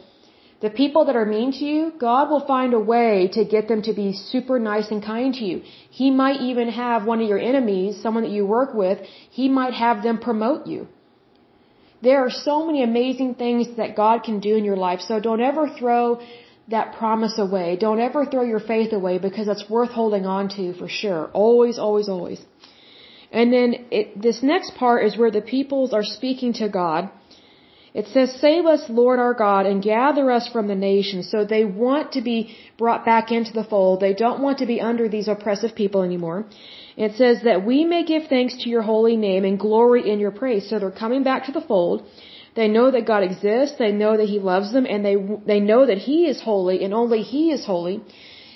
the 0.60 0.70
people 0.72 1.06
that 1.06 1.16
are 1.16 1.26
mean 1.26 1.52
to 1.54 1.66
you, 1.66 1.94
God 2.00 2.30
will 2.32 2.46
find 2.46 2.74
a 2.74 2.80
way 2.80 3.30
to 3.34 3.46
get 3.46 3.68
them 3.68 3.84
to 3.84 3.94
be 3.94 4.14
super 4.14 4.58
nice 4.60 4.90
and 4.90 5.04
kind 5.04 5.34
to 5.36 5.46
you. 5.46 5.62
He 5.90 6.10
might 6.10 6.42
even 6.42 6.70
have 6.70 7.06
one 7.06 7.22
of 7.22 7.28
your 7.28 7.38
enemies, 7.38 8.02
someone 8.02 8.24
that 8.24 8.32
you 8.32 8.46
work 8.46 8.74
with, 8.74 9.00
he 9.30 9.50
might 9.50 9.74
have 9.74 10.02
them 10.02 10.18
promote 10.18 10.66
you. 10.66 10.88
There 12.02 12.20
are 12.26 12.30
so 12.30 12.66
many 12.66 12.84
amazing 12.84 13.36
things 13.36 13.78
that 13.78 13.96
God 13.96 14.24
can 14.24 14.40
do 14.40 14.56
in 14.56 14.64
your 14.64 14.78
life. 14.78 15.02
So 15.02 15.20
don't 15.20 15.42
ever 15.42 15.68
throw 15.80 16.20
that 16.70 16.96
promise 16.98 17.40
away. 17.40 17.78
Don't 17.78 18.00
ever 18.00 18.26
throw 18.26 18.44
your 18.44 18.60
faith 18.60 18.94
away 18.94 19.18
because 19.18 19.48
it's 19.48 19.70
worth 19.70 19.92
holding 19.92 20.26
on 20.26 20.50
to 20.50 20.74
for 20.74 20.88
sure. 20.88 21.30
Always, 21.34 21.80
always, 21.80 22.10
always. 22.10 22.42
And 23.32 23.52
then 23.52 23.88
it, 23.92 24.22
this 24.22 24.44
next 24.44 24.76
part 24.76 25.06
is 25.06 25.18
where 25.18 25.32
the 25.32 25.42
peoples 25.42 25.94
are 25.94 26.04
speaking 26.04 26.54
to 26.54 26.70
God. 26.70 27.10
It 28.00 28.08
says, 28.14 28.30
Save 28.46 28.66
us, 28.74 28.84
Lord 29.02 29.18
our 29.26 29.34
God, 29.34 29.66
and 29.66 29.82
gather 29.82 30.26
us 30.38 30.48
from 30.54 30.68
the 30.68 30.80
nations. 30.92 31.30
So 31.34 31.38
they 31.44 31.64
want 31.66 32.12
to 32.16 32.22
be 32.22 32.40
brought 32.82 33.04
back 33.12 33.32
into 33.38 33.54
the 33.60 33.68
fold. 33.72 33.96
They 34.00 34.14
don't 34.14 34.42
want 34.46 34.60
to 34.60 34.68
be 34.74 34.80
under 34.90 35.06
these 35.10 35.28
oppressive 35.36 35.74
people 35.82 36.04
anymore. 36.10 36.40
It 37.06 37.16
says 37.22 37.38
that 37.50 37.66
we 37.70 37.86
may 37.94 38.04
give 38.12 38.24
thanks 38.28 38.56
to 38.62 38.70
your 38.74 38.84
holy 38.94 39.18
name 39.28 39.46
and 39.50 39.58
glory 39.68 40.02
in 40.12 40.20
your 40.20 40.36
praise. 40.42 40.70
So 40.70 40.78
they're 40.78 41.02
coming 41.06 41.24
back 41.30 41.46
to 41.46 41.52
the 41.58 41.66
fold. 41.72 42.06
They 42.60 42.68
know 42.68 42.88
that 42.92 43.08
God 43.12 43.24
exists. 43.24 43.76
They 43.80 43.92
know 44.04 44.14
that 44.20 44.30
He 44.36 44.40
loves 44.54 44.70
them, 44.76 44.86
and 44.94 45.04
they 45.08 45.18
they 45.52 45.60
know 45.72 45.82
that 45.90 46.00
He 46.10 46.20
is 46.32 46.40
holy, 46.52 46.78
and 46.84 46.94
only 47.02 47.22
He 47.34 47.44
is 47.56 47.66
holy, 47.74 47.96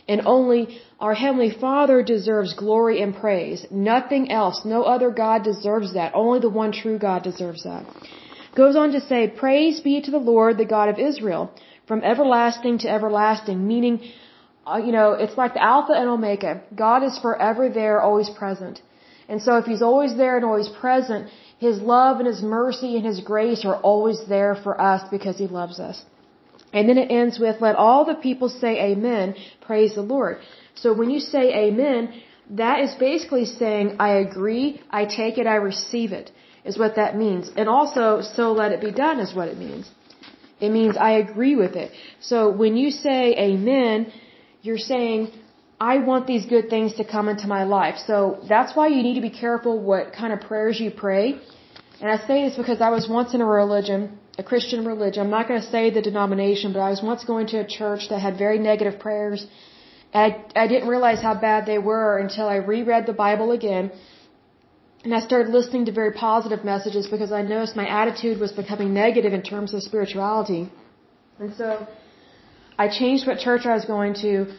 and 0.08 0.21
only 0.38 0.62
our 0.99 1.15
heavenly 1.23 1.51
Father 1.65 1.97
deserves 2.15 2.54
glory 2.65 3.01
and 3.04 3.15
praise. 3.25 3.65
Nothing 3.91 4.32
else, 4.41 4.58
no 4.75 4.80
other 4.95 5.12
God 5.25 5.43
deserves 5.51 5.93
that. 5.99 6.10
Only 6.23 6.39
the 6.47 6.56
one 6.63 6.71
true 6.82 6.99
God 7.10 7.21
deserves 7.30 7.63
that. 7.69 7.86
Goes 8.56 8.76
on 8.76 8.92
to 8.92 9.02
say, 9.02 9.28
"Praise 9.28 9.80
be 9.80 10.02
to 10.02 10.12
the 10.12 10.26
Lord, 10.34 10.58
the 10.58 10.72
God 10.78 10.90
of 10.90 11.00
Israel, 11.00 11.52
from 11.88 12.04
everlasting 12.04 12.80
to 12.80 12.90
everlasting," 12.90 13.68
meaning 13.68 14.02
uh, 14.66 14.78
you 14.78 14.92
know, 14.92 15.14
it's 15.14 15.38
like 15.38 15.54
the 15.56 15.64
Alpha 15.64 15.94
and 15.94 16.08
Omega. 16.08 16.62
God 16.76 17.04
is 17.04 17.18
forever 17.18 17.70
there, 17.70 18.00
always 18.00 18.30
present. 18.30 18.82
And 19.28 19.42
so 19.42 19.58
if 19.58 19.66
He's 19.66 19.82
always 19.82 20.16
there 20.16 20.36
and 20.38 20.46
always 20.46 20.70
present, 20.70 21.30
His 21.58 21.80
love 21.82 22.20
and 22.20 22.28
His 22.28 22.42
mercy 22.42 22.96
and 22.96 23.06
His 23.06 23.22
grace 23.22 23.66
are 23.66 23.78
always 23.78 24.20
there 24.28 24.56
for 24.56 24.80
us 24.80 25.02
because 25.10 25.38
He 25.38 25.48
loves 25.48 25.80
us. 25.80 26.04
And 26.74 26.88
then 26.88 26.98
it 26.98 27.12
ends 27.12 27.40
with, 27.40 27.60
let 27.60 27.76
all 27.76 28.06
the 28.06 28.16
people 28.16 28.50
say 28.50 28.92
amen, 28.92 29.36
praise 29.62 29.96
the 29.96 30.02
Lord. 30.02 30.38
So 30.76 30.94
when 30.94 31.10
you 31.10 31.20
say 31.20 31.44
amen, 31.66 32.22
that 32.52 32.80
is 32.80 32.94
basically 32.96 33.46
saying, 33.46 33.98
I 34.00 34.10
agree, 34.28 34.82
I 34.90 35.06
take 35.06 35.38
it, 35.38 35.48
I 35.48 35.56
receive 35.56 36.12
it, 36.12 36.32
is 36.63 36.78
what 36.78 36.95
that 36.95 37.17
means. 37.17 37.52
And 37.56 37.67
also, 37.67 38.21
so 38.21 38.52
let 38.52 38.71
it 38.71 38.82
be 38.82 38.91
done 38.91 39.19
is 39.19 39.34
what 39.34 39.47
it 39.47 39.58
means. 39.58 39.89
It 40.60 40.71
means 40.71 40.95
I 40.95 41.12
agree 41.26 41.56
with 41.56 41.76
it. 41.76 41.91
So 42.19 42.52
when 42.52 42.78
you 42.78 42.91
say 42.91 43.36
amen, 43.47 44.12
you're 44.62 44.86
saying, 44.93 45.32
I 45.80 45.97
want 46.10 46.28
these 46.28 46.45
good 46.45 46.69
things 46.69 46.93
to 47.00 47.04
come 47.04 47.28
into 47.28 47.47
my 47.47 47.63
life. 47.63 47.97
So 48.10 48.15
that's 48.47 48.76
why 48.76 48.88
you 48.95 49.02
need 49.02 49.15
to 49.15 49.26
be 49.30 49.36
careful 49.45 49.80
what 49.91 50.13
kind 50.13 50.32
of 50.32 50.39
prayers 50.41 50.80
you 50.80 50.91
pray. 50.91 51.26
And 52.00 52.10
I 52.15 52.17
say 52.28 52.38
this 52.45 52.56
because 52.62 52.82
I 52.82 52.89
was 52.97 53.08
once 53.10 53.34
in 53.34 53.41
a 53.41 53.50
religion, 53.62 54.19
a 54.38 54.43
Christian 54.43 54.86
religion. 54.86 55.24
I'm 55.24 55.34
not 55.39 55.47
going 55.47 55.62
to 55.62 55.69
say 55.76 55.84
the 55.89 56.04
denomination, 56.10 56.74
but 56.74 56.82
I 56.88 56.91
was 56.95 57.02
once 57.02 57.24
going 57.24 57.47
to 57.54 57.58
a 57.65 57.67
church 57.80 58.10
that 58.10 58.19
had 58.28 58.38
very 58.38 58.60
negative 58.60 59.00
prayers. 59.00 59.47
I, 60.13 60.43
I 60.56 60.67
didn't 60.67 60.89
realize 60.89 61.21
how 61.21 61.36
bad 61.50 61.65
they 61.65 61.80
were 61.80 62.17
until 62.19 62.47
I 62.47 62.58
reread 62.58 63.06
the 63.08 63.13
Bible 63.13 63.52
again. 63.52 63.91
And 65.04 65.16
I 65.16 65.20
started 65.20 65.52
listening 65.52 65.86
to 65.86 65.92
very 65.92 66.12
positive 66.14 66.64
messages 66.64 67.08
because 67.08 67.32
I 67.32 67.42
noticed 67.42 67.76
my 67.76 67.88
attitude 67.88 68.40
was 68.40 68.52
becoming 68.52 68.94
negative 68.94 69.34
in 69.34 69.42
terms 69.42 69.74
of 69.74 69.82
spirituality. 69.82 70.70
And 71.40 71.56
so 71.56 71.88
I 72.78 72.88
changed 72.88 73.26
what 73.26 73.40
church 73.40 73.66
I 73.66 73.74
was 73.74 73.86
going 73.86 74.14
to, 74.26 74.54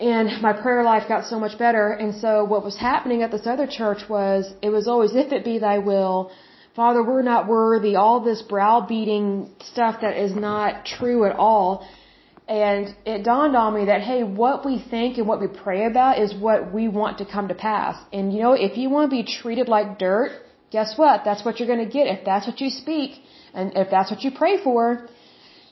and 0.00 0.42
my 0.42 0.52
prayer 0.52 0.82
life 0.82 1.04
got 1.06 1.26
so 1.26 1.38
much 1.38 1.56
better. 1.56 1.92
And 1.92 2.16
so 2.16 2.44
what 2.44 2.64
was 2.64 2.76
happening 2.76 3.22
at 3.22 3.30
this 3.30 3.46
other 3.46 3.68
church 3.68 4.08
was, 4.08 4.52
it 4.60 4.70
was 4.70 4.88
always, 4.88 5.14
if 5.14 5.32
it 5.32 5.44
be 5.44 5.58
thy 5.60 5.78
will, 5.78 6.32
Father, 6.74 7.04
we're 7.04 7.22
not 7.22 7.46
worthy, 7.46 7.94
all 7.94 8.18
this 8.18 8.42
browbeating 8.42 9.50
stuff 9.60 10.00
that 10.00 10.16
is 10.16 10.34
not 10.34 10.84
true 10.84 11.24
at 11.26 11.36
all. 11.36 11.86
And 12.46 12.94
it 13.06 13.24
dawned 13.24 13.56
on 13.56 13.74
me 13.74 13.86
that, 13.86 14.02
hey, 14.02 14.22
what 14.22 14.66
we 14.66 14.78
think 14.78 15.16
and 15.16 15.26
what 15.26 15.40
we 15.40 15.48
pray 15.48 15.86
about 15.86 16.18
is 16.18 16.34
what 16.34 16.72
we 16.74 16.88
want 16.88 17.18
to 17.18 17.24
come 17.24 17.48
to 17.48 17.54
pass. 17.54 17.96
And 18.12 18.34
you 18.34 18.40
know, 18.42 18.52
if 18.52 18.76
you 18.76 18.90
want 18.90 19.10
to 19.10 19.16
be 19.16 19.24
treated 19.24 19.68
like 19.68 19.98
dirt, 19.98 20.32
guess 20.70 20.98
what? 20.98 21.24
That's 21.24 21.42
what 21.44 21.58
you're 21.58 21.68
going 21.74 21.86
to 21.86 21.92
get 21.98 22.06
if 22.06 22.24
that's 22.24 22.46
what 22.46 22.60
you 22.60 22.68
speak 22.68 23.12
and 23.54 23.72
if 23.74 23.90
that's 23.90 24.10
what 24.10 24.22
you 24.24 24.30
pray 24.30 24.62
for. 24.62 25.08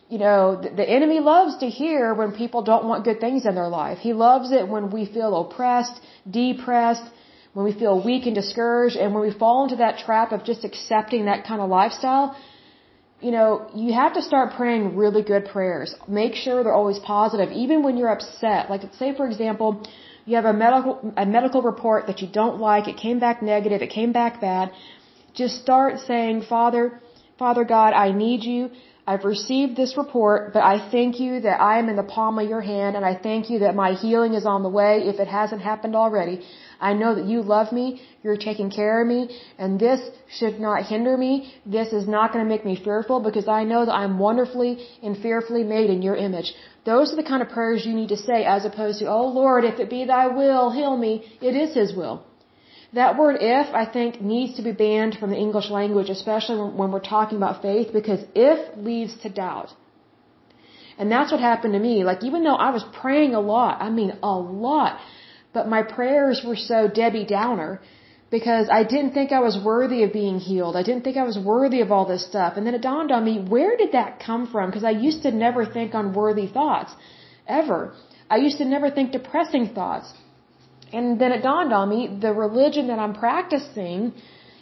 You 0.09 0.19
know, 0.19 0.61
the, 0.63 0.71
the 0.71 0.89
enemy 0.89 1.21
loves 1.21 1.59
to 1.59 1.69
hear 1.69 2.15
when 2.15 2.33
people 2.33 2.63
don't 2.63 2.85
want 2.85 3.05
good 3.05 3.21
things 3.21 3.45
in 3.45 3.55
their 3.55 3.69
life. 3.69 3.99
He 3.99 4.15
loves 4.15 4.51
it 4.51 4.67
when 4.67 4.91
we 4.91 5.05
feel 5.05 5.33
oppressed, 5.43 6.01
depressed, 6.31 7.05
when 7.53 7.67
we 7.67 7.73
feel 7.73 8.03
weak 8.03 8.25
and 8.25 8.35
discouraged, 8.35 8.97
and 8.97 9.13
when 9.15 9.23
we 9.23 9.33
fall 9.33 9.65
into 9.65 9.77
that 9.77 9.99
trap 9.99 10.33
of 10.33 10.45
just 10.45 10.65
accepting 10.65 11.27
that 11.27 11.47
kind 11.47 11.61
of 11.61 11.69
lifestyle 11.69 12.35
you 13.23 13.31
know, 13.31 13.71
you 13.75 13.93
have 13.93 14.15
to 14.15 14.23
start 14.23 14.55
praying 14.61 14.97
really 14.97 15.23
good 15.23 15.45
prayers. 15.55 15.95
Make 16.09 16.35
sure 16.35 16.63
they're 16.65 16.81
always 16.83 16.99
positive, 16.99 17.51
even 17.53 17.83
when 17.85 17.97
you're 17.97 18.15
upset. 18.19 18.69
Like, 18.69 18.83
say, 18.95 19.15
for 19.15 19.27
example, 19.27 19.87
you 20.25 20.37
have 20.37 20.45
a 20.45 20.53
medical, 20.53 21.15
a 21.17 21.27
medical 21.27 21.63
report 21.63 22.07
that 22.09 22.21
you 22.23 22.29
don't 22.41 22.59
like, 22.59 22.89
it 22.89 22.97
came 22.97 23.19
back 23.19 23.43
negative, 23.43 23.81
it 23.83 23.91
came 23.91 24.13
back 24.13 24.41
bad. 24.41 24.73
Just 25.35 25.61
start 25.63 26.01
saying, 26.01 26.43
Father, 26.49 27.01
Father 27.39 27.65
God, 27.65 27.93
I 27.93 28.13
need 28.13 28.43
you. 28.45 28.71
I've 29.05 29.25
received 29.25 29.77
this 29.77 29.97
report, 29.97 30.53
but 30.53 30.63
I 30.63 30.91
thank 30.91 31.19
you 31.19 31.41
that 31.41 31.61
I 31.61 31.79
am 31.81 31.89
in 31.89 31.97
the 31.97 32.09
palm 32.17 32.39
of 32.39 32.49
your 32.49 32.61
hand 32.61 32.95
and 32.97 33.05
I 33.05 33.15
thank 33.17 33.51
you 33.51 33.59
that 33.61 33.75
my 33.75 33.95
healing 33.95 34.35
is 34.35 34.47
on 34.47 34.63
the 34.63 34.69
way 34.69 35.03
if 35.13 35.19
it 35.19 35.27
hasn't 35.27 35.61
happened 35.61 35.97
already. 35.97 36.37
I 36.91 36.93
know 37.01 37.15
that 37.15 37.27
you 37.33 37.43
love 37.43 37.69
me, 37.79 37.87
you're 38.23 38.43
taking 38.49 38.71
care 38.71 38.97
of 39.03 39.09
me, 39.15 39.21
and 39.59 39.79
this 39.85 40.01
should 40.39 40.59
not 40.67 40.87
hinder 40.93 41.17
me. 41.17 41.33
This 41.77 41.93
is 41.99 42.09
not 42.17 42.33
going 42.33 42.45
to 42.45 42.53
make 42.55 42.65
me 42.71 42.77
fearful 42.89 43.21
because 43.29 43.47
I 43.47 43.63
know 43.71 43.85
that 43.87 43.95
I'm 44.03 44.19
wonderfully 44.19 44.73
and 45.03 45.17
fearfully 45.27 45.65
made 45.77 45.91
in 45.91 46.03
your 46.03 46.17
image. 46.17 46.53
Those 46.85 47.13
are 47.13 47.21
the 47.23 47.31
kind 47.33 47.43
of 47.43 47.49
prayers 47.57 47.87
you 47.87 47.95
need 48.01 48.13
to 48.17 48.21
say 48.29 48.45
as 48.57 48.65
opposed 48.65 48.99
to, 48.99 49.07
oh 49.17 49.29
Lord, 49.43 49.65
if 49.65 49.79
it 49.85 49.89
be 49.97 50.05
thy 50.05 50.27
will, 50.41 50.71
heal 50.79 50.97
me. 51.07 51.13
It 51.41 51.55
is 51.65 51.75
his 51.83 51.95
will. 52.01 52.17
That 53.01 53.17
word 53.17 53.37
if, 53.41 53.69
I 53.83 53.85
think, 53.97 54.21
needs 54.21 54.57
to 54.57 54.63
be 54.69 54.73
banned 54.73 55.15
from 55.19 55.31
the 55.31 55.41
English 55.47 55.71
language, 55.71 56.11
especially 56.11 56.59
when 56.81 56.93
we're 56.93 57.09
talking 57.17 57.39
about 57.39 57.63
faith, 57.63 57.89
because 57.93 58.21
if 58.35 58.59
leads 58.77 59.15
to 59.23 59.31
doubt. 59.31 59.71
And 60.99 61.11
that's 61.11 61.33
what 61.33 61.41
happened 61.41 61.73
to 61.73 61.79
me. 61.79 62.05
Like, 62.05 62.23
even 62.23 62.45
though 62.45 62.61
I 62.69 62.71
was 62.71 62.85
praying 63.01 63.35
a 63.35 63.41
lot, 63.41 63.81
I 63.81 63.89
mean, 63.89 64.13
a 64.23 64.37
lot, 64.67 65.01
but 65.53 65.69
my 65.69 65.83
prayers 65.83 66.43
were 66.45 66.57
so 66.57 66.89
Debbie 66.89 67.25
Downer 67.25 67.81
because 68.31 68.69
I 68.71 68.83
didn't 68.83 69.13
think 69.13 69.31
I 69.31 69.41
was 69.41 69.57
worthy 69.71 70.03
of 70.05 70.13
being 70.13 70.39
healed. 70.39 70.75
I 70.75 70.83
didn't 70.83 71.05
think 71.05 71.19
I 71.19 71.27
was 71.33 71.39
worthy 71.39 71.81
of 71.83 71.93
all 71.93 72.07
this 72.07 72.25
stuff. 72.33 72.57
And 72.57 72.67
then 72.67 72.75
it 72.75 72.83
dawned 72.91 73.13
on 73.13 73.25
me, 73.31 73.35
where 73.55 73.77
did 73.77 73.93
that 73.93 74.21
come 74.29 74.47
from? 74.53 74.71
Because 74.71 74.85
I 74.93 74.95
used 75.09 75.23
to 75.25 75.31
never 75.31 75.67
think 75.67 75.93
unworthy 75.93 76.47
thoughts. 76.47 76.93
Ever. 77.47 77.81
I 78.31 78.37
used 78.37 78.59
to 78.59 78.65
never 78.65 78.91
think 78.91 79.13
depressing 79.13 79.75
thoughts. 79.75 80.09
And 80.93 81.21
then 81.21 81.33
it 81.33 81.43
dawned 81.43 81.73
on 81.75 81.91
me, 81.91 82.01
the 82.27 82.33
religion 82.33 82.87
that 82.89 82.99
I'm 82.99 83.15
practicing 83.15 84.15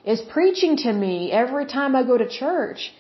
is 0.05 0.21
preaching 0.21 0.77
to 0.85 0.93
me 0.93 1.31
every 1.31 1.67
time 1.67 1.95
I 1.95 2.03
go 2.03 2.19
to 2.19 2.29
church 2.29 2.93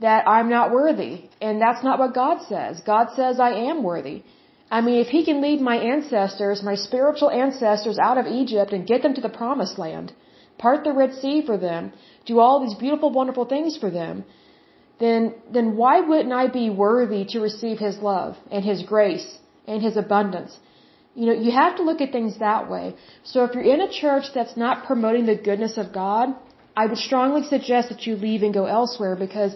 that 0.00 0.26
I'm 0.28 0.48
not 0.48 0.70
worthy. 0.70 1.28
And 1.42 1.60
that's 1.60 1.84
not 1.84 1.98
what 1.98 2.14
God 2.14 2.38
says. 2.48 2.80
God 2.94 3.08
says 3.16 3.38
I 3.38 3.52
am 3.70 3.82
worthy. 3.82 4.22
I 4.70 4.80
mean, 4.80 4.98
if 5.00 5.08
he 5.08 5.24
can 5.24 5.40
lead 5.40 5.60
my 5.60 5.76
ancestors, 5.76 6.62
my 6.62 6.74
spiritual 6.74 7.30
ancestors 7.30 7.98
out 7.98 8.18
of 8.18 8.26
Egypt 8.26 8.72
and 8.72 8.86
get 8.86 9.02
them 9.02 9.14
to 9.14 9.20
the 9.20 9.28
promised 9.28 9.78
land, 9.78 10.12
part 10.58 10.82
the 10.84 10.92
Red 10.92 11.14
Sea 11.14 11.44
for 11.46 11.56
them, 11.56 11.92
do 12.24 12.40
all 12.40 12.64
these 12.64 12.74
beautiful, 12.74 13.10
wonderful 13.10 13.44
things 13.44 13.76
for 13.76 13.90
them, 13.90 14.24
then, 14.98 15.34
then 15.52 15.76
why 15.76 16.00
wouldn't 16.00 16.32
I 16.32 16.48
be 16.48 16.68
worthy 16.70 17.24
to 17.26 17.40
receive 17.40 17.78
his 17.78 17.98
love 17.98 18.36
and 18.50 18.64
his 18.64 18.82
grace 18.82 19.38
and 19.66 19.82
his 19.82 19.96
abundance? 19.96 20.58
You 21.14 21.26
know, 21.26 21.32
you 21.32 21.52
have 21.52 21.76
to 21.76 21.82
look 21.82 22.00
at 22.00 22.12
things 22.12 22.38
that 22.38 22.70
way. 22.70 22.94
So 23.22 23.44
if 23.44 23.54
you're 23.54 23.74
in 23.74 23.80
a 23.80 23.92
church 23.92 24.24
that's 24.34 24.56
not 24.56 24.86
promoting 24.86 25.26
the 25.26 25.36
goodness 25.36 25.76
of 25.78 25.92
God, 25.92 26.34
I 26.76 26.86
would 26.86 26.98
strongly 26.98 27.42
suggest 27.42 27.88
that 27.88 28.06
you 28.06 28.16
leave 28.16 28.42
and 28.42 28.52
go 28.52 28.66
elsewhere 28.66 29.16
because 29.16 29.54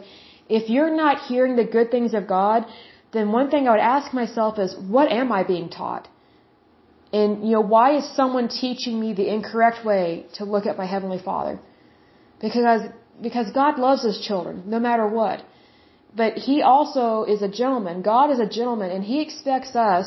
if 0.48 0.70
you're 0.70 0.94
not 0.94 1.26
hearing 1.28 1.56
the 1.56 1.64
good 1.64 1.90
things 1.90 2.14
of 2.14 2.26
God, 2.26 2.64
then 3.12 3.32
one 3.32 3.50
thing 3.50 3.66
I 3.66 3.72
would 3.72 3.80
ask 3.80 4.12
myself 4.12 4.58
is, 4.58 4.76
what 4.76 5.10
am 5.10 5.32
I 5.32 5.42
being 5.42 5.68
taught? 5.68 6.08
And, 7.12 7.44
you 7.44 7.52
know, 7.54 7.60
why 7.60 7.96
is 7.96 8.04
someone 8.14 8.48
teaching 8.48 9.00
me 9.00 9.12
the 9.12 9.28
incorrect 9.34 9.84
way 9.84 10.26
to 10.34 10.44
look 10.44 10.66
at 10.66 10.78
my 10.78 10.86
Heavenly 10.86 11.18
Father? 11.18 11.58
Because, 12.40 12.82
because 13.20 13.50
God 13.50 13.78
loves 13.78 14.04
His 14.04 14.20
children, 14.20 14.62
no 14.66 14.78
matter 14.78 15.06
what. 15.08 15.44
But 16.14 16.34
He 16.34 16.62
also 16.62 17.24
is 17.24 17.42
a 17.42 17.48
gentleman. 17.48 18.02
God 18.02 18.30
is 18.30 18.38
a 18.38 18.48
gentleman, 18.48 18.90
and 18.90 19.02
He 19.04 19.20
expects 19.20 19.74
us, 19.74 20.06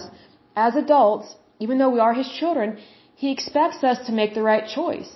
as 0.56 0.76
adults, 0.76 1.36
even 1.60 1.78
though 1.78 1.90
we 1.90 2.00
are 2.00 2.14
His 2.14 2.30
children, 2.40 2.78
He 3.16 3.32
expects 3.32 3.84
us 3.84 4.06
to 4.08 4.14
make 4.14 4.34
the 4.34 4.42
right 4.42 4.68
choice. 4.68 5.12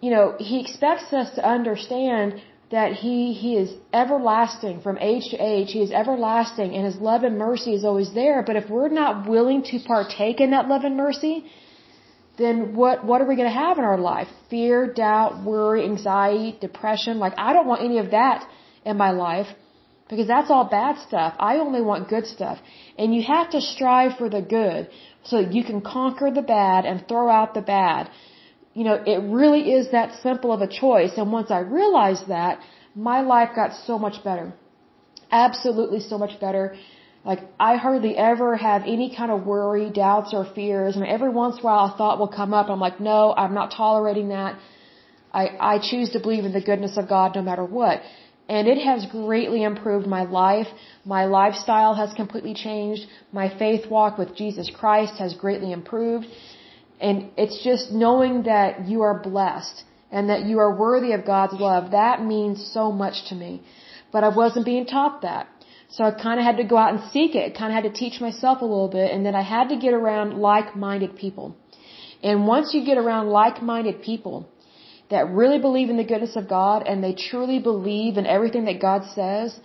You 0.00 0.10
know, 0.10 0.34
He 0.38 0.60
expects 0.60 1.12
us 1.12 1.30
to 1.36 1.48
understand 1.56 2.42
that 2.70 2.92
he 2.92 3.32
he 3.32 3.56
is 3.56 3.70
everlasting 3.92 4.80
from 4.80 4.98
age 4.98 5.30
to 5.30 5.36
age. 5.36 5.72
He 5.72 5.82
is 5.82 5.90
everlasting 5.90 6.74
and 6.74 6.84
his 6.84 6.96
love 6.96 7.22
and 7.22 7.38
mercy 7.38 7.74
is 7.74 7.84
always 7.84 8.12
there. 8.12 8.42
But 8.42 8.56
if 8.56 8.68
we're 8.68 8.88
not 8.88 9.28
willing 9.28 9.62
to 9.70 9.78
partake 9.86 10.40
in 10.40 10.50
that 10.50 10.68
love 10.68 10.84
and 10.84 10.96
mercy 10.96 11.44
then 12.38 12.74
what 12.74 13.04
what 13.04 13.20
are 13.20 13.26
we 13.26 13.36
going 13.36 13.48
to 13.48 13.60
have 13.66 13.78
in 13.78 13.84
our 13.84 13.98
life? 13.98 14.28
Fear 14.48 14.92
doubt 14.94 15.42
worry 15.44 15.84
anxiety 15.84 16.56
depression. 16.60 17.18
Like 17.18 17.34
i 17.36 17.52
don't 17.52 17.66
want 17.66 17.82
any 17.82 17.98
of 17.98 18.10
that 18.12 18.48
in 18.84 18.96
my 18.96 19.10
life 19.10 19.48
because 20.08 20.28
that's 20.28 20.50
all 20.50 20.64
bad 20.64 20.98
stuff. 21.06 21.34
I 21.38 21.56
only 21.56 21.82
want 21.82 22.08
good 22.08 22.26
stuff. 22.26 22.58
And 22.96 23.14
you 23.14 23.22
have 23.22 23.50
to 23.50 23.60
strive 23.60 24.16
for 24.16 24.28
the 24.30 24.40
good 24.40 24.88
so 25.24 25.40
you 25.40 25.64
can 25.64 25.80
conquer 25.80 26.30
the 26.30 26.42
bad 26.42 26.86
and 26.86 27.06
throw 27.06 27.28
out 27.28 27.54
the 27.54 27.60
bad 27.60 28.08
you 28.78 28.84
know, 28.88 28.98
it 29.14 29.20
really 29.40 29.62
is 29.78 29.84
that 29.96 30.08
simple 30.26 30.50
of 30.56 30.60
a 30.68 30.70
choice. 30.82 31.14
And 31.20 31.32
once 31.38 31.50
I 31.58 31.60
realized 31.80 32.26
that, 32.36 32.54
my 33.10 33.18
life 33.34 33.50
got 33.60 33.70
so 33.88 33.94
much 34.04 34.16
better. 34.28 34.46
Absolutely 35.46 36.00
so 36.10 36.16
much 36.24 36.34
better. 36.44 36.64
Like, 37.30 37.40
I 37.58 37.72
hardly 37.86 38.12
ever 38.16 38.50
have 38.68 38.82
any 38.94 39.08
kind 39.18 39.30
of 39.34 39.44
worry, 39.54 39.90
doubts, 39.90 40.30
or 40.32 40.44
fears. 40.58 40.96
I 40.96 41.00
mean, 41.00 41.10
every 41.18 41.32
once 41.42 41.54
in 41.56 41.62
a 41.62 41.64
while 41.64 41.86
a 41.92 41.96
thought 41.98 42.20
will 42.20 42.34
come 42.40 42.54
up. 42.58 42.66
I'm 42.70 42.82
like, 42.88 43.00
no, 43.00 43.34
I'm 43.42 43.54
not 43.60 43.68
tolerating 43.82 44.28
that. 44.28 44.52
I, 45.40 45.44
I 45.72 45.74
choose 45.90 46.10
to 46.10 46.20
believe 46.20 46.44
in 46.44 46.52
the 46.58 46.64
goodness 46.70 46.96
of 46.96 47.08
God 47.08 47.34
no 47.34 47.42
matter 47.42 47.64
what. 47.64 48.00
And 48.48 48.66
it 48.74 48.78
has 48.90 49.00
greatly 49.06 49.62
improved 49.64 50.06
my 50.06 50.22
life. 50.22 50.68
My 51.04 51.24
lifestyle 51.40 51.94
has 52.02 52.10
completely 52.14 52.54
changed. 52.54 53.02
My 53.32 53.48
faith 53.62 53.90
walk 53.90 54.18
with 54.18 54.30
Jesus 54.36 54.70
Christ 54.80 55.14
has 55.18 55.34
greatly 55.34 55.72
improved. 55.72 56.26
And 57.00 57.30
it's 57.36 57.62
just 57.62 57.92
knowing 57.92 58.42
that 58.44 58.88
you 58.88 59.02
are 59.02 59.18
blessed 59.18 59.84
and 60.10 60.30
that 60.30 60.44
you 60.44 60.58
are 60.58 60.74
worthy 60.74 61.12
of 61.12 61.24
God's 61.24 61.54
love. 61.54 61.92
That 61.92 62.24
means 62.24 62.70
so 62.72 62.90
much 62.90 63.28
to 63.28 63.34
me. 63.34 63.62
But 64.12 64.24
I 64.24 64.28
wasn't 64.28 64.64
being 64.64 64.86
taught 64.86 65.22
that. 65.22 65.48
So 65.90 66.04
I 66.04 66.10
kind 66.10 66.38
of 66.40 66.44
had 66.44 66.58
to 66.58 66.64
go 66.64 66.76
out 66.76 66.92
and 66.94 67.10
seek 67.10 67.34
it. 67.34 67.56
Kind 67.56 67.70
of 67.72 67.82
had 67.82 67.92
to 67.92 67.98
teach 67.98 68.20
myself 68.20 68.60
a 68.60 68.64
little 68.64 68.88
bit. 68.88 69.12
And 69.12 69.24
then 69.24 69.34
I 69.34 69.42
had 69.42 69.68
to 69.68 69.76
get 69.76 69.94
around 69.94 70.38
like-minded 70.38 71.16
people. 71.16 71.56
And 72.22 72.46
once 72.46 72.74
you 72.74 72.84
get 72.84 72.98
around 72.98 73.28
like-minded 73.28 74.02
people 74.02 74.48
that 75.10 75.30
really 75.30 75.58
believe 75.58 75.88
in 75.88 75.96
the 75.96 76.04
goodness 76.04 76.36
of 76.36 76.48
God 76.48 76.86
and 76.86 77.02
they 77.02 77.14
truly 77.14 77.58
believe 77.58 78.18
in 78.18 78.26
everything 78.26 78.64
that 78.66 78.80
God 78.80 79.02
says, 79.14 79.58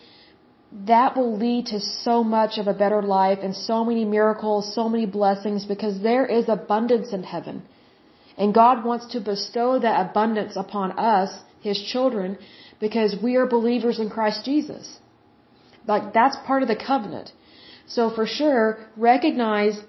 that 0.73 1.15
will 1.15 1.38
lead 1.38 1.67
to 1.67 1.79
so 1.79 2.23
much 2.23 2.57
of 2.57 2.67
a 2.67 2.73
better 2.73 3.01
life 3.01 3.39
and 3.43 3.55
so 3.55 3.86
many 3.86 4.05
miracles, 4.05 4.73
so 4.73 4.89
many 4.89 5.05
blessings 5.05 5.65
because 5.65 6.01
there 6.01 6.25
is 6.25 6.49
abundance 6.49 7.13
in 7.13 7.23
heaven. 7.23 7.62
And 8.38 8.53
God 8.53 8.83
wants 8.83 9.05
to 9.13 9.21
bestow 9.21 9.77
that 9.79 10.09
abundance 10.09 10.55
upon 10.55 10.97
us, 10.97 11.31
His 11.62 11.79
children, 11.79 12.38
because 12.79 13.15
we 13.21 13.36
are 13.36 13.45
believers 13.45 13.99
in 13.99 14.09
Christ 14.09 14.43
Jesus. 14.45 14.97
Like, 15.88 16.12
that's 16.13 16.38
part 16.47 16.63
of 16.63 16.67
the 16.67 16.75
covenant. 16.75 17.31
So 17.86 18.09
for 18.09 18.25
sure, 18.25 18.79
recognize 18.97 19.79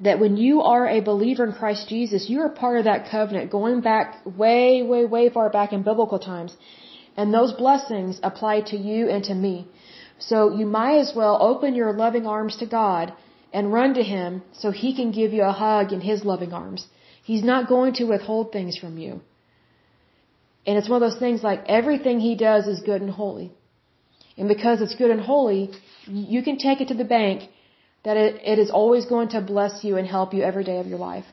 that 0.00 0.18
when 0.18 0.36
you 0.36 0.62
are 0.62 0.86
a 0.88 1.00
believer 1.00 1.44
in 1.44 1.52
Christ 1.52 1.88
Jesus, 1.88 2.28
you 2.28 2.40
are 2.40 2.48
part 2.48 2.78
of 2.78 2.84
that 2.84 3.08
covenant 3.10 3.50
going 3.50 3.80
back 3.80 4.26
way, 4.26 4.82
way, 4.82 5.04
way 5.04 5.30
far 5.30 5.48
back 5.48 5.72
in 5.72 5.82
biblical 5.82 6.18
times. 6.18 6.56
And 7.16 7.32
those 7.32 7.52
blessings 7.52 8.20
apply 8.22 8.62
to 8.72 8.76
you 8.76 9.08
and 9.08 9.24
to 9.24 9.34
me. 9.34 9.66
So 10.18 10.54
you 10.54 10.66
might 10.66 10.98
as 10.98 11.12
well 11.14 11.36
open 11.40 11.74
your 11.74 11.92
loving 11.92 12.26
arms 12.26 12.56
to 12.56 12.66
God 12.66 13.12
and 13.52 13.72
run 13.72 13.94
to 13.94 14.02
Him 14.02 14.42
so 14.52 14.70
He 14.70 14.94
can 14.94 15.10
give 15.10 15.32
you 15.32 15.42
a 15.42 15.52
hug 15.52 15.92
in 15.92 16.00
His 16.00 16.24
loving 16.24 16.52
arms. 16.52 16.86
He's 17.24 17.44
not 17.44 17.68
going 17.68 17.94
to 17.94 18.04
withhold 18.04 18.52
things 18.52 18.76
from 18.78 18.98
you. 18.98 19.20
And 20.66 20.78
it's 20.78 20.88
one 20.88 21.02
of 21.02 21.10
those 21.10 21.18
things 21.18 21.42
like 21.42 21.64
everything 21.66 22.20
He 22.20 22.34
does 22.34 22.66
is 22.66 22.80
good 22.80 23.02
and 23.02 23.10
holy. 23.10 23.52
And 24.36 24.48
because 24.48 24.80
it's 24.80 24.94
good 24.94 25.10
and 25.10 25.20
holy, 25.20 25.70
you 26.06 26.42
can 26.42 26.56
take 26.56 26.80
it 26.80 26.88
to 26.88 26.94
the 26.94 27.04
bank 27.04 27.50
that 28.04 28.16
it, 28.16 28.40
it 28.44 28.58
is 28.58 28.70
always 28.70 29.06
going 29.06 29.28
to 29.28 29.40
bless 29.40 29.84
you 29.84 29.96
and 29.96 30.06
help 30.06 30.34
you 30.34 30.42
every 30.42 30.64
day 30.64 30.78
of 30.78 30.86
your 30.86 30.98
life. 30.98 31.24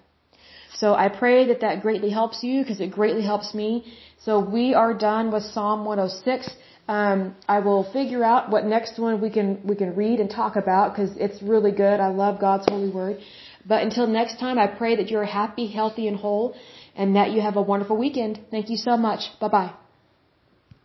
So 0.73 0.93
I 0.93 1.09
pray 1.09 1.47
that 1.47 1.61
that 1.61 1.81
greatly 1.81 2.09
helps 2.09 2.43
you 2.43 2.61
because 2.61 2.79
it 2.79 2.91
greatly 2.91 3.23
helps 3.23 3.53
me. 3.53 3.85
So 4.19 4.39
we 4.39 4.73
are 4.73 4.93
done 4.93 5.31
with 5.31 5.43
Psalm 5.43 5.85
106. 5.85 6.49
Um, 6.89 7.35
I 7.47 7.59
will 7.59 7.83
figure 7.93 8.23
out 8.23 8.49
what 8.49 8.65
next 8.65 8.97
one 8.97 9.21
we 9.21 9.29
can 9.29 9.49
we 9.63 9.75
can 9.75 9.95
read 9.95 10.19
and 10.19 10.27
talk 10.27 10.55
about 10.55 10.85
because 10.91 11.11
it's 11.17 11.39
really 11.53 11.71
good. 11.71 11.99
I 11.99 12.07
love 12.07 12.39
God's 12.39 12.65
holy 12.67 12.89
word. 12.89 13.19
But 13.71 13.83
until 13.83 14.07
next 14.07 14.39
time, 14.39 14.57
I 14.57 14.65
pray 14.65 14.95
that 14.95 15.11
you're 15.11 15.29
happy, 15.41 15.67
healthy, 15.67 16.07
and 16.07 16.17
whole, 16.17 16.55
and 16.95 17.15
that 17.15 17.29
you 17.31 17.41
have 17.41 17.57
a 17.57 17.61
wonderful 17.61 17.95
weekend. 17.95 18.39
Thank 18.49 18.71
you 18.71 18.77
so 18.77 18.97
much. 18.97 19.21
Bye 19.39 19.49
bye. 19.49 19.71